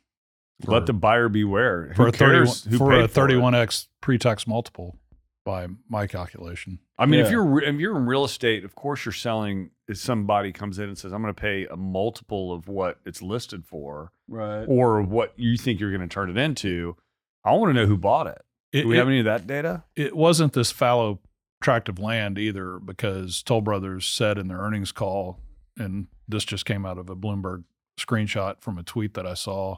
Let 0.67 0.87
the 0.87 0.93
buyer 0.93 1.29
beware. 1.29 1.93
for 1.95 2.05
Who 2.05 2.09
a 2.09 2.13
thirty 2.13 2.35
cares 2.47 2.65
who 2.65 2.79
for 2.79 2.91
paid 2.91 3.05
a 3.05 3.09
thirty-one 3.09 3.55
x 3.55 3.89
pre-tax 4.01 4.47
multiple 4.47 4.99
by 5.45 5.67
my 5.89 6.07
calculation. 6.07 6.79
I 6.99 7.07
mean, 7.07 7.21
if 7.21 7.31
you're 7.31 7.63
if 7.63 7.77
you're 7.77 7.97
in 7.97 8.07
real 8.07 8.25
estate, 8.25 8.65
of 8.65 8.75
course 8.75 9.05
you're 9.05 9.13
selling. 9.13 9.71
If 9.87 9.97
somebody 9.97 10.53
comes 10.53 10.79
in 10.79 10.89
and 10.89 10.99
says, 10.99 11.13
"I'm 11.13 11.23
going 11.23 11.33
to 11.35 11.41
pay 11.41 11.65
a 11.67 11.77
multiple 11.77 12.53
of 12.53 12.69
what 12.69 12.99
it's 13.07 13.23
listed 13.23 13.65
for," 13.65 14.13
Right. 14.29 14.65
or 14.69 15.01
what 15.01 15.33
you 15.37 15.57
think 15.57 15.81
you're 15.81 15.91
going 15.97 16.07
to 16.07 16.13
turn 16.13 16.29
it 16.29 16.37
into, 16.37 16.97
I 17.45 17.53
want 17.53 17.71
to 17.71 17.75
know 17.75 17.87
who 17.87 17.97
bought 17.97 18.27
it. 18.27 18.43
It, 18.73 18.83
Do 18.83 18.89
we 18.89 18.97
it- 18.97 18.99
have 18.99 19.09
any 19.09 19.21
of 19.21 19.25
that 19.25 19.47
data? 19.47 19.85
it 19.97 20.15
wasn't 20.15 20.53
this 20.53 20.71
fallow 20.71 21.21
tract 21.63 21.89
of 21.89 21.99
land 21.99 22.37
either 22.39 22.79
because 22.79 23.43
Toll 23.43 23.63
Brothers 23.63 24.05
said 24.05 24.37
in 24.37 24.49
their 24.49 24.59
earnings 24.59 24.93
call, 24.93 25.41
and 25.79 26.09
this 26.29 26.45
just 26.45 26.67
came 26.67 26.85
out 26.85 26.99
of 26.99 27.09
a 27.09 27.17
Bloomberg 27.17 27.65
screenshot 27.99 28.61
from 28.61 28.79
a 28.79 28.83
tweet 28.83 29.15
that 29.15 29.27
I 29.27 29.35
saw. 29.35 29.77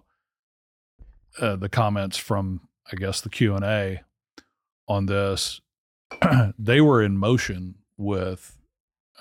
Uh, 1.40 1.54
the 1.56 1.68
comments 1.68 2.16
from 2.16 2.60
I 2.92 2.96
guess 2.96 3.20
the 3.20 3.28
Q 3.28 3.54
and 3.54 3.64
A 3.64 4.02
on 4.88 5.06
this, 5.06 5.60
they 6.58 6.80
were 6.80 7.00
in 7.02 7.16
motion 7.16 7.76
with 7.96 8.58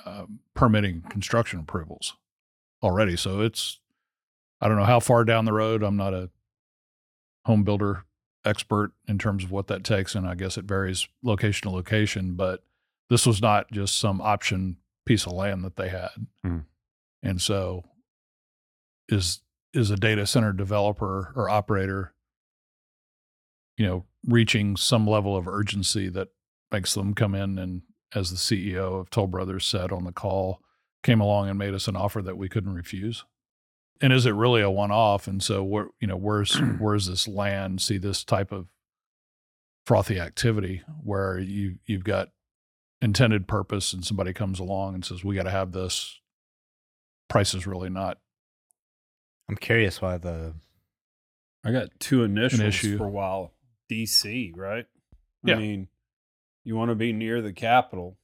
uh, 0.05 0.25
permitting 0.55 1.01
construction 1.09 1.59
approvals 1.59 2.15
already. 2.81 3.15
So 3.15 3.41
it's 3.41 3.79
I 4.59 4.67
don't 4.67 4.77
know 4.77 4.85
how 4.85 4.99
far 4.99 5.23
down 5.23 5.45
the 5.45 5.53
road. 5.53 5.83
I'm 5.83 5.97
not 5.97 6.13
a 6.15 6.29
home 7.45 7.63
builder 7.63 8.05
expert 8.43 8.91
in 9.07 9.19
terms 9.19 9.43
of 9.43 9.51
what 9.51 9.67
that 9.67 9.83
takes, 9.83 10.15
and 10.15 10.27
I 10.27 10.33
guess 10.33 10.57
it 10.57 10.65
varies 10.65 11.07
location 11.21 11.69
to 11.69 11.75
location. 11.75 12.33
But 12.33 12.63
this 13.09 13.27
was 13.27 13.39
not 13.41 13.71
just 13.71 13.99
some 13.99 14.19
option 14.19 14.77
piece 15.05 15.27
of 15.27 15.33
land 15.33 15.63
that 15.63 15.75
they 15.75 15.89
had, 15.89 16.09
Mm. 16.45 16.65
and 17.21 17.39
so 17.41 17.83
is 19.09 19.41
is 19.73 19.91
a 19.91 19.95
data 19.95 20.25
center 20.25 20.51
developer 20.51 21.31
or 21.35 21.49
operator, 21.49 22.13
you 23.77 23.85
know, 23.85 24.05
reaching 24.25 24.75
some 24.75 25.05
level 25.05 25.35
of 25.35 25.47
urgency 25.47 26.09
that 26.09 26.29
makes 26.71 26.93
them 26.93 27.13
come 27.13 27.35
in 27.35 27.59
and, 27.59 27.83
as 28.15 28.31
the 28.31 28.37
CEO 28.37 28.99
of 28.99 29.09
Toll 29.11 29.27
Brothers 29.27 29.65
said 29.65 29.91
on 29.91 30.03
the 30.03 30.11
call, 30.11 30.61
came 31.03 31.21
along 31.21 31.47
and 31.47 31.59
made 31.59 31.75
us 31.75 31.87
an 31.87 31.95
offer 31.95 32.21
that 32.23 32.37
we 32.37 32.49
couldn't 32.49 32.73
refuse. 32.73 33.23
And 34.01 34.11
is 34.11 34.25
it 34.25 34.31
really 34.31 34.61
a 34.61 34.71
one-off? 34.71 35.27
And 35.27 35.43
so 35.43 35.63
where 35.63 35.87
you 35.99 36.07
know 36.07 36.17
where's 36.17 36.55
where's 36.79 37.07
this 37.07 37.27
land? 37.27 37.81
See 37.81 37.97
this 37.97 38.23
type 38.23 38.51
of 38.51 38.67
frothy 39.85 40.19
activity 40.19 40.83
where 41.03 41.39
you 41.39 41.75
you've 41.85 42.03
got 42.03 42.29
intended 43.01 43.47
purpose 43.47 43.93
and 43.93 44.03
somebody 44.03 44.33
comes 44.33 44.59
along 44.59 44.93
and 44.93 45.05
says 45.05 45.23
we 45.23 45.35
got 45.35 45.43
to 45.43 45.51
have 45.51 45.71
this. 45.71 46.19
Price 47.27 47.53
is 47.53 47.67
really 47.67 47.89
not 47.89 48.17
I'm 49.49 49.57
curious 49.57 50.01
why 50.01 50.17
the 50.17 50.53
I 51.65 51.71
got 51.71 51.89
two 51.99 52.23
initials 52.23 52.61
issue. 52.61 52.97
for 52.97 53.05
a 53.05 53.09
while. 53.09 53.53
DC, 53.91 54.53
right? 54.55 54.85
Yeah. 55.43 55.55
I 55.55 55.57
mean, 55.57 55.87
you 56.63 56.75
want 56.75 56.89
to 56.91 56.95
be 56.95 57.11
near 57.11 57.41
the 57.41 57.51
capital 57.53 58.17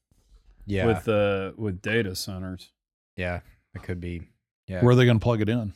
yeah 0.67 0.85
with 0.85 1.07
uh 1.07 1.51
with 1.57 1.81
data 1.81 2.15
centers. 2.15 2.71
yeah 3.15 3.41
it 3.75 3.83
could 3.83 3.99
be 3.99 4.21
yeah 4.67 4.81
where 4.81 4.93
are 4.93 4.95
they 4.95 5.05
going 5.05 5.19
to 5.19 5.23
plug 5.23 5.41
it 5.41 5.49
in 5.49 5.73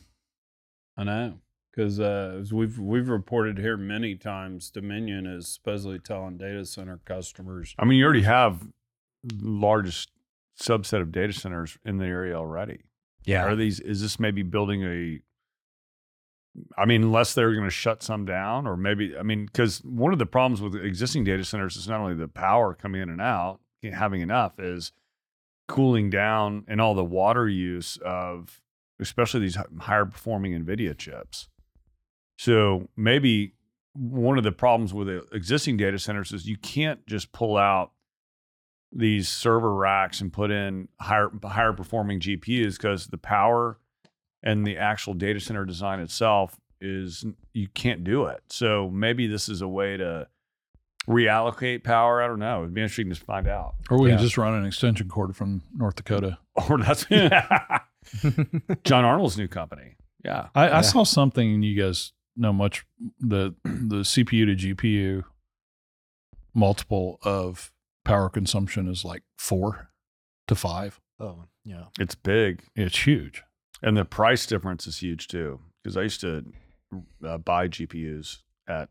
I 0.96 1.04
know 1.04 1.38
because 1.70 2.00
uh, 2.00 2.36
as 2.40 2.52
we've 2.52 2.78
we've 2.78 3.08
reported 3.08 3.58
here 3.58 3.76
many 3.76 4.14
times, 4.16 4.70
Dominion 4.70 5.26
is 5.26 5.48
supposedly 5.48 5.98
telling 5.98 6.36
data 6.36 6.66
center 6.66 7.00
customers. 7.04 7.74
I 7.78 7.84
mean, 7.84 7.98
you 7.98 8.04
already 8.04 8.22
have 8.22 8.66
largest 9.40 10.10
subset 10.60 11.00
of 11.00 11.12
data 11.12 11.32
centers 11.32 11.78
in 11.84 11.98
the 11.98 12.06
area 12.06 12.34
already. 12.34 12.80
yeah 13.24 13.44
Are 13.44 13.56
these? 13.56 13.80
Is 13.80 14.02
this 14.02 14.20
maybe 14.20 14.42
building 14.42 14.82
a 14.82 15.20
I 16.76 16.84
mean, 16.84 17.02
unless 17.02 17.34
they're 17.34 17.52
going 17.52 17.64
to 17.64 17.70
shut 17.70 18.02
some 18.02 18.24
down, 18.24 18.66
or 18.66 18.76
maybe, 18.76 19.16
I 19.16 19.22
mean, 19.22 19.46
because 19.46 19.78
one 19.84 20.12
of 20.12 20.18
the 20.18 20.26
problems 20.26 20.60
with 20.60 20.74
existing 20.74 21.24
data 21.24 21.44
centers 21.44 21.76
is 21.76 21.88
not 21.88 22.00
only 22.00 22.14
the 22.14 22.28
power 22.28 22.74
coming 22.74 23.02
in 23.02 23.08
and 23.08 23.20
out, 23.20 23.60
having 23.82 24.20
enough, 24.20 24.58
is 24.58 24.92
cooling 25.68 26.10
down 26.10 26.64
and 26.66 26.80
all 26.80 26.94
the 26.94 27.04
water 27.04 27.48
use 27.48 27.98
of, 28.04 28.60
especially 28.98 29.40
these 29.40 29.56
higher 29.78 30.04
performing 30.04 30.52
NVIDIA 30.52 30.98
chips. 30.98 31.48
So 32.36 32.88
maybe 32.96 33.54
one 33.92 34.38
of 34.38 34.44
the 34.44 34.52
problems 34.52 34.92
with 34.92 35.06
the 35.06 35.24
existing 35.32 35.76
data 35.76 35.98
centers 35.98 36.32
is 36.32 36.46
you 36.46 36.56
can't 36.56 37.06
just 37.06 37.32
pull 37.32 37.56
out 37.56 37.92
these 38.92 39.28
server 39.28 39.72
racks 39.72 40.20
and 40.20 40.32
put 40.32 40.50
in 40.50 40.88
higher 41.00 41.30
higher 41.44 41.72
performing 41.72 42.18
GPUs 42.18 42.76
because 42.76 43.06
the 43.06 43.18
power 43.18 43.78
and 44.42 44.66
the 44.66 44.76
actual 44.78 45.14
data 45.14 45.40
center 45.40 45.64
design 45.64 46.00
itself 46.00 46.56
is 46.80 47.24
you 47.52 47.68
can't 47.74 48.04
do 48.04 48.24
it. 48.24 48.42
So 48.48 48.88
maybe 48.90 49.26
this 49.26 49.48
is 49.48 49.60
a 49.60 49.68
way 49.68 49.96
to 49.98 50.26
reallocate 51.08 51.84
power. 51.84 52.22
I 52.22 52.26
don't 52.26 52.38
know. 52.38 52.60
It'd 52.62 52.74
be 52.74 52.80
interesting 52.80 53.10
to 53.10 53.16
find 53.16 53.46
out. 53.48 53.74
Or 53.90 53.98
we 54.00 54.08
Yeah. 54.10 54.16
can 54.16 54.24
just 54.24 54.38
run 54.38 54.54
an 54.54 54.64
extension 54.66 55.08
cord 55.08 55.34
from 55.36 55.62
North 55.74 55.96
Dakota. 55.96 56.38
Or 56.68 56.76
that's 56.78 57.06
yeah. 57.10 57.78
John 58.84 59.04
Arnold's 59.04 59.38
new 59.38 59.48
company. 59.48 59.96
Yeah. 60.24 60.48
I, 60.54 60.66
Yeah. 60.68 60.78
I 60.78 60.80
saw 60.82 61.04
something, 61.04 61.54
and 61.54 61.64
you 61.64 61.80
guys 61.80 62.12
know 62.36 62.52
much 62.52 62.84
the 63.18 63.54
the 63.64 64.02
CPU 64.04 64.44
to 64.46 64.74
GPU 64.74 65.24
multiple 66.54 67.18
of 67.22 67.72
power 68.04 68.28
consumption 68.28 68.88
is 68.88 69.04
like 69.04 69.22
four 69.38 69.90
to 70.48 70.54
five. 70.54 71.00
oh, 71.18 71.44
yeah. 71.64 71.84
It's 71.98 72.14
big. 72.14 72.62
It's 72.74 73.06
huge. 73.06 73.42
And 73.82 73.96
the 73.96 74.04
price 74.04 74.46
difference 74.46 74.86
is 74.86 74.98
huge 74.98 75.28
too. 75.28 75.60
Because 75.82 75.96
I 75.96 76.02
used 76.02 76.20
to 76.20 76.44
uh, 77.26 77.38
buy 77.38 77.68
GPUs 77.68 78.38
at 78.68 78.88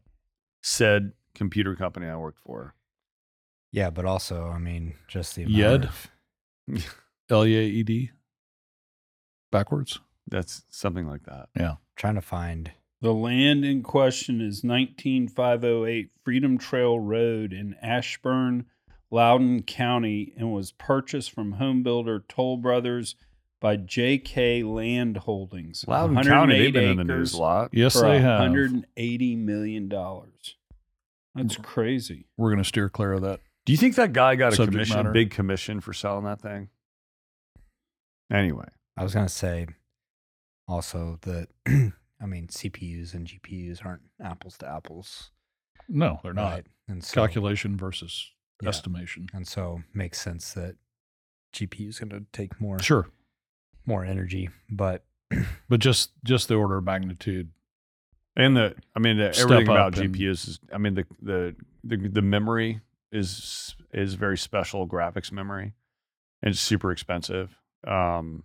said 0.61 1.13
computer 1.35 1.75
company 1.75 2.07
I 2.07 2.15
worked 2.15 2.39
for. 2.39 2.73
Yeah, 3.71 3.91
but 3.91 4.05
also, 4.05 4.47
I 4.47 4.57
mean, 4.57 4.95
just 5.07 5.35
the 5.35 5.43
amount 5.43 5.57
Yed? 5.57 5.85
of- 5.85 6.11
L 7.29 7.45
E 7.45 7.55
A 7.55 7.61
E 7.61 7.83
D 7.83 8.11
backwards. 9.51 9.99
That's 10.27 10.63
something 10.69 11.07
like 11.07 11.23
that. 11.23 11.49
Yeah, 11.55 11.75
trying 11.95 12.15
to 12.15 12.21
find. 12.21 12.71
The 13.01 13.13
land 13.13 13.63
in 13.63 13.81
question 13.83 14.41
is 14.41 14.63
19508 14.63 16.09
Freedom 16.23 16.57
Trail 16.57 16.99
Road 16.99 17.53
in 17.53 17.75
Ashburn, 17.81 18.65
Loudoun 19.09 19.63
County, 19.63 20.33
and 20.37 20.51
was 20.53 20.71
purchased 20.73 21.31
from 21.31 21.53
home 21.53 21.81
builder 21.81 22.23
Toll 22.27 22.57
Brothers 22.57 23.15
by 23.61 23.75
J.K. 23.75 24.63
Land 24.63 25.17
Holdings. 25.17 25.85
Loudoun 25.87 26.23
County, 26.23 26.57
they've 26.59 26.73
108 26.73 26.73
been 26.73 26.83
in 26.91 26.97
the 26.97 27.03
news 27.03 27.29
acres 27.29 27.33
a 27.33 27.41
lot. 27.41 27.69
Yes, 27.73 27.99
they 27.99 28.19
have. 28.19 28.39
180 28.39 29.35
million 29.35 29.89
dollars. 29.89 30.55
That's 31.35 31.57
crazy. 31.57 32.25
We're 32.37 32.49
going 32.49 32.63
to 32.63 32.67
steer 32.67 32.89
clear 32.89 33.13
of 33.13 33.21
that. 33.21 33.39
Do 33.65 33.73
you 33.73 33.77
think 33.77 33.95
that 33.95 34.13
guy 34.13 34.35
got 34.35 34.53
a 34.57 34.65
commission, 34.65 34.95
matter. 34.97 35.11
big 35.11 35.29
commission 35.31 35.79
for 35.81 35.93
selling 35.93 36.25
that 36.25 36.41
thing? 36.41 36.69
Anyway, 38.31 38.67
I 38.97 39.03
was 39.03 39.13
gonna 39.13 39.29
say 39.29 39.67
also 40.67 41.19
that 41.21 41.47
I 41.67 42.25
mean 42.25 42.47
CPUs 42.47 43.13
and 43.13 43.27
GPUs 43.27 43.85
aren't 43.85 44.03
apples 44.23 44.57
to 44.59 44.67
apples. 44.67 45.31
No, 45.87 46.19
they're 46.23 46.33
not. 46.33 46.51
right? 46.53 46.65
And 46.87 47.03
so, 47.03 47.15
Calculation 47.15 47.75
versus 47.77 48.31
Yeah. 48.61 48.69
estimation. 48.69 49.27
and 49.33 49.47
so 49.47 49.81
makes 49.93 50.21
sense 50.21 50.53
that 50.53 50.75
GPU 51.53 51.89
is 51.89 51.99
going 51.99 52.09
to 52.11 52.25
take 52.31 52.59
more 52.61 52.79
Sure, 52.79 53.07
more 53.89 54.05
energy, 54.05 54.49
but 54.69 55.03
but 55.69 55.81
just 55.81 56.11
just 56.23 56.47
the 56.47 56.55
order 56.55 56.77
of 56.77 56.85
magnitude. 56.85 57.49
and 58.37 58.55
the 58.55 58.75
I 58.95 58.99
mean 58.99 59.17
the, 59.17 59.35
everything 59.37 59.67
about 59.67 59.97
and- 59.97 60.15
GPUs 60.15 60.47
is 60.47 60.59
I 60.73 60.77
mean 60.77 60.93
the 60.93 61.05
the 61.21 61.55
the, 61.83 61.97
the 61.97 62.21
memory 62.21 62.79
is 63.11 63.75
is 63.93 64.13
very 64.13 64.37
special 64.37 64.87
graphics 64.87 65.31
memory, 65.31 65.73
and 66.41 66.51
it's 66.51 66.61
super 66.61 66.91
expensive. 66.91 67.57
Um, 67.87 68.43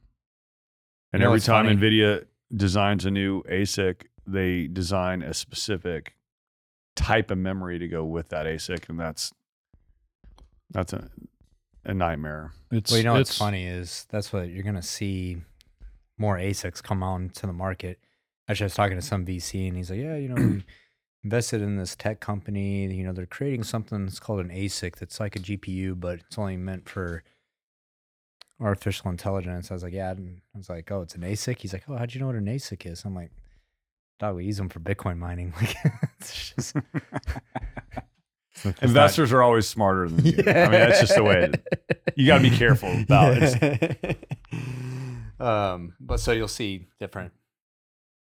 and 1.12 1.20
You 1.20 1.26
know 1.26 1.26
every 1.26 1.40
time 1.40 1.66
funny? 1.66 1.76
NVIDIA 1.76 2.24
designs 2.56 3.04
a 3.04 3.10
new 3.10 3.42
ASIC, 3.44 4.02
they 4.26 4.66
design 4.66 5.22
a 5.22 5.34
specific 5.34 6.14
type 6.96 7.30
of 7.30 7.38
memory 7.38 7.78
to 7.78 7.88
go 7.88 8.04
with 8.04 8.28
that 8.30 8.46
ASIC, 8.46 8.88
and 8.88 8.98
that's 8.98 9.32
that's 10.70 10.92
a 10.92 11.10
a 11.84 11.94
nightmare. 11.94 12.52
It's 12.70 12.90
well, 12.90 12.98
you 12.98 13.04
know 13.04 13.16
it's 13.16 13.30
what's 13.30 13.38
funny 13.38 13.66
is 13.66 14.06
that's 14.10 14.32
what 14.32 14.48
you're 14.48 14.62
going 14.62 14.74
to 14.74 14.82
see 14.82 15.38
more 16.18 16.36
ASICs 16.38 16.82
come 16.82 17.02
on 17.02 17.30
to 17.30 17.46
the 17.46 17.52
market. 17.52 17.98
Actually, 18.48 18.64
I 18.64 18.66
was 18.66 18.74
talking 18.74 18.96
to 18.96 19.02
some 19.02 19.24
VC 19.24 19.68
and 19.68 19.76
he's 19.76 19.90
like, 19.90 20.00
yeah, 20.00 20.16
you 20.16 20.28
know, 20.28 20.34
we 20.34 20.64
invested 21.24 21.62
in 21.62 21.76
this 21.76 21.96
tech 21.96 22.20
company. 22.20 22.86
You 22.92 23.04
know, 23.04 23.12
they're 23.12 23.26
creating 23.26 23.64
something 23.64 24.04
that's 24.04 24.20
called 24.20 24.40
an 24.40 24.50
ASIC 24.50 24.96
that's 24.96 25.18
like 25.18 25.36
a 25.36 25.40
GPU, 25.40 25.98
but 25.98 26.20
it's 26.20 26.38
only 26.38 26.56
meant 26.56 26.88
for 26.88 27.22
artificial 28.60 29.10
intelligence. 29.10 29.70
I 29.70 29.74
was 29.74 29.82
like, 29.82 29.92
yeah. 29.92 30.10
And 30.10 30.40
I 30.54 30.58
was 30.58 30.68
like, 30.68 30.90
oh, 30.92 31.02
it's 31.02 31.14
an 31.14 31.22
ASIC. 31.22 31.58
He's 31.58 31.72
like, 31.72 31.84
oh, 31.88 31.96
how'd 31.96 32.14
you 32.14 32.20
know 32.20 32.26
what 32.26 32.36
an 32.36 32.46
ASIC 32.46 32.86
is? 32.86 33.04
I'm 33.04 33.14
like, 33.14 33.30
dog, 34.20 34.36
we 34.36 34.44
use 34.44 34.58
them 34.58 34.68
for 34.68 34.80
Bitcoin 34.80 35.18
mining. 35.18 35.52
Like, 35.60 35.76
it's 36.20 36.52
just 36.54 36.76
it's 38.64 38.80
not- 38.80 38.88
Investors 38.88 39.32
are 39.32 39.42
always 39.42 39.66
smarter 39.66 40.08
than 40.08 40.24
you. 40.24 40.32
I 40.46 40.52
mean, 40.68 40.70
that's 40.72 41.00
just 41.00 41.14
the 41.14 41.22
way. 41.24 41.50
It, 41.52 42.12
you 42.16 42.26
got 42.26 42.38
to 42.38 42.42
be 42.50 42.56
careful 42.56 42.90
about 43.02 43.36
it. 43.40 44.28
um, 45.40 45.94
but 46.00 46.20
so 46.20 46.32
you'll 46.32 46.48
see 46.48 46.86
different 47.00 47.32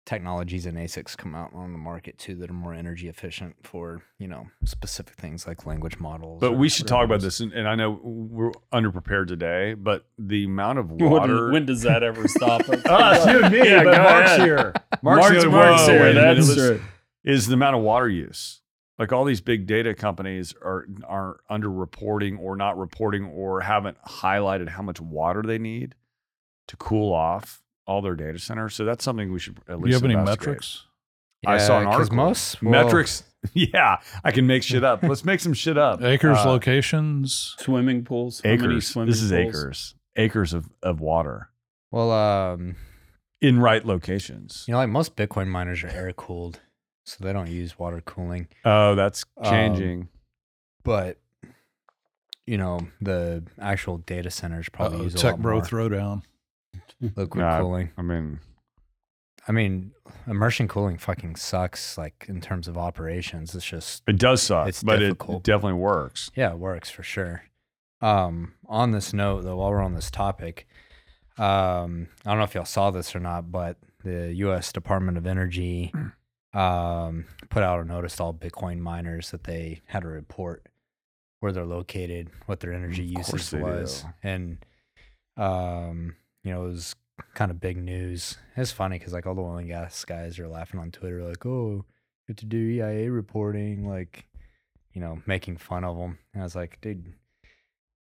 technologies 0.04 0.66
and 0.66 0.76
ASICs 0.76 1.16
come 1.16 1.32
out 1.32 1.52
on 1.54 1.70
the 1.70 1.78
market 1.78 2.18
too 2.18 2.34
that 2.34 2.50
are 2.50 2.54
more 2.54 2.74
energy 2.74 3.06
efficient 3.08 3.54
for 3.62 4.02
you 4.18 4.26
know 4.26 4.48
specific 4.64 5.14
things 5.14 5.46
like 5.46 5.64
language 5.64 6.00
models. 6.00 6.40
But 6.40 6.54
we 6.54 6.68
should 6.68 6.88
talk 6.88 7.04
about 7.04 7.20
this, 7.20 7.38
and, 7.38 7.52
and 7.52 7.68
I 7.68 7.76
know 7.76 8.00
we're 8.02 8.50
underprepared 8.74 9.28
today, 9.28 9.74
but 9.74 10.04
the 10.18 10.44
amount 10.44 10.80
of 10.80 10.90
water. 11.00 11.52
when 11.52 11.66
does 11.66 11.82
that 11.82 12.02
ever 12.02 12.26
stop 12.26 12.68
us? 12.68 12.82
Ah, 12.86 13.30
you 13.30 13.44
and 13.44 13.52
me, 13.54 13.58
Yeah, 13.64 13.84
but 13.84 13.94
go 13.94 14.02
Mark's 14.02 14.30
ahead. 14.32 14.40
here. 14.40 14.72
Mark's, 15.02 15.28
the 15.30 15.38
other- 15.38 15.50
Mark's 15.50 15.82
whoa, 15.82 15.92
here. 15.92 16.02
wait 16.02 16.10
a 16.10 16.14
minute, 16.20 16.34
That's 16.36 16.54
true. 16.54 16.82
is 17.24 17.46
the 17.46 17.54
amount 17.54 17.76
of 17.76 17.82
water 17.82 18.08
use. 18.08 18.60
Like 19.02 19.12
all 19.12 19.24
these 19.24 19.40
big 19.40 19.66
data 19.66 19.94
companies 19.94 20.54
are 20.62 20.86
are 21.08 21.40
underreporting 21.50 22.38
or 22.38 22.54
not 22.56 22.78
reporting 22.78 23.24
or 23.26 23.60
haven't 23.62 23.96
highlighted 24.04 24.68
how 24.68 24.82
much 24.82 25.00
water 25.00 25.42
they 25.42 25.58
need 25.58 25.96
to 26.68 26.76
cool 26.76 27.12
off 27.12 27.62
all 27.84 28.00
their 28.00 28.14
data 28.14 28.38
centers. 28.38 28.74
So 28.76 28.84
that's 28.84 29.02
something 29.02 29.32
we 29.32 29.40
should 29.40 29.58
at 29.66 29.66
Do 29.66 29.74
least. 29.78 29.86
you 29.88 29.94
have 29.94 30.04
any 30.04 30.14
investigate. 30.14 30.46
metrics? 30.50 30.86
I 31.44 31.58
saw 31.58 31.80
an 31.80 31.86
'cause 31.86 31.94
article. 31.96 32.16
most 32.16 32.62
well, 32.62 32.84
Metrics. 32.84 33.24
Yeah, 33.54 33.96
I 34.22 34.30
can 34.30 34.46
make 34.46 34.62
shit 34.62 34.84
up. 34.84 35.02
Let's 35.02 35.24
make 35.24 35.40
some 35.40 35.52
shit 35.52 35.76
up. 35.76 36.00
Acres, 36.00 36.38
Uh, 36.38 36.48
locations. 36.50 37.56
Swimming 37.58 38.04
pools. 38.04 38.40
How 38.44 38.50
many 38.50 38.62
acres. 38.62 38.86
swimming 38.86 39.10
This 39.10 39.20
is 39.20 39.32
pools? 39.32 39.48
acres. 39.56 39.94
Acres 40.14 40.52
of, 40.52 40.68
of 40.80 41.00
water 41.00 41.48
Well, 41.90 42.12
um, 42.12 42.76
in 43.40 43.58
right 43.58 43.84
locations. 43.84 44.64
you 44.68 44.72
know, 44.72 44.78
like 44.78 44.90
most 44.90 45.16
Bitcoin 45.16 45.48
miners 45.48 45.82
are 45.82 45.88
air 45.88 46.12
cooled, 46.12 46.60
so 47.18 47.24
they 47.24 47.32
don't 47.32 47.50
use 47.50 47.78
water 47.78 48.00
cooling. 48.00 48.48
Oh, 48.64 48.94
that's 48.94 49.24
Um, 49.36 49.44
changing. 49.50 50.08
But 50.84 51.18
you 52.46 52.58
know, 52.58 52.80
the 53.00 53.44
actual 53.60 53.98
data 53.98 54.30
centers 54.30 54.68
probably 54.68 54.98
Uh, 55.00 55.02
use 55.04 55.14
a 55.14 55.18
tech 55.18 55.32
lot 55.32 55.42
bro 55.42 55.54
more 55.56 55.62
throwdown. 55.62 56.22
liquid 57.00 57.42
Nah, 57.44 57.58
cooling. 57.60 57.90
I 57.96 58.02
mean, 58.02 58.40
I 59.48 59.52
mean, 59.52 59.92
immersion 60.26 60.66
cooling 60.68 60.98
fucking 60.98 61.36
sucks. 61.36 61.96
Like 61.98 62.26
in 62.28 62.40
terms 62.40 62.66
of 62.68 62.76
operations, 62.76 63.54
it's 63.54 63.64
just 63.64 64.02
it 64.08 64.18
does 64.18 64.42
suck, 64.42 64.68
It's 64.68 64.82
but 64.82 65.02
it 65.02 65.18
definitely 65.42 65.74
works. 65.80 66.30
yeah, 66.34 66.52
it 66.52 66.58
works 66.58 66.90
for 66.90 67.02
sure. 67.02 67.44
Um, 68.00 68.54
on 68.66 68.90
this 68.90 69.12
note, 69.12 69.42
though, 69.42 69.56
while 69.56 69.70
we're 69.70 69.80
on 69.82 69.94
this 69.94 70.10
topic, 70.10 70.66
um, 71.38 72.08
I 72.26 72.30
don't 72.30 72.38
know 72.38 72.44
if 72.44 72.54
y'all 72.54 72.64
saw 72.64 72.90
this 72.90 73.14
or 73.14 73.20
not, 73.20 73.52
but 73.52 73.76
the 74.02 74.32
U.S. 74.34 74.72
Department 74.72 75.16
of 75.16 75.26
Energy 75.26 75.92
um, 76.54 77.26
put 77.50 77.62
out 77.62 77.80
a 77.80 77.84
notice 77.84 78.16
to 78.16 78.24
all 78.24 78.34
Bitcoin 78.34 78.78
miners 78.78 79.30
that 79.30 79.44
they 79.44 79.80
had 79.86 80.02
to 80.02 80.08
report 80.08 80.66
where 81.40 81.52
they're 81.52 81.64
located, 81.64 82.30
what 82.46 82.60
their 82.60 82.72
energy 82.72 83.02
usage 83.04 83.52
was, 83.60 84.02
do. 84.02 84.08
and 84.22 84.58
um, 85.36 86.14
you 86.44 86.52
know, 86.52 86.64
it 86.64 86.68
was 86.68 86.94
kind 87.34 87.50
of 87.50 87.60
big 87.60 87.76
news. 87.76 88.36
It's 88.56 88.70
funny 88.70 88.98
because 88.98 89.12
like 89.12 89.26
all 89.26 89.34
the 89.34 89.42
oil 89.42 89.56
and 89.56 89.68
gas 89.68 90.04
guys 90.04 90.38
are 90.38 90.48
laughing 90.48 90.78
on 90.78 90.90
Twitter, 90.90 91.22
like, 91.22 91.44
"Oh, 91.46 91.70
you 91.76 91.84
have 92.28 92.36
to 92.36 92.46
do 92.46 92.58
EIA 92.58 93.10
reporting," 93.10 93.88
like, 93.88 94.26
you 94.92 95.00
know, 95.00 95.22
making 95.26 95.56
fun 95.56 95.84
of 95.84 95.96
them. 95.96 96.18
And 96.32 96.42
I 96.42 96.44
was 96.44 96.54
like, 96.54 96.78
dude, 96.80 97.12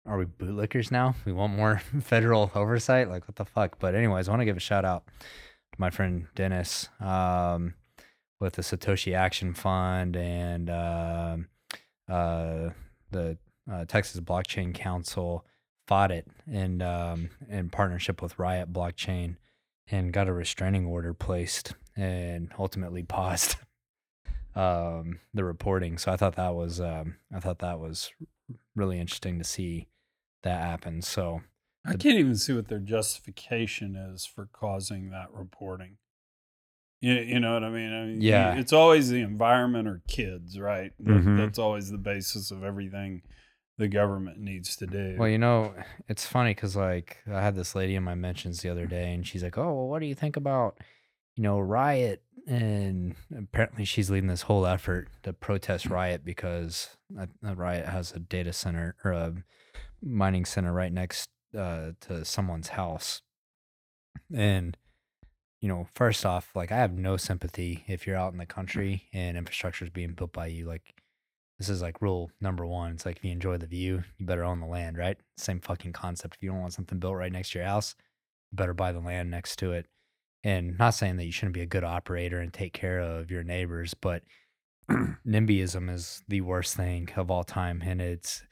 are 0.06 0.18
we 0.18 0.24
bootlickers 0.24 0.90
now? 0.90 1.14
We 1.24 1.32
want 1.32 1.54
more 1.54 1.82
federal 2.00 2.50
oversight? 2.54 3.08
Like, 3.08 3.26
what 3.28 3.36
the 3.36 3.44
fuck? 3.44 3.78
But 3.78 3.94
anyways, 3.94 4.28
I 4.28 4.32
want 4.32 4.40
to 4.40 4.46
give 4.46 4.56
a 4.56 4.60
shout 4.60 4.84
out 4.84 5.04
to 5.06 5.80
my 5.80 5.90
friend 5.90 6.26
Dennis 6.34 6.88
um, 7.00 7.74
with 8.40 8.54
the 8.54 8.62
Satoshi 8.62 9.14
Action 9.14 9.54
Fund 9.54 10.16
and 10.16 10.70
um 10.70 11.48
uh, 12.08 12.70
the 13.10 13.36
uh, 13.70 13.84
Texas 13.84 14.20
Blockchain 14.20 14.74
Council 14.74 15.44
fought 15.86 16.10
it 16.10 16.26
in 16.46 16.82
um, 16.82 17.30
in 17.48 17.70
partnership 17.70 18.22
with 18.22 18.38
Riot 18.38 18.72
Blockchain 18.72 19.36
and 19.90 20.12
got 20.12 20.28
a 20.28 20.32
restraining 20.32 20.86
order 20.86 21.14
placed 21.14 21.74
and 21.96 22.52
ultimately 22.58 23.02
paused 23.08 23.56
um, 24.54 25.20
the 25.34 25.44
reporting. 25.44 25.98
So 25.98 26.12
I 26.12 26.16
thought 26.16 26.36
that 26.36 26.54
was 26.54 26.80
um, 26.80 27.16
I 27.34 27.40
thought 27.40 27.58
that 27.58 27.78
was 27.78 28.10
really 28.74 28.98
interesting 28.98 29.38
to 29.38 29.44
see 29.44 29.88
that 30.42 30.62
happen. 30.62 31.02
So 31.02 31.42
I 31.84 31.92
can't 31.92 32.18
even 32.18 32.36
see 32.36 32.52
what 32.52 32.68
their 32.68 32.78
justification 32.78 33.96
is 33.96 34.24
for 34.24 34.48
causing 34.52 35.10
that 35.10 35.32
reporting. 35.32 35.96
You, 37.00 37.14
you 37.14 37.38
know 37.40 37.54
what 37.54 37.62
I 37.64 37.70
mean? 37.70 37.92
I 37.92 38.04
mean, 38.06 38.20
Yeah. 38.20 38.56
it's 38.56 38.72
always 38.72 39.08
the 39.08 39.20
environment 39.20 39.86
or 39.86 40.02
kids, 40.08 40.58
right? 40.58 40.92
Mhm. 41.02 41.36
That's 41.36 41.58
always 41.58 41.90
the 41.90 41.98
basis 41.98 42.50
of 42.50 42.64
everything 42.64 43.22
the 43.76 43.86
government 43.88 44.38
needs 44.40 44.74
to 44.76 44.86
do. 44.86 45.14
Well, 45.16 45.28
you 45.28 45.38
know, 45.38 45.72
it's 46.08 46.26
funny 46.26 46.50
because 46.54 46.74
like 46.74 47.18
I 47.30 47.40
had 47.40 47.54
this 47.54 47.76
lady 47.76 47.94
in 47.94 48.02
my 48.02 48.16
mentions 48.16 48.60
the 48.62 48.68
other 48.70 48.86
day, 48.86 49.14
and 49.14 49.24
she's 49.24 49.44
like, 49.44 49.56
"Oh, 49.56 49.72
well, 49.72 49.86
what 49.88 50.00
do 50.00 50.06
you 50.06 50.16
think 50.16 50.36
about, 50.36 50.78
you 51.36 51.44
know, 51.44 51.60
riot?" 51.60 52.22
And 52.48 53.14
apparently, 53.36 53.84
she's 53.84 54.10
leading 54.10 54.28
this 54.28 54.42
whole 54.42 54.66
effort 54.66 55.08
to 55.22 55.32
protest 55.32 55.86
riot 55.86 56.24
because 56.24 56.96
riot 57.42 57.86
has 57.86 58.10
a 58.10 58.18
data 58.18 58.52
center 58.52 58.96
or 59.04 59.12
a 59.12 59.34
mining 60.02 60.44
center 60.44 60.72
right 60.72 60.92
next 60.92 61.28
uh, 61.56 61.92
to 62.00 62.24
someone's 62.24 62.68
house, 62.70 63.22
and 64.34 64.76
you 65.60 65.68
know, 65.68 65.86
first 65.94 66.24
off, 66.24 66.50
like 66.54 66.70
I 66.70 66.76
have 66.76 66.92
no 66.92 67.16
sympathy 67.16 67.84
if 67.88 68.06
you're 68.06 68.16
out 68.16 68.32
in 68.32 68.38
the 68.38 68.44
mm-hmm. 68.44 68.54
country 68.54 69.08
and 69.12 69.36
infrastructure 69.36 69.84
is 69.84 69.90
being 69.90 70.12
built 70.12 70.32
by 70.32 70.46
you, 70.46 70.66
like 70.66 70.94
this 71.58 71.68
is 71.68 71.82
like 71.82 72.00
rule 72.00 72.30
number 72.40 72.64
one. 72.64 72.92
It's 72.92 73.04
like 73.04 73.16
if 73.16 73.24
you 73.24 73.32
enjoy 73.32 73.58
the 73.58 73.66
view, 73.66 74.04
you 74.18 74.26
better 74.26 74.44
own 74.44 74.60
the 74.60 74.66
land, 74.66 74.96
right? 74.96 75.18
Same 75.36 75.60
fucking 75.60 75.92
concept. 75.92 76.36
If 76.36 76.42
you 76.42 76.50
don't 76.50 76.60
want 76.60 76.72
something 76.72 76.98
built 76.98 77.16
right 77.16 77.32
next 77.32 77.50
to 77.52 77.58
your 77.58 77.66
house, 77.66 77.96
you 78.52 78.56
better 78.56 78.74
buy 78.74 78.92
the 78.92 79.00
land 79.00 79.30
next 79.30 79.56
to 79.56 79.72
it. 79.72 79.86
And 80.44 80.78
not 80.78 80.90
saying 80.90 81.16
that 81.16 81.24
you 81.24 81.32
shouldn't 81.32 81.54
be 81.54 81.62
a 81.62 81.66
good 81.66 81.82
operator 81.82 82.38
and 82.38 82.52
take 82.52 82.72
care 82.72 83.00
of 83.00 83.30
your 83.30 83.42
neighbors, 83.42 83.94
but 83.94 84.22
NIMBYism 84.90 85.90
is 85.92 86.22
the 86.28 86.42
worst 86.42 86.76
thing 86.76 87.08
of 87.16 87.28
all 87.28 87.42
time. 87.42 87.82
And 87.84 88.00
it's 88.00 88.44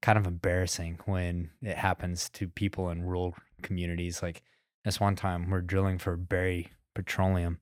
kind 0.00 0.16
of 0.16 0.26
embarrassing 0.26 1.00
when 1.04 1.50
it 1.60 1.76
happens 1.76 2.30
to 2.30 2.48
people 2.48 2.88
in 2.88 3.02
rural 3.02 3.34
communities. 3.60 4.22
Like 4.22 4.42
this 4.86 5.00
one 5.00 5.16
time, 5.16 5.50
we're 5.50 5.60
drilling 5.60 5.98
for 5.98 6.16
Berry 6.16 6.70
Petroleum 6.94 7.58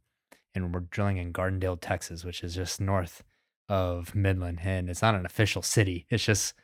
and 0.54 0.72
we're 0.72 0.80
drilling 0.80 1.16
in 1.16 1.32
Gardendale, 1.32 1.78
Texas, 1.80 2.22
which 2.22 2.44
is 2.44 2.54
just 2.54 2.80
north 2.80 3.24
of 3.68 4.14
Midland, 4.14 4.60
and 4.62 4.90
it's 4.90 5.02
not 5.02 5.14
an 5.14 5.24
official 5.24 5.62
city. 5.62 6.06
It's 6.10 6.24
just 6.24 6.54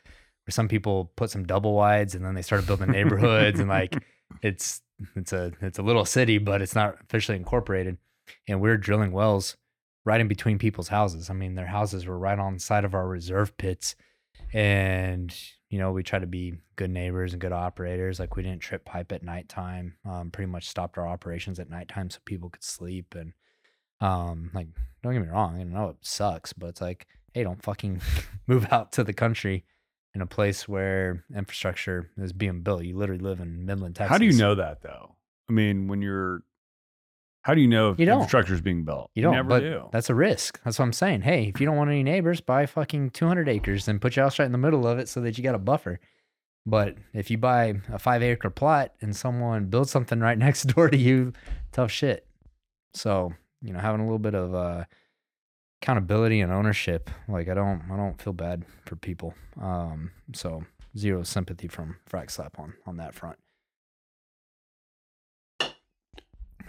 where 0.45 0.53
some 0.53 0.69
people 0.69 1.13
put 1.17 1.31
some 1.31 1.47
double 1.47 1.73
wides, 1.73 2.15
and 2.15 2.25
then 2.25 2.35
they 2.35 2.43
started 2.43 2.67
building 2.67 2.91
neighborhoods, 2.91 3.59
and 3.59 3.69
like 3.69 3.97
it's 4.43 4.83
it's 5.17 5.33
a 5.33 5.53
it's 5.63 5.79
a 5.79 5.83
little 5.83 6.05
city, 6.05 6.39
but 6.39 6.63
it's 6.63 6.75
not 6.75 6.97
officially 7.03 7.37
incorporated. 7.37 7.97
And 8.47 8.61
we're 8.61 8.77
drilling 8.77 9.13
wells 9.13 9.57
right 10.05 10.21
in 10.21 10.29
between 10.29 10.59
people's 10.59 10.89
houses. 10.89 11.31
I 11.31 11.35
mean, 11.35 11.55
their 11.55 11.67
houses 11.67 12.07
were 12.07 12.19
right 12.19 12.39
on 12.39 12.55
the 12.55 12.61
side 12.61 12.85
of 12.85 12.95
our 12.95 13.09
reserve 13.09 13.57
pits, 13.57 13.97
and 14.53 15.35
you 15.71 15.79
know 15.79 15.93
we 15.93 16.03
try 16.03 16.19
to 16.19 16.27
be 16.27 16.55
good 16.77 16.91
neighbors 16.91 17.33
and 17.33 17.41
good 17.41 17.53
operators. 17.53 18.21
Like 18.21 18.37
we 18.37 18.43
didn't 18.43 18.61
trip 18.61 18.85
pipe 18.85 19.13
at 19.13 19.23
nighttime. 19.23 19.97
Um, 20.05 20.31
pretty 20.31 20.51
much 20.51 20.69
stopped 20.69 20.99
our 20.99 21.07
operations 21.07 21.59
at 21.59 21.71
nighttime 21.71 22.11
so 22.11 22.19
people 22.25 22.51
could 22.51 22.65
sleep 22.65 23.15
and 23.19 23.33
um 24.01 24.51
like 24.55 24.69
don't 25.03 25.13
get 25.13 25.23
me 25.23 25.29
wrong, 25.29 25.59
I 25.59 25.65
know 25.65 25.91
it 25.91 25.97
sucks, 26.01 26.53
but 26.53 26.69
it's 26.69 26.81
like, 26.81 27.07
hey, 27.33 27.45
don't 27.45 27.63
fucking 27.63 28.01
move 28.47 28.67
out 28.71 28.93
to 28.93 29.05
the 29.05 29.13
country 29.13 29.65
in 30.15 30.21
a 30.21 30.27
place 30.27 30.69
where 30.69 31.25
infrastructure 31.35 32.11
is 32.19 32.33
being 32.33 32.63
built. 32.63 32.85
You 32.85 32.97
literally 32.97 33.23
live 33.23 33.41
in 33.41 33.65
Midland, 33.65 33.97
Texas. 33.97 34.11
How 34.11 34.19
do 34.19 34.27
you 34.27 34.33
know 34.33 34.55
that 34.57 34.83
though? 34.83 35.15
I 35.49 35.53
mean, 35.53 35.89
when 35.89 36.03
you're, 36.03 36.43
how 37.43 37.55
do 37.55 37.61
you 37.61 37.69
know 37.69 37.91
if 37.91 37.99
You 37.99 38.07
don't. 38.07 38.17
infrastructure 38.19 38.55
is 38.55 38.61
being 38.61 38.85
built? 38.85 39.11
You 39.15 39.23
don't, 39.23 39.35
never 39.35 39.49
but 39.49 39.61
do. 39.61 39.89
that's 39.93 40.11
a 40.11 40.15
risk. 40.15 40.61
That's 40.65 40.79
what 40.79 40.85
I'm 40.85 40.93
saying. 40.93 41.23
Hey, 41.23 41.45
if 41.55 41.61
you 41.61 41.67
don't 41.67 41.77
want 41.77 41.91
any 41.91 42.03
neighbors, 42.03 42.41
buy 42.41 42.67
fucking 42.67 43.11
200 43.11 43.49
acres 43.49 43.89
and 43.89 44.01
put 44.01 44.17
your 44.17 44.25
house 44.27 44.39
right 44.39 44.47
in 44.47 44.53
the 44.53 44.59
middle 44.59 44.87
of 44.87 44.99
it 44.99 45.09
so 45.09 45.21
that 45.23 45.39
you 45.39 45.45
got 45.45 45.55
a 45.55 45.59
buffer. 45.59 46.01
But 46.67 46.97
if 47.15 47.31
you 47.31 47.39
buy 47.39 47.81
a 47.91 47.99
five 47.99 48.23
acre 48.23 48.51
plot 48.51 48.93
and 49.01 49.17
someone 49.17 49.67
builds 49.67 49.91
something 49.91 50.21
right 50.21 50.37
next 50.47 50.65
door 50.65 50.89
to 50.91 50.97
you, 50.97 51.33
tough 51.73 51.91
shit. 51.91 52.27
So, 52.95 53.33
you 53.63 53.73
know, 53.73 53.79
having 53.79 54.01
a 54.01 54.05
little 54.05 54.19
bit 54.19 54.35
of 54.35 54.55
uh, 54.55 54.85
accountability 55.83 56.41
and 56.41 56.53
ownership, 56.53 57.09
like 57.29 57.49
I 57.49 57.55
don't, 57.55 57.83
I 57.91 57.97
don't 57.97 58.21
feel 58.21 58.33
bad 58.35 58.65
for 58.85 58.97
people. 58.97 59.35
Um, 59.61 60.11
so 60.35 60.65
zero 60.97 61.23
sympathy 61.23 61.69
from 61.69 61.97
Frac 62.11 62.31
Slap 62.31 62.59
on 62.59 62.75
on 62.87 62.97
that 62.99 63.15
front. 63.15 63.39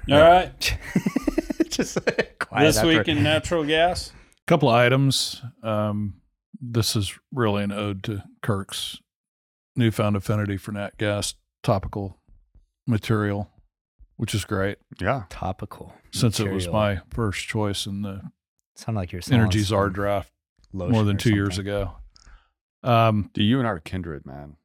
All 0.10 0.20
right. 0.20 0.78
Just 1.70 1.98
quiet 2.40 2.66
this 2.66 2.78
after- 2.78 2.88
week 2.88 3.08
in 3.08 3.24
natural 3.24 3.64
gas. 3.66 4.12
A 4.12 4.48
couple 4.48 4.70
of 4.70 4.76
items. 4.76 5.42
Um, 5.64 6.16
this 6.60 6.96
is 6.96 7.18
really 7.34 7.64
an 7.64 7.72
ode 7.72 8.04
to 8.04 8.24
Kirk's 8.42 9.00
newfound 9.76 10.16
affinity 10.16 10.58
for 10.58 10.72
nat 10.72 10.98
gas 10.98 11.36
topical 11.64 12.18
material, 12.86 13.50
which 14.18 14.36
is 14.36 14.46
great 14.46 14.78
yeah. 15.00 15.24
topical. 15.30 15.94
since 16.12 16.40
it 16.40 16.52
was 16.52 16.68
my 16.68 17.02
first 17.10 17.48
choice 17.48 17.86
in 17.86 18.02
the 18.02 18.22
Sound 18.76 18.96
like 18.96 19.12
you're 19.12 19.22
Energy 19.32 19.60
Czar 19.60 19.86
some 19.86 19.94
draft 19.94 20.32
lotion 20.74 20.94
more 20.94 21.04
than 21.04 21.18
or 21.18 21.20
two 21.20 21.36
years 21.36 21.58
ago. 21.58 21.92
Um, 22.84 23.30
Dude, 23.34 23.46
you 23.46 23.60
and 23.60 23.68
I 23.68 23.72
are 23.72 23.80
kindred, 23.80 24.26
man. 24.26 24.56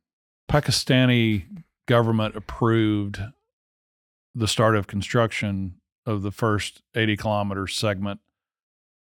Pakistani 0.51 1.45
government 1.87 2.37
approved 2.37 3.21
the 4.37 4.47
start 4.47 4.77
of 4.77 4.87
construction 4.87 5.81
of 6.05 6.23
the 6.23 6.31
first 6.31 6.83
80 6.95 7.17
kilometer 7.17 7.67
segment 7.67 8.21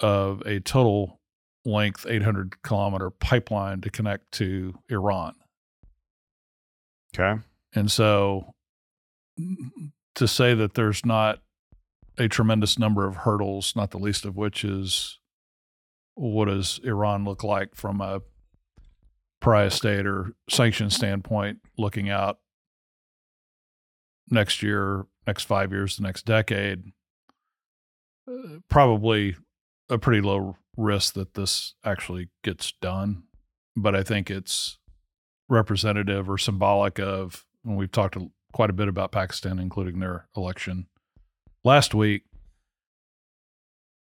of 0.01 0.41
a 0.47 0.61
total 0.61 1.21
length 1.67 2.07
800 2.09 2.63
kilometer 2.63 3.11
pipeline 3.11 3.83
to 3.83 3.91
connect 3.91 4.33
to 4.33 4.79
Iran. 4.89 5.35
Okay. 7.15 7.39
And 7.75 7.91
so 7.91 8.55
to 10.15 10.27
say 10.27 10.55
that 10.55 10.73
there's 10.73 11.05
not 11.05 11.41
a 12.17 12.27
tremendous 12.27 12.79
number 12.79 13.07
of 13.07 13.17
hurdles, 13.17 13.75
not 13.77 13.91
the 13.91 13.99
least 13.99 14.25
of 14.25 14.37
which 14.37 14.65
is 14.65 15.19
what 16.15 16.47
does 16.47 16.81
Iran 16.83 17.25
look 17.25 17.45
like 17.45 17.75
from 17.75 18.01
a 18.01 18.23
prior 19.41 19.71
state 19.71 20.07
or 20.07 20.33
sanction 20.49 20.89
standpoint, 20.89 21.59
looking 21.77 22.09
out 22.09 22.39
next 24.31 24.63
year, 24.63 25.07
next 25.27 25.45
five 25.45 25.73
years, 25.73 25.97
the 25.97 26.03
next 26.03 26.25
decade, 26.25 26.85
uh, 28.29 28.59
probably 28.69 29.37
a 29.89 29.99
pretty 29.99 30.21
low 30.21 30.57
risk 30.77 31.15
that 31.15 31.35
this 31.35 31.75
actually 31.85 32.29
gets 32.43 32.73
done. 32.81 33.25
But 33.77 33.95
I 33.95 34.03
think 34.03 34.31
it's 34.31 34.79
representative 35.49 36.31
or 36.31 36.39
symbolic 36.39 36.99
of, 36.99 37.45
and 37.65 37.77
we've 37.77 37.93
talked 37.93 38.17
quite 38.53 38.71
a 38.71 38.75
bit 38.75 38.89
about 38.89 39.13
Pakistan, 39.13 39.59
including 39.59 40.01
their 40.01 40.29
election 40.37 40.87
last 41.65 41.95
week. 41.95 42.23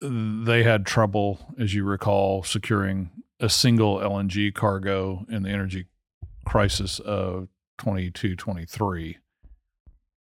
They 0.01 0.63
had 0.63 0.85
trouble, 0.85 1.53
as 1.57 1.73
you 1.73 1.85
recall, 1.85 2.43
securing 2.43 3.11
a 3.39 3.49
single 3.49 3.99
LNG 3.99 4.53
cargo 4.53 5.25
in 5.29 5.43
the 5.43 5.49
energy 5.49 5.85
crisis 6.45 6.99
of 6.99 7.47
22 7.77 8.35
23. 8.35 9.17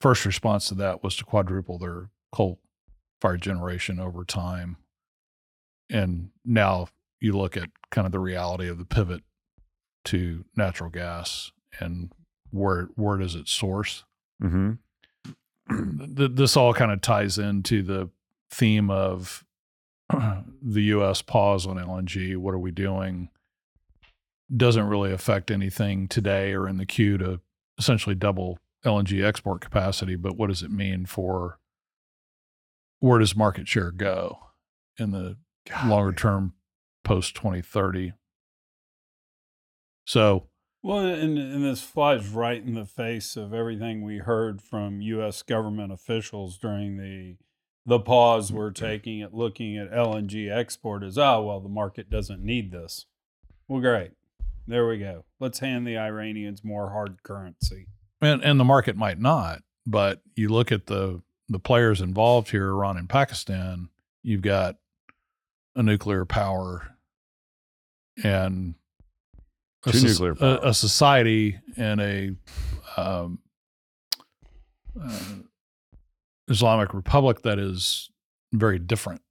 First 0.01 0.25
response 0.25 0.69
to 0.69 0.75
that 0.77 1.03
was 1.03 1.17
to 1.17 1.25
quadruple 1.25 1.79
their 1.79 2.11
coal 2.33 2.61
fired 3.21 3.43
generation 3.43 3.99
over 3.99 4.25
time. 4.25 4.77
And 5.91 6.31
now 6.45 6.89
you 7.21 7.33
look 7.33 7.57
at 7.57 7.71
kind 7.91 8.07
of 8.07 8.13
the 8.13 8.21
reality 8.21 8.69
of 8.69 8.79
the 8.79 8.85
pivot 8.85 9.23
to 10.05 10.45
natural 10.57 10.91
gas 10.91 11.51
and 11.81 12.13
where 12.51 12.85
where 12.95 13.19
does 13.19 13.35
it 13.35 13.49
source? 13.49 14.05
Mm-hmm. 14.43 14.73
This 16.35 16.57
all 16.57 16.73
kind 16.73 16.93
of 16.93 17.03
ties 17.03 17.37
into 17.37 17.83
the 17.83 18.09
theme 18.51 18.91
of 18.91 19.45
the 20.11 20.83
U.S. 20.83 21.21
pause 21.21 21.67
on 21.67 21.77
LNG. 21.77 22.37
What 22.37 22.55
are 22.55 22.59
we 22.59 22.71
doing? 22.71 23.29
Doesn't 24.55 24.87
really 24.87 25.13
affect 25.13 25.51
anything 25.51 26.09
today 26.09 26.55
or 26.55 26.67
in 26.67 26.79
the 26.79 26.87
queue 26.87 27.19
to 27.19 27.41
essentially 27.79 28.15
double 28.15 28.59
LNG 28.85 29.25
export 29.25 29.61
capacity. 29.61 30.17
But 30.17 30.37
what 30.37 30.49
does 30.49 30.63
it 30.63 30.71
mean 30.71 31.07
for 31.07 31.59
where 33.01 33.19
does 33.19 33.37
market 33.37 33.69
share 33.69 33.91
go 33.91 34.39
in 34.99 35.11
the 35.13 35.37
longer 35.87 36.13
term 36.13 36.55
post 37.05 37.35
2030? 37.37 38.13
So 40.05 40.49
Well, 40.83 41.01
and, 41.01 41.39
and 41.39 41.65
this 41.65 41.83
flies 41.83 42.29
right 42.29 42.63
in 42.63 42.75
the 42.75 42.87
face 42.87 43.37
of 43.37 43.53
everything 43.53 44.03
we 44.03 44.19
heard 44.19 44.63
from 44.63 45.01
U.S. 45.01 45.43
government 45.43 45.93
officials 45.93 46.59
during 46.59 46.97
the 46.97 47.37
the 47.87 47.99
pause 47.99 48.53
we're 48.53 48.71
taking 48.71 49.23
at 49.23 49.33
looking 49.33 49.79
at 49.79 49.91
LNG 49.91 50.55
export. 50.55 51.03
Is 51.03 51.17
oh 51.17 51.23
ah, 51.23 51.41
well, 51.41 51.61
the 51.61 51.69
market 51.69 52.11
doesn't 52.11 52.43
need 52.43 52.71
this. 52.71 53.07
Well, 53.67 53.81
great. 53.81 54.13
There 54.67 54.87
we 54.87 54.99
go. 54.99 55.25
Let's 55.41 55.61
hand 55.61 55.87
the 55.87 55.97
Iranians 55.97 56.63
more 56.63 56.91
hard 56.91 57.23
currency. 57.23 57.87
And 58.21 58.43
and 58.45 58.59
the 58.61 58.65
market 58.65 58.97
might 58.97 59.19
not 59.19 59.63
but 59.87 60.21
you 60.35 60.49
look 60.51 60.71
at 60.71 60.87
the 60.87 61.23
the 61.49 61.59
players 61.59 62.03
involved 62.03 62.51
here, 62.51 62.69
Iran 62.69 62.99
and 62.99 63.09
Pakistan, 63.09 63.89
you've 64.23 64.43
got 64.43 64.77
a 65.75 65.83
nuclear 65.83 66.27
power 66.27 66.95
and 68.23 68.75
a, 69.87 69.93
Two 69.93 69.99
soc- 69.99 70.21
nuclear 70.21 70.33
a- 70.47 70.69
a 70.69 70.75
society 70.75 71.59
and 71.79 72.01
a 72.03 72.31
um, 72.99 73.39
uh, 75.03 75.37
Islamic 76.49 76.93
Republic 76.93 77.41
that 77.43 77.59
is 77.59 78.11
very 78.53 78.79
different 78.79 79.23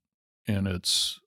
in 0.46 0.66
its 0.66 1.20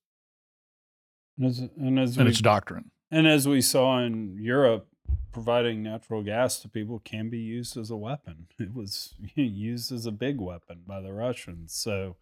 And 1.37 1.45
as, 1.47 1.59
and 1.59 1.99
as 1.99 2.17
in 2.17 2.25
we 2.25 2.31
its 2.31 2.41
doctrine. 2.41 2.91
And 3.11 3.27
as 3.27 3.47
we 3.47 3.61
saw 3.61 3.99
in 3.99 4.37
Europe, 4.41 4.87
providing 5.31 5.81
natural 5.81 6.23
gas 6.23 6.59
to 6.59 6.69
people 6.69 6.99
can 6.99 7.29
be 7.29 7.39
used 7.39 7.77
as 7.77 7.89
a 7.89 7.97
weapon. 7.97 8.47
It 8.59 8.73
was 8.73 9.13
used 9.35 9.91
as 9.91 10.05
a 10.05 10.11
big 10.11 10.39
weapon 10.39 10.81
by 10.85 11.01
the 11.01 11.13
Russians. 11.13 11.73
So 11.73 12.17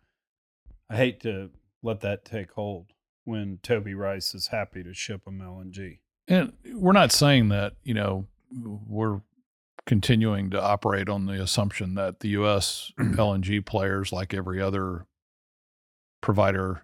I 0.90 0.98
hate 0.98 1.20
to 1.22 1.52
let 1.84 2.02
that 2.02 2.26
take 2.26 2.52
hold 2.52 2.94
when 3.24 3.60
Toby 3.62 3.94
Rice 3.94 4.34
is 4.34 4.48
happy 4.48 4.84
to 4.84 4.94
ship 4.94 5.26
them 5.26 5.40
LNG. 5.40 6.00
And 6.28 6.54
we're 6.74 6.94
not 6.94 7.12
saying 7.12 7.50
that, 7.50 7.74
you 7.84 7.94
know, 7.94 8.28
we're 8.52 9.22
continuing 9.86 10.50
to 10.52 10.62
operate 10.62 11.10
on 11.10 11.26
the 11.26 11.42
assumption 11.42 11.96
that 11.96 12.20
the 12.20 12.30
U.S. 12.30 12.92
LNG 13.00 13.66
players, 13.66 14.12
like 14.12 14.34
every 14.34 14.62
other 14.62 15.06
provider, 16.22 16.84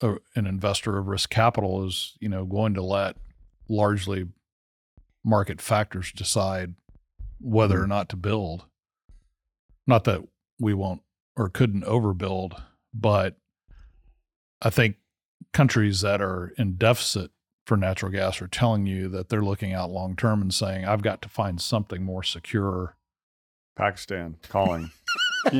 uh, 0.00 0.14
an 0.34 0.46
investor 0.46 0.96
of 0.96 1.06
risk 1.06 1.30
capital, 1.30 1.86
is, 1.86 2.16
you 2.20 2.28
know, 2.28 2.44
going 2.44 2.74
to 2.74 2.82
let 2.82 3.16
largely 3.68 4.26
market 5.24 5.60
factors 5.60 6.12
decide 6.12 6.74
whether 7.40 7.80
or 7.80 7.84
hmm. 7.84 7.90
not 7.90 8.08
to 8.10 8.16
build. 8.16 8.64
Not 9.86 10.04
that 10.04 10.22
we 10.58 10.74
won't 10.74 11.02
or 11.36 11.48
couldn't 11.48 11.84
overbuild, 11.84 12.60
but 12.92 13.36
I 14.62 14.70
think 14.70 14.96
countries 15.52 16.00
that 16.02 16.20
are 16.20 16.52
in 16.58 16.74
deficit 16.74 17.30
for 17.66 17.76
natural 17.76 18.12
gas 18.12 18.42
are 18.42 18.48
telling 18.48 18.86
you 18.86 19.08
that 19.08 19.28
they're 19.28 19.42
looking 19.42 19.72
out 19.72 19.90
long 19.90 20.16
term 20.16 20.42
and 20.42 20.52
saying, 20.52 20.84
I've 20.84 21.02
got 21.02 21.22
to 21.22 21.28
find 21.28 21.60
something 21.60 22.02
more 22.02 22.22
secure. 22.22 22.96
Pakistan 23.76 24.36
calling. 24.48 24.90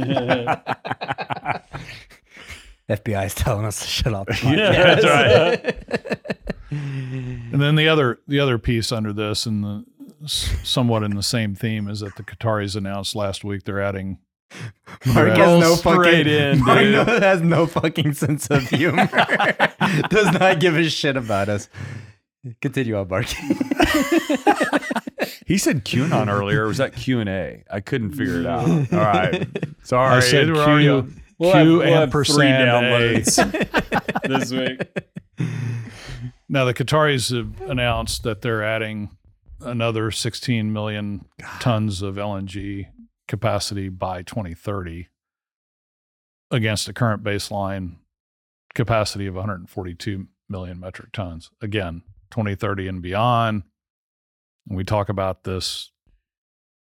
FBI 2.90 3.26
is 3.26 3.34
telling 3.34 3.64
us 3.64 3.80
to 3.80 3.86
shut 3.86 4.12
up. 4.12 4.26
the 4.26 4.34
Yeah, 4.44 4.94
that's 4.94 5.04
podcast. 5.04 6.49
And 6.70 7.60
then 7.60 7.74
the 7.76 7.88
other 7.88 8.20
the 8.28 8.38
other 8.40 8.58
piece 8.58 8.92
under 8.92 9.12
this 9.12 9.46
and 9.46 9.64
the 9.64 9.84
somewhat 10.26 11.02
in 11.02 11.14
the 11.16 11.22
same 11.22 11.54
theme 11.54 11.88
is 11.88 12.00
that 12.00 12.16
the 12.16 12.22
Qataris 12.22 12.76
announced 12.76 13.14
last 13.16 13.42
week 13.44 13.64
they're 13.64 13.80
adding 13.80 14.18
Mark 15.06 15.30
has 15.36 15.60
no 15.60 15.76
fucking 15.76 16.26
in, 16.26 16.64
Mark 16.64 16.80
dude. 16.80 17.22
has 17.22 17.40
no 17.40 17.66
fucking 17.66 18.12
sense 18.14 18.48
of 18.50 18.62
humor. 18.68 19.06
Does 20.10 20.32
not 20.38 20.58
give 20.60 20.76
a 20.76 20.88
shit 20.90 21.16
about 21.16 21.48
us. 21.48 21.68
Continue 22.60 22.96
on, 22.98 23.08
Mark. 23.08 23.26
He 25.46 25.58
said 25.58 25.84
QAnon 25.84 26.28
earlier. 26.32 26.64
Or 26.64 26.68
was 26.68 26.78
that 26.78 26.94
Q 26.94 27.18
and 27.20 27.28
A? 27.28 27.64
I 27.70 27.80
couldn't 27.80 28.12
figure 28.12 28.40
it 28.40 28.46
out. 28.46 28.68
All 28.68 28.98
right, 29.00 29.48
sorry. 29.82 30.16
I 30.16 30.20
said 30.20 30.48
we're 30.48 30.64
Q, 30.64 30.92
on- 30.98 31.22
We'll 31.38 31.52
have- 31.52 31.64
Q 31.66 31.78
we'll 31.78 32.02
and 32.02 32.12
three 32.12 32.20
percent 32.20 32.68
eh? 32.68 33.20
downloads 33.24 34.28
this 34.28 34.52
week. 34.52 35.48
Now 36.52 36.64
the 36.64 36.74
Qataris 36.74 37.32
have 37.32 37.70
announced 37.70 38.24
that 38.24 38.42
they're 38.42 38.64
adding 38.64 39.16
another 39.60 40.10
16 40.10 40.72
million 40.72 41.26
tons 41.60 42.02
of 42.02 42.16
LNG 42.16 42.88
capacity 43.28 43.88
by 43.88 44.24
2030 44.24 45.06
against 46.50 46.88
a 46.88 46.92
current 46.92 47.22
baseline 47.22 47.98
capacity 48.74 49.28
of 49.28 49.36
142 49.36 50.26
million 50.48 50.80
metric 50.80 51.12
tons. 51.12 51.52
Again, 51.62 52.02
2030 52.32 52.88
and 52.88 53.00
beyond. 53.00 53.62
And 54.68 54.76
we 54.76 54.82
talk 54.82 55.08
about 55.08 55.44
this, 55.44 55.92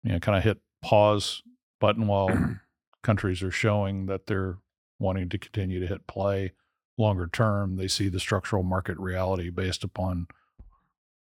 you 0.03 0.11
know, 0.11 0.19
kind 0.19 0.37
of 0.37 0.43
hit 0.43 0.59
pause 0.83 1.45
button 1.81 2.09
while 2.09 2.57
countries 3.05 3.41
are 3.41 3.53
showing 3.53 4.07
that 4.07 4.27
they're 4.27 4.59
wanting 4.99 5.29
to 5.29 5.39
continue 5.39 5.79
to 5.79 5.87
hit 5.87 6.09
play 6.09 6.55
longer 6.97 7.27
term. 7.27 7.77
They 7.77 7.89
see 7.89 8.09
the 8.09 8.21
structural 8.21 8.63
market 8.63 8.99
reality 8.99 9.51
based 9.51 9.85
upon 9.85 10.27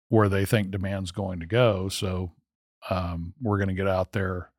where 0.09 0.29
they 0.29 0.45
think 0.45 0.71
demand's 0.71 1.11
going 1.11 1.41
to 1.41 1.47
go. 1.47 1.89
So 1.89 2.33
um, 2.91 3.35
we're 3.41 3.59
going 3.59 3.69
to 3.69 3.75
get 3.75 3.89
out 3.89 4.13
there 4.13 4.51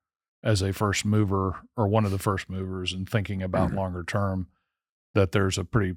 as 0.44 0.62
a 0.62 0.74
first 0.74 1.06
mover 1.06 1.62
or 1.78 1.88
one 1.88 2.06
of 2.06 2.12
the 2.12 2.20
first 2.20 2.50
movers 2.50 2.94
and 2.94 3.10
thinking 3.10 3.42
about 3.42 3.74
longer 3.74 4.04
term 4.04 4.48
that 5.14 5.32
there's 5.32 5.58
a 5.58 5.64
pretty 5.64 5.96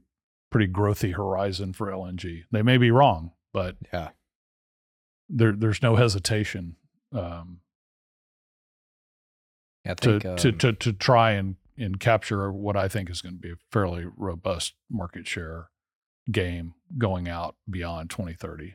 pretty 0.50 0.66
growthy 0.72 1.14
horizon 1.14 1.72
for 1.72 1.88
LNG. 1.88 2.44
They 2.50 2.62
may 2.62 2.78
be 2.78 2.90
wrong, 2.90 3.32
but 3.52 3.76
Yeah. 3.92 4.10
there 5.28 5.52
there's 5.52 5.82
no 5.82 5.96
hesitation 5.96 6.76
um, 7.12 7.60
I 9.86 9.94
to, 9.94 10.20
think, 10.20 10.38
to 10.40 10.48
um, 10.50 10.58
to 10.58 10.72
to 10.72 10.92
try 10.92 11.32
and 11.32 11.56
and 11.78 12.00
capture 12.00 12.52
what 12.52 12.76
I 12.76 12.88
think 12.88 13.10
is 13.10 13.22
going 13.22 13.36
to 13.36 13.40
be 13.40 13.52
a 13.52 13.56
fairly 13.70 14.06
robust 14.16 14.74
market 14.90 15.26
share 15.26 15.68
game 16.30 16.74
going 16.98 17.28
out 17.28 17.56
beyond 17.68 18.10
2030. 18.10 18.74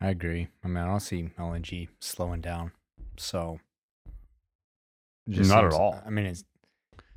I 0.00 0.08
agree. 0.08 0.48
I 0.62 0.68
mean, 0.68 0.76
I 0.78 0.86
don't 0.86 1.00
see 1.00 1.30
LNG 1.38 1.88
slowing 2.00 2.40
down. 2.40 2.72
So, 3.16 3.60
it 5.26 5.46
Not 5.46 5.64
at 5.64 5.72
all. 5.72 6.02
I 6.04 6.10
mean, 6.10 6.26
it's 6.26 6.44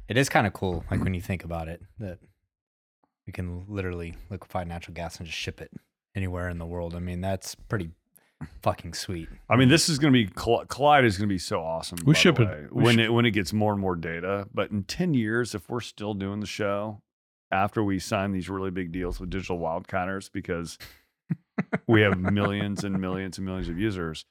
it 0.07 0.17
is 0.17 0.29
kind 0.29 0.47
of 0.47 0.53
cool, 0.53 0.85
like 0.89 1.03
when 1.03 1.13
you 1.13 1.21
think 1.21 1.43
about 1.43 1.67
it, 1.67 1.81
that 1.99 2.19
we 3.25 3.33
can 3.33 3.65
literally 3.67 4.15
liquefy 4.29 4.63
natural 4.63 4.93
gas 4.93 5.17
and 5.17 5.25
just 5.25 5.37
ship 5.37 5.59
it 5.59 5.71
anywhere 6.15 6.49
in 6.49 6.59
the 6.59 6.65
world. 6.65 6.95
I 6.95 6.99
mean, 6.99 7.19
that's 7.19 7.55
pretty 7.55 7.91
fucking 8.61 8.93
sweet. 8.93 9.29
I 9.49 9.55
mean, 9.55 9.69
this 9.69 9.89
is 9.89 9.97
going 9.99 10.13
to 10.13 10.17
be 10.17 10.27
Col- 10.27 10.65
Collide 10.65 11.05
is 11.05 11.17
going 11.17 11.27
to 11.29 11.33
be 11.33 11.39
so 11.39 11.61
awesome. 11.61 11.97
We 11.99 12.05
by 12.05 12.11
the 12.13 12.19
ship 12.19 12.39
it- 12.39 12.73
we 12.73 12.83
when 12.83 12.95
sh- 12.95 12.99
it 12.99 13.13
when 13.13 13.25
it 13.25 13.31
gets 13.31 13.53
more 13.53 13.71
and 13.71 13.81
more 13.81 13.95
data. 13.95 14.47
But 14.53 14.71
in 14.71 14.83
ten 14.83 15.13
years, 15.13 15.55
if 15.55 15.69
we're 15.69 15.81
still 15.81 16.13
doing 16.13 16.39
the 16.39 16.45
show 16.47 17.01
after 17.51 17.83
we 17.83 17.99
sign 17.99 18.31
these 18.31 18.49
really 18.49 18.71
big 18.71 18.91
deals 18.91 19.19
with 19.19 19.29
digital 19.29 19.59
wildcatters, 19.59 20.29
because 20.31 20.77
we 21.87 22.01
have 22.01 22.17
millions 22.19 22.83
and 22.83 22.99
millions 22.99 23.37
and 23.37 23.45
millions 23.45 23.69
of 23.69 23.79
users, 23.79 24.25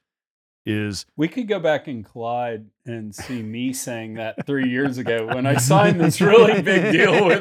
is 0.67 1.07
We 1.17 1.29
could 1.29 1.47
go 1.47 1.61
back 1.61 1.87
and 1.87 2.05
collide 2.05 2.67
and 2.85 3.15
see 3.15 3.43
me 3.43 3.73
saying 3.73 4.15
that 4.15 4.45
three 4.47 4.69
years 4.69 4.99
ago 4.99 5.27
when 5.27 5.47
I 5.47 5.57
signed 5.57 6.01
this 6.01 6.21
really 6.21 6.61
big 6.61 6.93
deal 6.93 7.27
with, 7.27 7.41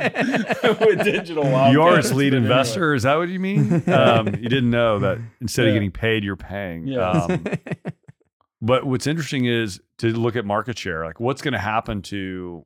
with 0.79 1.03
Digital 1.03 1.43
Wildcats. 1.43 1.73
you 1.73 1.81
are 1.81 1.99
its 1.99 2.13
lead 2.13 2.33
anyway. 2.33 2.43
investor? 2.43 2.93
Is 2.93 3.03
that 3.03 3.15
what 3.15 3.29
you 3.29 3.39
mean? 3.39 3.83
Um, 3.95 4.27
you 4.27 4.49
didn't 4.49 4.69
know 4.69 4.99
that 4.99 5.19
instead 5.41 5.67
of 5.67 5.73
getting 5.73 5.91
paid, 5.91 6.23
you're 6.23 6.35
paying. 6.35 6.87
Yeah. 6.87 7.09
Um, 7.09 7.43
But 8.61 8.85
what's 8.85 9.05
interesting 9.05 9.45
is 9.45 9.79
to 9.99 10.07
look 10.07 10.35
at 10.35 10.43
market 10.43 10.77
share. 10.77 11.05
Like, 11.05 11.19
what's 11.19 11.41
going 11.41 11.53
to 11.53 11.59
happen 11.59 12.01
to 12.03 12.65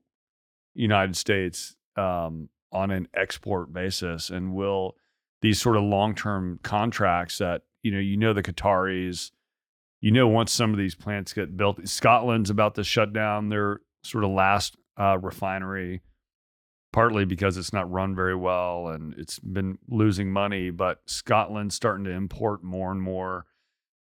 United 0.73 1.17
States 1.17 1.75
um, 1.97 2.47
on 2.71 2.89
an 2.91 3.07
export 3.13 3.73
basis, 3.73 4.29
and 4.29 4.53
will 4.53 4.95
these 5.41 5.59
sort 5.61 5.75
of 5.75 5.83
long-term 5.83 6.59
contracts 6.63 7.39
that 7.39 7.63
you 7.83 7.91
know, 7.91 7.99
you 7.99 8.17
know, 8.17 8.33
the 8.33 8.43
Qataris, 8.43 9.31
you 10.01 10.11
know, 10.11 10.27
once 10.27 10.51
some 10.51 10.71
of 10.71 10.77
these 10.77 10.95
plants 10.95 11.33
get 11.33 11.57
built, 11.57 11.85
Scotland's 11.87 12.49
about 12.49 12.75
to 12.75 12.83
shut 12.83 13.13
down 13.13 13.49
their 13.49 13.81
sort 14.03 14.23
of 14.23 14.31
last 14.31 14.77
uh, 14.97 15.17
refinery, 15.17 16.01
partly 16.93 17.25
because 17.25 17.57
it's 17.57 17.73
not 17.73 17.91
run 17.91 18.15
very 18.15 18.35
well 18.35 18.87
and 18.87 19.13
it's 19.17 19.39
been 19.39 19.77
losing 19.89 20.31
money. 20.31 20.69
But 20.69 20.99
Scotland's 21.05 21.75
starting 21.75 22.05
to 22.05 22.11
import 22.11 22.63
more 22.63 22.91
and 22.91 23.01
more 23.01 23.45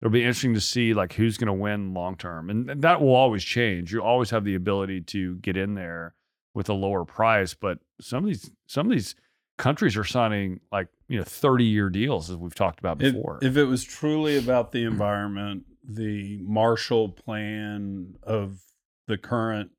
it'll 0.00 0.12
be 0.12 0.22
interesting 0.22 0.54
to 0.54 0.60
see 0.60 0.94
like 0.94 1.12
who's 1.14 1.36
going 1.36 1.48
to 1.48 1.52
win 1.52 1.92
long 1.92 2.16
term 2.16 2.50
and 2.50 2.82
that 2.82 3.00
will 3.00 3.14
always 3.14 3.42
change 3.42 3.92
you 3.92 4.00
always 4.00 4.30
have 4.30 4.44
the 4.44 4.54
ability 4.54 5.00
to 5.00 5.36
get 5.36 5.56
in 5.56 5.74
there 5.74 6.14
with 6.54 6.68
a 6.68 6.72
lower 6.72 7.04
price 7.04 7.54
but 7.54 7.78
some 8.00 8.24
of 8.24 8.28
these 8.28 8.50
some 8.66 8.86
of 8.86 8.92
these 8.92 9.14
countries 9.58 9.96
are 9.96 10.04
signing 10.04 10.60
like 10.70 10.88
you 11.08 11.18
know 11.18 11.24
30 11.24 11.64
year 11.64 11.90
deals 11.90 12.30
as 12.30 12.36
we've 12.36 12.54
talked 12.54 12.78
about 12.78 13.02
If, 13.02 13.12
before 13.12 13.38
if 13.42 13.56
it 13.56 13.64
was 13.64 13.82
truly 13.82 14.36
about 14.36 14.72
the 14.72 14.84
environment, 14.84 15.64
the 15.88 16.38
Marshall 16.42 17.08
Plan 17.08 18.14
of 18.22 18.60
the 19.06 19.16
current 19.16 19.70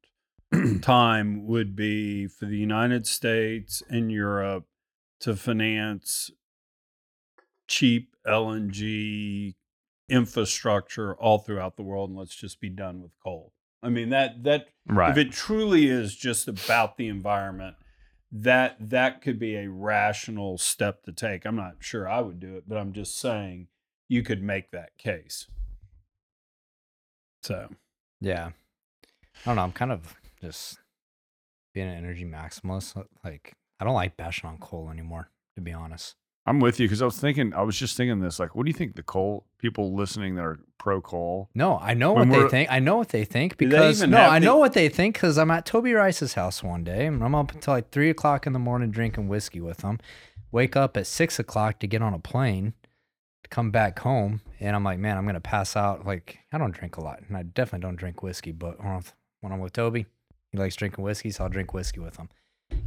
time 0.81 1.45
would 1.45 1.75
be 1.75 2.27
for 2.27 2.45
the 2.45 2.57
United 2.57 3.05
States 3.05 3.83
and 3.89 4.11
Europe 4.11 4.65
to 5.19 5.35
finance 5.35 6.31
cheap 7.67 8.15
LNG 8.25 9.53
infrastructure 10.09 11.13
all 11.15 11.37
throughout 11.37 11.75
the 11.75 11.83
world, 11.83 12.09
and 12.09 12.17
let's 12.17 12.35
just 12.35 12.59
be 12.59 12.69
done 12.69 13.01
with 13.01 13.11
coal. 13.23 13.53
I 13.83 13.89
mean 13.89 14.09
that 14.09 14.43
that 14.43 14.67
right. 14.87 15.11
if 15.11 15.17
it 15.17 15.31
truly 15.31 15.87
is 15.87 16.15
just 16.15 16.47
about 16.47 16.97
the 16.97 17.07
environment 17.07 17.75
that 18.31 18.75
that 18.79 19.21
could 19.21 19.39
be 19.39 19.55
a 19.55 19.69
rational 19.69 20.57
step 20.57 21.03
to 21.03 21.11
take. 21.11 21.45
I'm 21.45 21.55
not 21.55 21.75
sure 21.79 22.07
i 22.07 22.19
would 22.19 22.41
do 22.41 22.57
it 22.57 22.65
but 22.67 22.77
i'm 22.77 22.91
just 22.91 23.17
saying 23.17 23.67
you 24.09 24.21
could 24.21 24.43
make 24.43 24.71
that 24.71 24.97
case 24.97 25.47
so 27.43 27.69
yeah. 28.21 28.49
I 29.45 29.45
don't 29.45 29.55
know. 29.55 29.63
I'm 29.63 29.71
kind 29.71 29.91
of 29.91 30.15
just 30.41 30.79
being 31.73 31.87
an 31.87 31.95
energy 31.95 32.25
maximalist, 32.25 32.97
uh, 32.97 33.03
like 33.23 33.53
I 33.79 33.85
don't 33.85 33.93
like 33.93 34.17
bashing 34.17 34.49
on 34.49 34.57
coal 34.57 34.89
anymore, 34.89 35.29
to 35.55 35.61
be 35.61 35.71
honest. 35.71 36.15
I'm 36.45 36.59
with 36.59 36.79
you 36.79 36.87
because 36.87 37.01
I 37.01 37.05
was 37.05 37.19
thinking, 37.19 37.53
I 37.53 37.61
was 37.61 37.77
just 37.77 37.95
thinking 37.95 38.21
this, 38.21 38.39
like, 38.39 38.55
what 38.55 38.65
do 38.65 38.69
you 38.69 38.73
think 38.73 38.95
the 38.95 39.03
coal 39.03 39.45
people 39.59 39.95
listening 39.95 40.35
that 40.35 40.41
are 40.41 40.59
pro 40.79 40.99
coal? 40.99 41.49
No, 41.53 41.77
I 41.77 41.93
know 41.93 42.13
what 42.13 42.29
they 42.29 42.47
think. 42.47 42.71
I 42.71 42.79
know 42.79 42.97
what 42.97 43.09
they 43.09 43.23
think 43.23 43.57
Do 43.57 43.65
they 43.65 43.75
because 43.75 44.01
no, 44.01 44.17
I 44.17 44.39
know 44.39 44.57
what 44.57 44.73
they 44.73 44.89
think 44.89 45.15
because 45.15 45.37
I'm 45.37 45.51
at 45.51 45.65
Toby 45.65 45.93
Rice's 45.93 46.33
house 46.33 46.63
one 46.63 46.83
day 46.83 47.05
and 47.05 47.23
I'm 47.23 47.35
up 47.35 47.53
until 47.53 47.75
like 47.75 47.91
three 47.91 48.09
o'clock 48.09 48.47
in 48.47 48.53
the 48.53 48.59
morning 48.59 48.89
drinking 48.89 49.27
whiskey 49.27 49.61
with 49.61 49.77
them. 49.77 49.99
Wake 50.51 50.75
up 50.75 50.97
at 50.97 51.05
six 51.05 51.37
o'clock 51.37 51.79
to 51.79 51.87
get 51.87 52.01
on 52.01 52.15
a 52.15 52.19
plane 52.19 52.73
come 53.49 53.71
back 53.71 53.99
home, 53.99 54.41
and 54.59 54.75
I'm 54.75 54.83
like, 54.83 54.99
man, 54.99 55.17
I'm 55.17 55.25
gonna 55.25 55.39
pass 55.39 55.75
out. 55.75 56.05
Like 56.05 56.39
I 56.51 56.57
don't 56.57 56.71
drink 56.73 56.97
a 56.97 57.01
lot, 57.01 57.21
and 57.27 57.35
I 57.37 57.43
definitely 57.43 57.85
don't 57.87 57.95
drink 57.95 58.21
whiskey. 58.23 58.51
But 58.51 58.79
when 58.79 58.87
I'm- 59.51 59.59
with 59.59 59.73
Toby, 59.73 60.05
he 60.51 60.57
likes 60.57 60.75
drinking 60.75 61.03
whiskey, 61.03 61.31
so 61.31 61.43
I'll 61.43 61.49
drink 61.49 61.73
whiskey 61.73 61.99
with 61.99 62.17
him. 62.17 62.29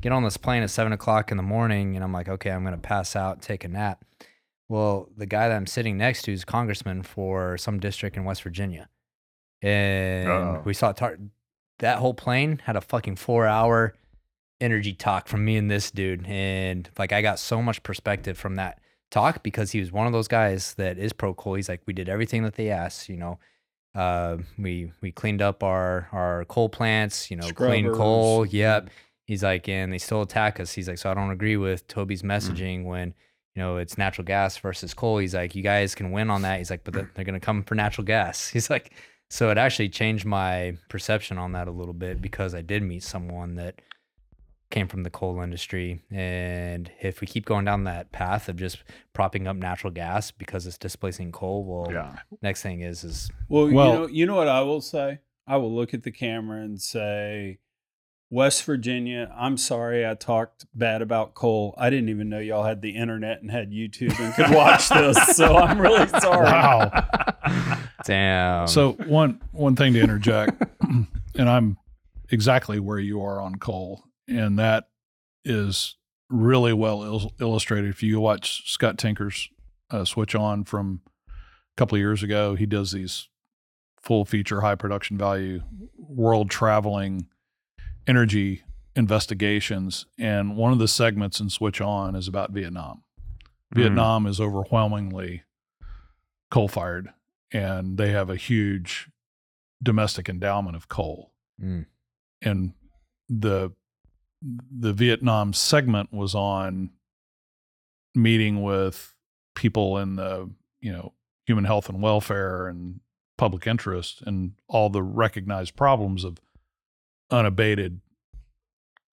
Get 0.01 0.13
on 0.13 0.23
this 0.23 0.37
plane 0.37 0.63
at 0.63 0.71
seven 0.71 0.93
o'clock 0.93 1.31
in 1.31 1.37
the 1.37 1.43
morning, 1.43 1.97
and 1.97 2.05
I'm 2.05 2.13
like, 2.13 2.29
okay, 2.29 2.51
I'm 2.51 2.63
gonna 2.65 2.77
pass 2.79 3.17
out, 3.17 3.43
take 3.43 3.65
a 3.65 3.69
nap. 3.69 4.05
Well, 4.69 5.09
the 5.17 5.27
guy 5.27 5.49
that 5.49 5.57
I'm 5.57 5.67
sitting 5.67 5.99
next 5.99 6.23
to 6.23 6.33
is 6.33 6.45
congressman 6.45 7.03
for 7.03 7.59
some 7.59 7.79
district 7.81 8.17
in 8.17 8.25
West 8.25 8.43
Virginia. 8.43 8.89
And 9.61 10.29
Uh-oh. 10.29 10.63
we 10.65 10.75
saw 10.75 10.93
tar- 10.93 11.19
that 11.79 11.99
whole 11.99 12.15
plane 12.15 12.63
had 12.65 12.77
a 12.77 12.81
fucking 12.81 13.17
four 13.17 13.47
hour 13.47 13.95
energy 14.61 14.93
talk 14.95 15.29
from 15.29 15.45
me 15.45 15.57
and 15.57 15.71
this 15.71 15.91
dude. 15.91 16.25
And 16.27 16.89
like, 16.99 17.13
I 17.13 17.23
got 17.23 17.39
so 17.39 17.61
much 17.63 17.83
perspective 17.83 18.39
from 18.39 18.55
that 18.57 18.79
talk 19.13 19.45
because 19.45 19.71
he 19.71 19.79
was 19.79 19.93
one 19.93 20.09
of 20.09 20.13
those 20.13 20.27
guys 20.27 20.75
that 20.75 20.99
is 20.99 21.13
pro 21.13 21.33
coal. 21.35 21.55
He's 21.55 21.69
like, 21.69 21.83
we 21.87 21.93
did 21.93 22.09
everything 22.09 22.43
that 22.43 22.55
they 22.57 22.71
asked, 22.71 23.09
you 23.09 23.17
know. 23.17 23.39
Uh, 23.95 24.39
we 24.59 24.91
we 25.03 25.13
cleaned 25.13 25.43
up 25.43 25.63
our 25.63 26.09
our 26.13 26.45
coal 26.47 26.69
plants, 26.69 27.31
you 27.31 27.37
know, 27.37 27.49
clean 27.53 27.93
coal. 27.93 28.45
Yep. 28.47 28.89
He's 29.27 29.43
like, 29.45 29.69
and 29.69 29.93
they 29.93 29.99
still 29.99 30.23
attack 30.23 30.59
us. 30.59 30.73
He's 30.73 30.89
like, 30.89 30.99
so 30.99 31.11
I 31.11 31.15
don't 31.15 31.31
agree 31.31 31.57
with 31.57 31.87
Toby's 31.87 32.23
Mm. 32.23 32.27
messaging 32.27 32.85
when 32.87 33.15
you 33.55 33.63
know 33.63 33.77
it's 33.77 33.99
natural 33.99 34.25
gas 34.25 34.57
versus 34.57 34.95
coal. 34.95 35.19
He's 35.19 35.35
like, 35.35 35.55
you 35.55 35.63
guys 35.63 35.95
can 35.95 36.11
win 36.11 36.31
on 36.31 36.43
that. 36.43 36.59
He's 36.59 36.71
like, 36.71 36.85
but 36.85 36.95
they're, 36.95 37.11
they're 37.15 37.25
gonna 37.25 37.39
come 37.39 37.63
for 37.63 37.75
natural 37.75 38.07
gas. 38.07 38.49
He's 38.53 38.71
like, 38.71 38.93
so 39.29 39.51
it 39.51 39.59
actually 39.59 39.91
changed 39.91 40.25
my 40.25 40.77
perception 40.89 41.37
on 41.37 41.53
that 41.53 41.69
a 41.69 41.71
little 41.71 41.95
bit 41.95 42.23
because 42.23 42.55
I 42.55 42.63
did 42.63 42.83
meet 42.83 43.03
someone 43.03 43.57
that 43.57 43.81
came 44.73 44.89
from 44.89 45.05
the 45.05 45.11
coal 45.11 45.41
industry, 45.41 46.03
and 46.11 46.91
if 47.01 47.21
we 47.21 47.27
keep 47.29 47.45
going 47.47 47.65
down 47.65 47.85
that 47.85 48.11
path 48.11 48.49
of 48.49 48.57
just 48.57 48.83
propping 49.13 49.47
up 49.47 49.55
natural 49.55 49.93
gas 49.93 50.33
because 50.33 50.67
it's 50.67 50.79
displacing 50.79 51.31
coal, 51.31 51.63
well, 51.65 51.93
Yeah. 51.93 52.17
next 52.43 52.63
thing 52.63 52.81
is 52.81 53.05
is 53.05 53.31
Well, 53.49 53.71
Well- 53.71 53.87
you 53.93 53.99
know, 54.01 54.07
you 54.09 54.27
know 54.27 54.35
what 54.35 54.49
I 54.49 54.63
will 54.63 54.81
say. 54.81 55.21
I 55.47 55.59
will 55.59 55.73
look 55.73 55.93
at 55.95 56.03
the 56.03 56.11
camera 56.11 56.63
and 56.63 56.81
say, 56.81 57.59
West 58.31 58.65
Virginia. 58.65 59.31
I'm 59.37 59.59
sorry 59.59 60.07
I 60.09 60.15
talked 60.15 60.65
bad 60.75 61.03
about 61.03 61.35
coal. 61.35 61.75
I 61.77 61.91
didn't 61.91 62.09
even 62.09 62.31
know 62.31 62.39
y'all 62.39 62.65
had 62.65 62.81
the 62.81 62.91
internet 62.97 63.43
and 63.43 63.51
had 63.51 63.71
YouTube 63.73 64.19
and 64.19 64.33
could 64.35 64.55
watch 64.57 64.89
this. 64.89 65.19
So 65.37 65.57
I'm 65.59 65.79
really 65.79 66.09
sorry. 66.09 66.47
Wow. 66.47 67.05
damn. 68.07 68.67
so 68.69 68.93
one 68.93 69.41
one 69.53 69.77
thing 69.77 69.93
to 69.93 70.01
interject, 70.01 70.65
and 70.83 71.49
I'm 71.51 71.77
exactly 72.31 72.79
where 72.81 72.99
you 72.99 73.23
are 73.23 73.39
on 73.41 73.57
coal, 73.57 74.03
and 74.29 74.59
that 74.59 74.89
is 75.45 75.97
really 76.29 76.73
well 76.73 77.03
il- 77.03 77.33
illustrated. 77.41 77.91
If 77.91 78.03
you 78.03 78.21
watch 78.21 78.71
Scott 78.71 78.99
Tinker's 78.99 79.49
uh, 79.91 80.05
switch 80.05 80.35
on 80.35 80.65
from 80.65 81.01
a 81.29 81.33
couple 81.77 81.97
of 81.97 82.01
years 82.01 82.23
ago, 82.23 82.55
he 82.55 82.67
does 82.67 82.93
these 82.93 83.29
full 84.01 84.25
feature, 84.25 84.61
high 84.61 84.75
production 84.75 85.17
value, 85.17 85.63
world 85.97 86.51
traveling 86.51 87.29
energy 88.07 88.63
investigations, 88.97 90.07
and 90.19 90.57
one 90.57 90.73
of 90.73 90.79
the 90.79 90.89
segments 90.89 91.41
in 91.41 91.49
Switch 91.49 91.81
On 91.81 92.15
is 92.15 92.29
about 92.29 92.51
Vietnam. 92.51 93.03
Vietnam 93.75 94.27
is 94.27 94.39
overwhelmingly 94.39 95.45
coal 96.51 96.69
fired 96.69 97.09
and 97.53 97.97
they 97.97 98.11
have 98.11 98.31
a 98.31 98.37
huge 98.37 99.09
domestic 99.83 100.29
endowment 100.29 100.77
of 100.77 100.89
coal. 100.89 101.33
Mm. 101.63 101.87
And 102.41 102.73
the 103.29 103.73
the 104.71 104.93
Vietnam 104.93 105.53
segment 105.53 106.13
was 106.13 106.35
on 106.35 106.91
meeting 108.15 108.63
with 108.63 109.15
people 109.55 109.99
in 109.99 110.17
the, 110.17 110.51
you 110.81 110.93
know, 110.93 111.13
human 111.47 111.65
health 111.65 111.89
and 111.89 112.03
welfare 112.03 112.67
and 112.69 113.01
public 113.39 113.67
interest 113.67 114.23
and 114.27 114.53
all 114.69 114.89
the 114.91 115.03
recognized 115.03 115.77
problems 115.77 116.25
of 116.25 116.39
unabated 117.31 118.01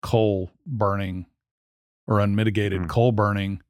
coal 0.01 0.51
burning 0.65 1.25
or 2.07 2.19
unmitigated 2.19 2.81
Mm. 2.83 2.89
coal 2.89 3.11
burning. 3.11 3.61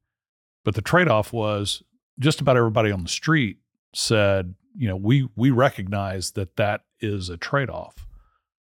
But 0.64 0.74
the 0.74 0.82
trade 0.82 1.08
off 1.08 1.32
was 1.32 1.82
just 2.18 2.40
about 2.40 2.56
everybody 2.56 2.90
on 2.90 3.02
the 3.02 3.08
street 3.08 3.58
said, 3.94 4.54
you 4.76 4.86
know, 4.88 4.96
we 4.96 5.28
we 5.36 5.50
recognize 5.50 6.32
that 6.32 6.56
that 6.56 6.84
is 7.00 7.28
a 7.28 7.36
trade 7.36 7.70
off, 7.70 8.06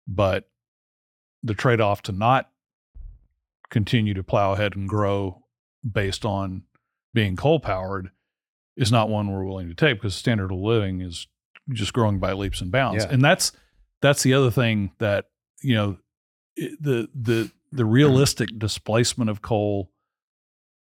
but 0.06 0.48
the 1.42 1.54
trade 1.54 1.80
off 1.80 2.02
to 2.02 2.12
not 2.12 2.50
continue 3.72 4.12
to 4.14 4.22
plow 4.22 4.52
ahead 4.52 4.76
and 4.76 4.88
grow 4.88 5.42
based 5.90 6.24
on 6.24 6.62
being 7.14 7.34
coal 7.34 7.58
powered 7.58 8.10
is 8.76 8.92
not 8.92 9.08
one 9.08 9.32
we're 9.32 9.44
willing 9.44 9.68
to 9.68 9.74
take 9.74 9.96
because 9.96 10.14
standard 10.14 10.52
of 10.52 10.58
living 10.58 11.00
is 11.00 11.26
just 11.70 11.92
growing 11.92 12.20
by 12.20 12.32
leaps 12.32 12.60
and 12.60 12.70
bounds. 12.70 13.04
Yeah. 13.04 13.10
And 13.10 13.24
that's 13.24 13.50
that's 14.00 14.22
the 14.22 14.34
other 14.34 14.50
thing 14.50 14.92
that 14.98 15.26
you 15.62 15.74
know 15.74 15.98
the 16.56 17.08
the 17.14 17.50
the 17.72 17.84
realistic 17.84 18.50
displacement 18.58 19.30
of 19.30 19.40
coal 19.40 19.90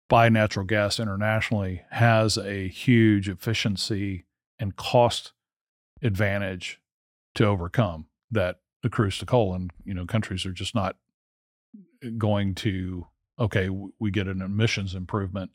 by 0.09 0.27
natural 0.27 0.65
gas 0.65 0.99
internationally 0.99 1.81
has 1.91 2.37
a 2.37 2.67
huge 2.67 3.29
efficiency 3.29 4.25
and 4.59 4.75
cost 4.75 5.31
advantage 6.03 6.81
to 7.35 7.45
overcome 7.45 8.07
that 8.29 8.59
accrues 8.83 9.17
to 9.19 9.25
coal 9.25 9.53
and 9.53 9.71
you 9.85 9.93
know 9.93 10.05
countries 10.05 10.45
are 10.45 10.51
just 10.51 10.75
not 10.75 10.97
going 12.17 12.55
to 12.55 13.05
okay 13.39 13.69
we 13.99 14.11
get 14.11 14.27
an 14.27 14.41
emissions 14.41 14.95
improvement 14.95 15.51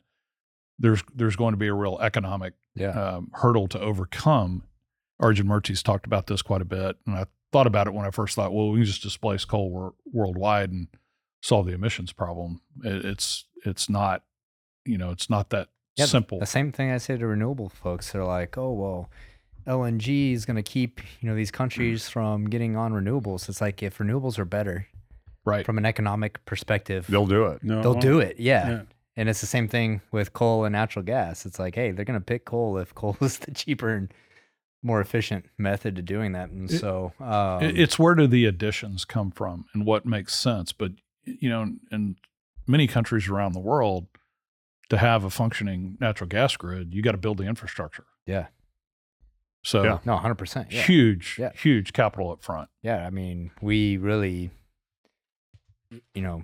there's 0.79 1.03
there's 1.13 1.35
going 1.35 1.53
to 1.53 1.57
be 1.57 1.67
a 1.67 1.73
real 1.73 1.97
economic 2.01 2.53
yeah. 2.75 2.89
um, 2.89 3.31
hurdle 3.33 3.67
to 3.69 3.79
overcome. 3.79 4.63
Arjun 5.19 5.47
Murti's 5.47 5.81
talked 5.81 6.05
about 6.05 6.27
this 6.27 6.41
quite 6.41 6.61
a 6.61 6.65
bit, 6.65 6.97
and 7.05 7.15
I 7.15 7.25
thought 7.51 7.67
about 7.67 7.87
it 7.87 7.93
when 7.93 8.05
I 8.05 8.11
first 8.11 8.35
thought, 8.35 8.53
well, 8.53 8.69
we 8.69 8.79
can 8.79 8.85
just 8.85 9.01
displace 9.01 9.45
coal 9.45 9.71
wor- 9.71 9.93
worldwide 10.05 10.71
and 10.71 10.87
solve 11.41 11.65
the 11.65 11.73
emissions 11.73 12.13
problem. 12.13 12.61
It, 12.83 13.05
it's 13.05 13.45
it's 13.65 13.89
not, 13.89 14.23
you 14.85 14.97
know, 14.97 15.11
it's 15.11 15.29
not 15.29 15.49
that 15.49 15.69
Yeah, 15.95 16.05
simple. 16.05 16.39
The 16.39 16.45
same 16.45 16.71
thing 16.71 16.91
I 16.91 16.97
say 16.97 17.17
to 17.17 17.25
renewable 17.25 17.69
folks. 17.69 18.11
They're 18.11 18.23
like, 18.23 18.57
oh, 18.57 18.73
well, 18.73 19.09
LNG 19.65 20.33
is 20.33 20.45
going 20.45 20.55
to 20.55 20.63
keep, 20.63 21.01
you 21.19 21.27
know, 21.27 21.35
these 21.35 21.51
countries 21.51 22.07
from 22.07 22.45
getting 22.45 22.75
on 22.77 22.93
renewables. 22.93 23.49
It's 23.49 23.59
like 23.59 23.81
if 23.81 23.97
renewables 23.97 24.37
are 24.37 24.45
better 24.45 24.87
right? 25.47 25.65
from 25.65 25.77
an 25.77 25.85
economic 25.85 26.43
perspective, 26.45 27.07
They'll 27.07 27.25
do 27.25 27.45
it. 27.47 27.63
No, 27.63 27.81
they'll 27.81 27.93
do 27.95 28.19
it. 28.19 28.39
Yeah. 28.39 28.69
Yeah. 28.69 28.81
And 29.15 29.27
it's 29.29 29.41
the 29.41 29.47
same 29.47 29.67
thing 29.67 30.01
with 30.11 30.33
coal 30.33 30.63
and 30.65 30.73
natural 30.73 31.03
gas. 31.03 31.45
It's 31.47 31.57
like, 31.57 31.73
hey, 31.73 31.89
they're 31.91 32.05
going 32.05 32.19
to 32.19 32.23
pick 32.25 32.45
coal 32.45 32.77
if 32.77 32.93
coal 32.93 33.17
is 33.21 33.39
the 33.39 33.51
cheaper 33.51 33.89
and 33.89 34.13
more 34.83 35.01
efficient 35.01 35.45
method 35.57 35.95
to 35.95 36.03
doing 36.03 36.33
that. 36.33 36.51
And 36.51 36.69
It- 36.69 36.79
so, 36.79 37.13
um, 37.19 37.63
it's 37.63 37.97
where 37.97 38.13
do 38.13 38.27
the 38.27 38.45
additions 38.45 39.05
come 39.05 39.31
from 39.31 39.65
and 39.73 39.85
what 39.87 40.05
makes 40.05 40.35
sense. 40.35 40.71
But 40.71 40.91
you 41.25 41.49
know, 41.49 41.65
in 41.91 42.15
many 42.67 42.85
countries 42.87 43.27
around 43.27 43.53
the 43.53 43.59
world, 43.59 44.05
to 44.89 44.97
have 44.97 45.23
a 45.25 45.29
functioning 45.29 45.97
natural 45.99 46.29
gas 46.29 46.55
grid, 46.55 46.93
you 46.93 47.01
got 47.01 47.11
to 47.13 47.17
build 47.17 47.37
the 47.39 47.43
infrastructure. 47.45 48.05
Yeah. 48.25 48.47
So 49.63 49.83
Yeah. 49.83 49.97
no, 50.05 50.15
100%. 50.17 50.67
Yeah. 50.71 50.81
huge, 50.83 51.37
Yeah. 51.39 51.51
huge 51.53 51.91
capital 51.91 52.31
up 52.31 52.41
front. 52.43 52.69
Yeah, 52.83 53.05
I 53.05 53.09
mean, 53.09 53.51
we 53.61 53.97
really, 53.97 54.51
you 56.13 56.21
know, 56.21 56.43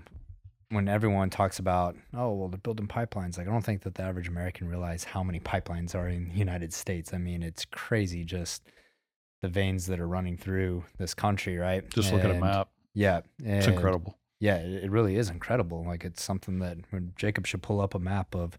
when 0.70 0.88
everyone 0.88 1.30
talks 1.30 1.60
about, 1.60 1.96
oh, 2.16 2.34
well, 2.34 2.48
they're 2.48 2.58
building 2.58 2.88
pipelines, 2.88 3.38
like 3.38 3.48
I 3.48 3.52
don't 3.52 3.64
think 3.64 3.82
that 3.84 3.96
the 3.96 4.04
average 4.04 4.28
American 4.28 4.68
realize 4.68 5.04
how 5.04 5.24
many 5.24 5.39
pipelines 5.39 5.94
are 5.96 6.08
in 6.08 6.30
the 6.30 6.36
United 6.36 6.74
States. 6.74 7.14
I 7.14 7.18
mean, 7.18 7.44
it's 7.44 7.66
crazy 7.66 8.24
just 8.24 8.64
the 9.41 9.50
veins 9.50 9.86
that 9.88 10.00
are 10.00 10.08
running 10.08 10.38
through 10.38 10.86
this 10.98 11.14
country, 11.14 11.58
right? 11.58 11.88
Just 11.94 12.12
look 12.14 12.24
at 12.24 12.32
a 12.32 12.36
map. 12.39 12.70
Yeah, 12.94 13.22
It's 13.44 13.68
incredible. 13.68 14.18
Yeah, 14.39 14.56
it, 14.58 14.86
it 14.86 14.91
really 14.91 15.16
is 15.16 15.30
incredible. 15.30 15.84
Like 15.86 16.04
it's 16.06 16.24
something 16.24 16.60
that 16.60 16.78
Jacob 17.16 17.46
should 17.46 17.62
pull 17.62 17.80
up 17.82 17.94
a 17.94 18.00
map 18.00 18.34
of, 18.36 18.58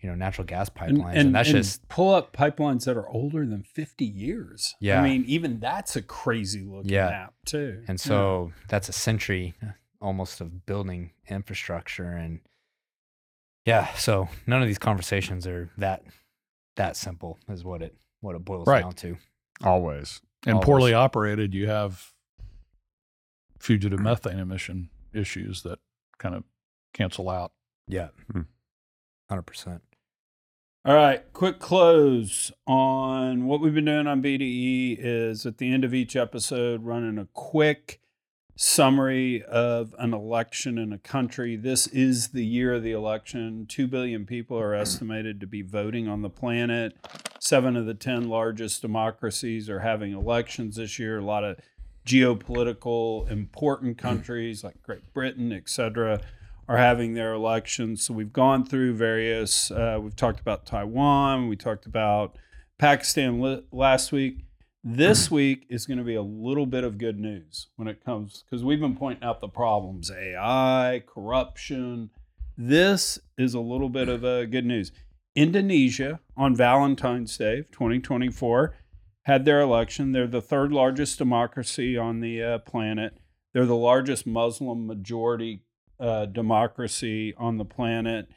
you 0.00 0.08
know, 0.10 0.14
natural 0.14 0.44
gas 0.46 0.68
pipelines, 0.68 1.08
and, 1.10 1.18
and- 1.18 1.34
that's 1.34 1.48
and 1.48 1.58
just 1.58 1.88
pull 1.88 2.12
up 2.14 2.36
pipelines 2.36 2.84
that 2.84 2.96
are 2.96 3.08
older 3.08 3.46
than 3.46 3.62
50 3.62 4.04
years. 4.04 4.74
Yeah. 4.80 5.00
I 5.00 5.08
mean, 5.08 5.24
even 5.26 5.58
that's 5.58 5.96
a 5.96 6.02
crazy 6.02 6.64
looking 6.64 6.90
Yeah. 6.90 7.08
map, 7.08 7.34
too. 7.46 7.82
And 7.88 7.98
so 8.00 8.52
that's 8.68 8.88
a 8.88 8.92
century 8.92 9.54
almost 10.00 10.40
of 10.40 10.66
building 10.66 11.12
infrastructure 11.28 12.10
and 12.10 12.40
yeah, 13.64 13.92
so 13.94 14.28
none 14.46 14.62
of 14.62 14.68
these 14.68 14.78
conversations 14.78 15.46
are 15.46 15.70
that 15.78 16.02
that 16.76 16.96
simple 16.96 17.38
is 17.48 17.64
what 17.64 17.82
it 17.82 17.96
what 18.20 18.36
it 18.36 18.44
boils 18.44 18.66
Right. 18.68 18.82
down 18.82 18.92
to. 18.94 19.16
Always. 19.64 20.20
And 20.46 20.54
Always. 20.54 20.64
poorly 20.66 20.94
operated, 20.94 21.52
you 21.54 21.66
have 21.68 22.12
fugitive 23.58 23.98
methane 23.98 24.38
emission 24.38 24.90
issues 25.12 25.62
that 25.62 25.78
kind 26.18 26.34
of 26.34 26.44
cancel 26.92 27.28
out. 27.28 27.52
Yeah. 27.88 28.08
Hmm. 28.30 28.42
100%. 29.30 29.80
All 30.84 30.94
right, 30.94 31.24
quick 31.32 31.58
close 31.58 32.52
on 32.66 33.46
what 33.46 33.60
we've 33.60 33.74
been 33.74 33.86
doing 33.86 34.06
on 34.06 34.22
BDE 34.22 34.96
is 35.00 35.44
at 35.44 35.58
the 35.58 35.72
end 35.72 35.82
of 35.84 35.92
each 35.92 36.14
episode 36.14 36.84
running 36.84 37.18
a 37.18 37.26
quick 37.32 38.00
summary 38.56 39.42
of 39.42 39.94
an 39.98 40.14
election 40.14 40.78
in 40.78 40.92
a 40.92 40.98
country. 40.98 41.56
This 41.56 41.86
is 41.88 42.28
the 42.28 42.44
year 42.44 42.74
of 42.74 42.82
the 42.82 42.92
election. 42.92 43.66
2 43.68 43.86
billion 43.86 44.24
people 44.24 44.58
are 44.58 44.74
estimated 44.74 45.40
to 45.40 45.46
be 45.46 45.60
voting 45.60 46.08
on 46.08 46.22
the 46.22 46.30
planet. 46.30 46.96
7 47.38 47.76
of 47.76 47.84
the 47.84 47.94
10 47.94 48.28
largest 48.28 48.80
democracies 48.80 49.68
are 49.68 49.80
having 49.80 50.12
elections 50.12 50.76
this 50.76 50.98
year. 50.98 51.18
A 51.18 51.24
lot 51.24 51.44
of 51.44 51.58
geopolitical 52.06 53.30
important 53.30 53.98
countries 53.98 54.64
like 54.64 54.82
Great 54.82 55.12
Britain, 55.12 55.52
et 55.52 55.68
cetera 55.68 56.20
are 56.68 56.78
having 56.78 57.14
their 57.14 57.32
elections. 57.32 58.02
So 58.02 58.14
we've 58.14 58.32
gone 58.32 58.64
through 58.64 58.94
various, 58.94 59.70
uh, 59.70 59.98
we've 60.00 60.16
talked 60.16 60.40
about 60.40 60.66
Taiwan, 60.66 61.48
we 61.48 61.56
talked 61.56 61.86
about 61.86 62.38
Pakistan 62.78 63.40
li- 63.40 63.64
last 63.70 64.12
week. 64.12 64.44
This 64.88 65.30
week 65.32 65.66
is 65.68 65.84
going 65.84 65.98
to 65.98 66.04
be 66.04 66.14
a 66.14 66.22
little 66.22 66.64
bit 66.64 66.84
of 66.84 66.96
good 66.96 67.18
news 67.18 67.66
when 67.74 67.88
it 67.88 68.04
comes, 68.04 68.44
because 68.44 68.62
we've 68.62 68.78
been 68.78 68.94
pointing 68.94 69.24
out 69.24 69.40
the 69.40 69.48
problems 69.48 70.12
AI, 70.12 71.02
corruption. 71.04 72.10
This 72.56 73.18
is 73.36 73.52
a 73.52 73.60
little 73.60 73.88
bit 73.88 74.08
of 74.08 74.24
uh, 74.24 74.44
good 74.44 74.64
news. 74.64 74.92
Indonesia 75.34 76.20
on 76.36 76.54
Valentine's 76.54 77.36
Day 77.36 77.58
of 77.58 77.70
2024 77.72 78.76
had 79.22 79.44
their 79.44 79.60
election. 79.60 80.12
They're 80.12 80.28
the 80.28 80.40
third 80.40 80.72
largest 80.72 81.18
democracy 81.18 81.98
on 81.98 82.20
the 82.20 82.40
uh, 82.40 82.58
planet. 82.58 83.18
They're 83.54 83.66
the 83.66 83.74
largest 83.74 84.24
Muslim 84.24 84.86
majority 84.86 85.64
uh, 85.98 86.26
democracy 86.26 87.34
on 87.36 87.56
the 87.56 87.64
planet. 87.64 88.28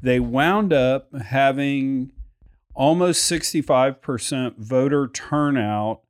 They 0.00 0.18
wound 0.18 0.72
up 0.72 1.14
having 1.14 2.12
almost 2.74 3.30
65% 3.30 4.56
voter 4.58 5.08
turnout 5.08 6.02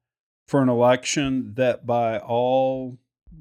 for 0.47 0.63
an 0.63 0.69
election 0.69 1.55
that, 1.55 1.87
by 1.87 2.19
all 2.19 2.99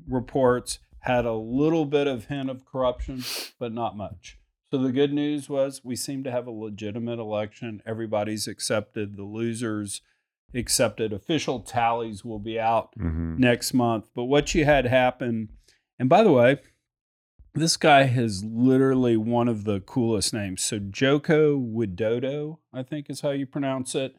reports, 0.08 0.80
had 1.00 1.26
a 1.26 1.34
little 1.34 1.86
bit 1.86 2.08
of 2.08 2.26
hint 2.26 2.50
of 2.50 2.66
corruption, 2.66 3.24
but 3.60 3.72
not 3.74 3.96
much. 3.98 4.38
So 4.72 4.78
the 4.78 4.92
good 4.92 5.14
news 5.14 5.50
was 5.50 5.82
we 5.84 5.96
seem 5.96 6.24
to 6.24 6.32
have 6.32 6.46
a 6.46 6.52
legitimate 6.52 7.18
election. 7.20 7.82
Everybody's 7.86 8.48
accepted. 8.48 9.18
The 9.18 9.24
losers 9.24 10.02
accepted. 10.54 11.12
Official 11.14 11.62
tallies 11.62 12.24
will 12.24 12.40
be 12.40 12.60
out 12.60 12.92
Mhm. 12.98 13.40
next 13.40 13.74
month. 13.74 14.10
But 14.14 14.26
what 14.26 14.54
you 14.54 14.66
had 14.66 14.86
happen, 14.86 15.50
and 15.98 16.08
by 16.10 16.24
the 16.24 16.32
way, 16.32 16.60
this 17.60 17.78
guy 17.78 18.04
has 18.04 18.44
literally 18.44 19.18
one 19.18 19.48
of 19.48 19.64
the 19.66 19.80
coolest 19.82 20.34
names. 20.34 20.64
So 20.64 20.80
Joko 20.80 21.58
Widodo, 21.60 22.58
I 22.74 22.84
think 22.84 23.10
is 23.10 23.22
how 23.22 23.32
you 23.32 23.46
pronounce 23.46 23.94
it, 23.96 24.16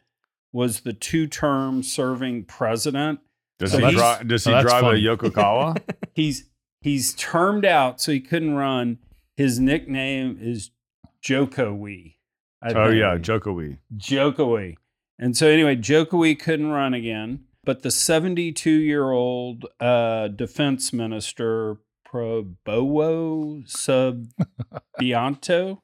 was 0.53 0.81
the 0.81 0.93
two-term 0.93 1.83
serving 1.83 2.45
president. 2.45 3.19
Does 3.59 3.71
So 3.71 3.79
he, 3.79 3.85
he's- 3.91 4.17
dri- 4.19 4.27
does 4.27 4.43
he 4.45 4.53
Oh, 4.53 4.61
drive 4.61 4.81
funny. 4.81 5.05
a 5.05 5.15
Yokokawa? 5.17 5.77
He's 6.13 6.49
he's 6.81 7.13
termed 7.13 7.63
out, 7.63 8.01
so 8.01 8.11
he 8.11 8.19
couldn't 8.19 8.55
run. 8.55 8.97
His 9.37 9.59
nickname 9.59 10.37
is 10.41 10.71
Jokowi. 11.23 12.15
I 12.61 12.69
oh 12.73 12.89
think. 12.89 12.99
yeah, 12.99 13.17
Jokowi. 13.17 13.77
Jokowi. 13.95 14.75
And 15.19 15.37
so 15.37 15.47
anyway, 15.47 15.75
Jokowi 15.75 16.37
couldn't 16.39 16.71
run 16.71 16.93
again, 16.93 17.45
but 17.63 17.83
the 17.83 17.91
72 17.91 18.69
year 18.69 19.11
old 19.11 19.65
uh, 19.79 20.27
defense 20.29 20.91
minister 20.91 21.77
Prabowo 22.11 23.63
Subianto 24.99 25.79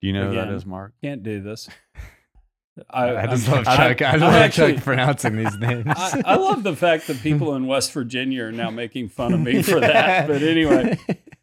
Do 0.00 0.06
you 0.06 0.12
know 0.12 0.28
who 0.28 0.34
that 0.34 0.42
Again. 0.44 0.54
is, 0.54 0.66
Mark? 0.66 0.92
can't 1.02 1.22
do 1.22 1.40
this. 1.40 1.68
I, 2.90 3.26
just 3.26 3.48
I'm- 3.48 3.64
love 3.64 3.76
Chuck. 3.76 4.02
I, 4.02 4.06
I'm 4.12 4.20
love 4.20 4.32
actually- 4.34 4.74
Chuck 4.74 4.84
pronouncing 4.84 5.36
these 5.36 5.56
names. 5.58 5.84
I, 5.88 6.22
I 6.24 6.36
love 6.36 6.62
the 6.62 6.74
fact 6.76 7.06
that 7.08 7.20
people 7.20 7.54
in 7.54 7.66
West 7.66 7.92
Virginia 7.92 8.44
are 8.44 8.52
now 8.52 8.70
making 8.70 9.08
fun 9.10 9.32
of 9.34 9.40
me 9.40 9.62
for 9.64 9.80
that. 9.80 10.26
But 10.28 10.42
anyway, 10.42 10.98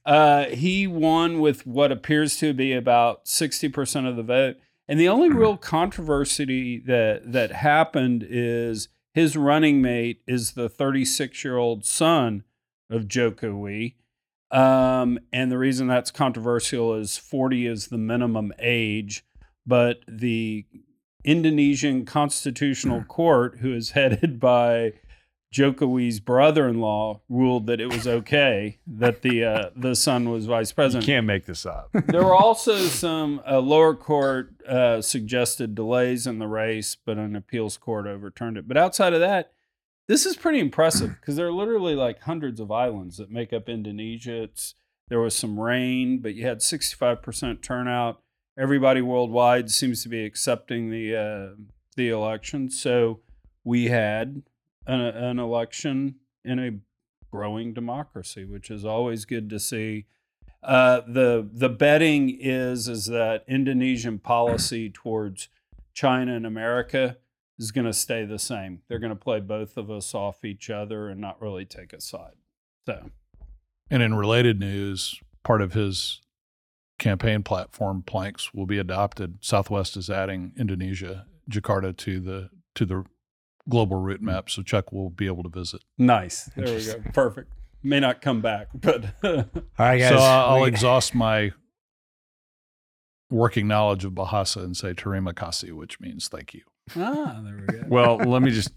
uh, 0.06 0.46
he 0.46 0.88
won 0.88 1.40
with 1.40 1.68
what 1.68 1.92
appears 1.92 2.38
to 2.38 2.54
be 2.54 2.74
about 2.74 3.26
60% 3.26 4.08
of 4.08 4.16
the 4.16 4.24
vote. 4.24 4.56
And 4.88 5.00
the 5.00 5.10
only 5.10 5.30
real 5.30 5.58
controversy 5.74 6.80
that, 6.88 7.32
that 7.32 7.52
happened 7.52 8.26
is 8.28 8.88
his 9.14 9.36
running 9.38 9.82
mate 9.82 10.22
is 10.28 10.54
the 10.54 10.70
36 10.70 11.44
year 11.44 11.58
old 11.58 11.86
son 11.86 12.44
of 12.90 13.04
Jokowi. 13.04 13.96
Um, 14.52 15.20
and 15.34 15.52
the 15.52 15.58
reason 15.58 15.88
that's 15.88 16.12
controversial 16.12 16.94
is 16.96 17.18
40 17.18 17.68
is 17.68 17.88
the 17.88 17.98
minimum 17.98 18.54
age, 18.60 19.26
but 19.66 20.00
the 20.08 20.66
Indonesian 21.24 22.06
Constitutional 22.06 23.04
Court, 23.08 23.58
who 23.60 23.74
is 23.74 23.92
headed 23.92 24.40
by 24.40 24.94
Jokowi's 25.54 26.20
brother-in-law, 26.20 27.22
ruled 27.30 27.68
that 27.68 27.82
it 27.82 27.88
was 27.92 28.08
okay 28.08 28.80
that 28.88 29.22
the 29.22 29.44
uh, 29.44 29.70
the 29.76 29.96
son 29.96 30.30
was 30.30 30.46
vice 30.46 30.72
You 30.72 30.76
president. 30.76 31.06
can't 31.06 31.26
make 31.26 31.46
this 31.46 31.66
up. 31.66 31.90
There 32.08 32.24
were 32.24 32.36
also 32.36 32.78
some 32.78 33.42
uh, 33.50 33.60
lower 33.60 33.96
court 33.96 34.54
uh, 34.68 35.02
suggested 35.02 35.74
delays 35.76 36.28
in 36.28 36.40
the 36.40 36.48
race, 36.48 36.96
but 36.96 37.18
an 37.18 37.36
appeals 37.36 37.78
court 37.78 38.08
overturned 38.08 38.58
it. 38.58 38.68
But 38.68 38.78
outside 38.78 39.14
of 39.14 39.20
that, 39.22 39.54
this 40.08 40.26
is 40.26 40.38
pretty 40.38 40.60
impressive 40.60 41.16
because 41.20 41.36
there 41.36 41.48
are 41.48 41.54
literally 41.54 41.96
like 41.96 42.22
hundreds 42.22 42.60
of 42.60 42.72
islands 42.72 43.18
that 43.18 43.30
make 43.30 43.52
up 43.52 43.68
Indonesia. 43.68 44.44
It's 44.44 44.76
there 45.10 45.20
was 45.20 45.36
some 45.36 45.60
rain, 45.60 46.20
but 46.20 46.36
you 46.36 46.46
had 46.46 46.60
65% 46.60 47.62
turnout. 47.62 48.22
Everybody 48.58 49.02
worldwide 49.02 49.70
seems 49.70 50.04
to 50.04 50.10
be 50.10 50.26
accepting 50.26 50.90
the 50.90 51.16
uh, 51.16 51.62
the 51.96 52.10
election. 52.10 52.70
So 52.70 53.20
we 53.64 53.86
had 53.86 54.44
an, 54.86 55.02
an 55.02 55.40
election 55.40 56.16
in 56.44 56.60
a 56.60 56.72
growing 57.30 57.74
democracy, 57.74 58.46
which 58.46 58.72
is 58.72 58.86
always 58.86 59.26
good 59.26 59.50
to 59.50 59.60
see. 59.60 60.06
Uh, 60.64 61.02
the 61.08 61.48
the 61.52 61.70
betting 61.70 62.38
is 62.40 62.88
is 62.88 63.08
that 63.08 63.44
Indonesian 63.48 64.20
policy 64.20 64.90
towards 64.90 65.50
China 65.94 66.34
and 66.36 66.46
America 66.46 67.18
is 67.60 67.72
going 67.72 67.86
to 67.86 67.94
stay 67.94 68.26
the 68.26 68.40
same. 68.40 68.82
They're 68.88 69.00
going 69.00 69.12
to 69.12 69.16
play 69.16 69.40
both 69.40 69.78
of 69.78 69.90
us 69.90 70.14
off 70.14 70.46
each 70.46 70.70
other 70.70 71.10
and 71.10 71.20
not 71.20 71.42
really 71.42 71.66
take 71.66 71.94
a 71.94 72.02
side. 72.02 72.36
So 72.86 73.10
And 73.90 74.04
in 74.04 74.16
related 74.16 74.60
news, 74.60 75.20
part 75.44 75.62
of 75.62 75.74
his 75.74 76.22
campaign 77.00 77.44
platform 77.44 78.04
planks 78.06 78.54
will 78.54 78.66
be 78.66 78.78
adopted. 78.78 79.38
Southwest 79.42 79.98
is 79.98 80.10
adding 80.10 80.54
Indonesia, 80.58 81.26
Jakarta 81.50 81.96
to 81.98 82.20
the 82.20 82.50
to 82.76 82.86
the 82.86 83.04
global 83.70 83.98
route 83.98 84.20
hmm. 84.20 84.28
map, 84.28 84.50
so 84.50 84.62
Chuck 84.62 84.92
will 84.92 85.10
be 85.10 85.26
able 85.26 85.44
to 85.44 85.50
visit. 85.50 85.82
nice. 85.98 86.50
There 86.56 86.76
we 86.76 86.86
go. 86.86 87.02
Perfect. 87.14 87.52
May 87.84 88.00
not 88.00 88.22
come 88.22 88.42
back, 88.42 88.68
but 88.74 89.06
All 89.24 89.44
right, 89.78 90.00
guys. 90.00 90.10
so 90.10 90.18
I'll, 90.18 90.56
I'll 90.56 90.62
we- 90.62 90.68
exhaust 90.68 91.16
my 91.16 91.52
working 93.30 93.68
knowledge 93.68 94.06
of 94.06 94.14
Bahasa 94.14 94.64
and 94.64 94.76
say 94.76 94.94
terima 94.94 95.34
kasih, 95.34 95.74
which 95.74 96.00
means 96.00 96.28
thank 96.28 96.54
you. 96.54 96.62
Ah, 96.96 97.42
there 97.44 97.66
we 97.68 97.80
go. 97.80 97.84
Well, 97.88 98.18
let 98.18 98.42
me 98.42 98.52
just 98.52 98.72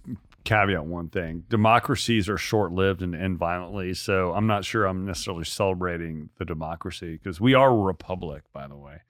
caveat 0.44 0.84
one 0.84 1.08
thing. 1.08 1.44
Democracies 1.48 2.28
are 2.28 2.38
short 2.38 2.72
lived 2.72 3.02
and 3.02 3.14
end 3.14 3.38
violently. 3.38 3.94
So 3.94 4.32
I'm 4.32 4.46
not 4.46 4.64
sure 4.64 4.86
I'm 4.86 5.04
necessarily 5.06 5.44
celebrating 5.44 6.30
the 6.38 6.44
democracy 6.44 7.12
because 7.16 7.40
we 7.40 7.54
are 7.54 7.70
a 7.70 7.76
republic, 7.76 8.42
by 8.52 8.66
the 8.66 8.76
way. 8.76 9.02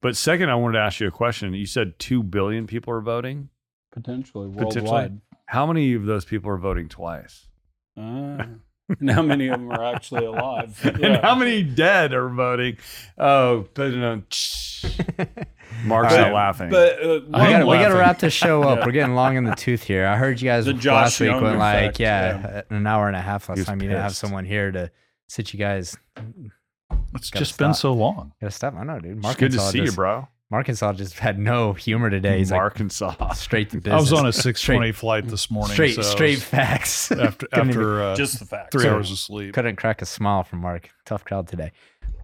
But 0.00 0.16
second, 0.16 0.50
I 0.50 0.54
wanted 0.54 0.74
to 0.78 0.84
ask 0.84 1.00
you 1.00 1.08
a 1.08 1.10
question. 1.10 1.52
You 1.54 1.66
said 1.66 1.98
2 1.98 2.22
billion 2.22 2.66
people 2.66 2.92
are 2.92 3.00
voting. 3.00 3.48
Potentially 3.92 4.48
Potentially. 4.50 4.82
worldwide. 4.82 5.20
How 5.46 5.66
many 5.66 5.94
of 5.94 6.04
those 6.04 6.24
people 6.24 6.50
are 6.50 6.58
voting 6.58 6.88
twice? 6.88 7.48
Ah. 7.96 8.46
and 9.00 9.10
how 9.10 9.22
many 9.22 9.48
of 9.48 9.58
them 9.58 9.70
are 9.70 9.94
actually 9.94 10.24
alive? 10.24 10.80
And 11.02 11.16
how 11.16 11.34
many 11.34 11.62
dead 11.62 12.12
are 12.12 12.28
voting? 12.28 12.78
Oh, 13.18 13.66
but 13.74 13.90
you 13.90 13.98
know, 13.98 14.22
Mark's 15.84 16.12
All 16.12 16.20
not 16.20 16.32
laughing. 16.32 16.70
But 16.70 17.02
uh, 17.02 17.20
we 17.24 17.30
gotta, 17.30 17.66
we 17.66 17.76
gotta 17.76 17.96
wrap 17.96 18.18
this 18.20 18.32
show 18.32 18.62
up. 18.62 18.78
Yeah. 18.78 18.86
We're 18.86 18.92
getting 18.92 19.14
long 19.14 19.36
in 19.36 19.44
the 19.44 19.54
tooth 19.54 19.82
here. 19.82 20.06
I 20.06 20.16
heard 20.16 20.40
you 20.40 20.48
guys 20.48 20.66
The 20.66 20.72
last 20.72 20.82
Josh 20.82 21.20
week 21.20 21.30
Young 21.30 21.42
went 21.42 21.58
like, 21.58 21.84
effect, 21.84 22.00
yeah, 22.00 22.62
an 22.70 22.86
hour 22.86 23.08
and 23.08 23.16
a 23.16 23.20
half 23.20 23.48
last 23.48 23.56
He 23.56 23.60
was 23.60 23.66
time. 23.66 23.82
You 23.82 23.88
didn't 23.88 24.02
have 24.02 24.16
someone 24.16 24.44
here 24.44 24.70
to 24.70 24.90
sit 25.28 25.52
you 25.52 25.58
guys. 25.58 25.96
It's 27.14 27.30
Gotta 27.30 27.44
just 27.44 27.58
been 27.58 27.74
so 27.74 27.92
long. 27.92 28.32
Gotta 28.40 28.52
stop. 28.52 28.74
I 28.74 28.84
know, 28.84 29.00
dude. 29.00 29.18
it's 29.18 29.34
good 29.34 29.52
to 29.52 29.58
Markinsaw 29.58 29.72
see 29.72 29.82
you, 29.82 29.92
bro. 29.92 30.28
Markinsaw 30.52 30.96
just 30.96 31.18
had 31.18 31.38
no 31.38 31.72
humor 31.72 32.08
today. 32.10 32.38
He's 32.38 32.52
Arkansas. 32.52 33.14
like 33.20 33.34
straight 33.36 33.70
to 33.70 33.76
business. 33.78 33.92
I 33.94 34.00
was 34.00 34.12
on 34.12 34.26
a 34.26 34.32
620 34.32 34.92
flight 34.92 35.26
this 35.28 35.50
morning. 35.50 35.72
straight, 35.74 35.94
so 35.96 36.02
straight 36.02 36.38
facts. 36.38 37.10
after 37.12 37.46
Couldn't 37.48 37.70
even- 37.70 37.80
after 37.82 38.02
uh, 38.02 38.16
just 38.16 38.38
the 38.38 38.44
facts. 38.46 38.68
three 38.72 38.82
So- 38.84 38.94
hours 38.94 39.10
of 39.10 39.18
sleep. 39.18 39.54
couldn't 39.54 39.76
crack 39.76 40.02
a 40.02 40.06
smile 40.06 40.44
from 40.44 40.60
Mark. 40.60 40.90
Tough 41.04 41.24
crowd 41.24 41.48
today. 41.48 41.72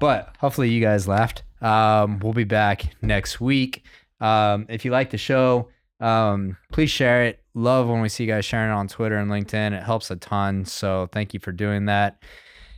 But 0.00 0.34
hopefully 0.38 0.70
you 0.70 0.80
guys 0.80 1.06
laughed. 1.08 1.42
Um, 1.60 2.18
we'll 2.20 2.32
be 2.32 2.44
back 2.44 2.82
next 3.02 3.40
week. 3.40 3.84
Um, 4.20 4.66
if 4.68 4.84
you 4.84 4.90
like 4.90 5.10
the 5.10 5.18
show, 5.18 5.68
um, 6.00 6.56
please 6.72 6.90
share 6.90 7.24
it. 7.24 7.40
Love 7.54 7.88
when 7.88 8.00
we 8.00 8.08
see 8.08 8.24
you 8.24 8.30
guys 8.32 8.44
sharing 8.44 8.70
it 8.70 8.74
on 8.74 8.88
Twitter 8.88 9.16
and 9.16 9.30
LinkedIn. 9.30 9.72
It 9.72 9.82
helps 9.82 10.10
a 10.10 10.16
ton. 10.16 10.64
So 10.64 11.08
thank 11.12 11.34
you 11.34 11.40
for 11.40 11.52
doing 11.52 11.86
that. 11.86 12.22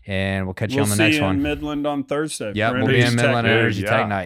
And 0.06 0.44
we'll 0.46 0.52
catch 0.54 0.72
you 0.72 0.78
we'll 0.78 0.84
on 0.84 0.90
the 0.90 0.96
see 0.96 1.02
next 1.04 1.14
you 1.16 1.20
in 1.22 1.26
one. 1.28 1.42
Midland 1.42 1.86
on 1.86 2.04
Thursday. 2.04 2.52
Yeah, 2.54 2.72
we'll 2.72 2.86
be 2.86 2.96
Energy 2.96 3.12
in 3.12 3.16
Tech 3.16 3.26
Midland 3.26 3.46
News. 3.46 3.58
Energy 3.58 3.82
Yeah. 3.82 3.90
Tech 3.90 4.08
Night. 4.08 4.22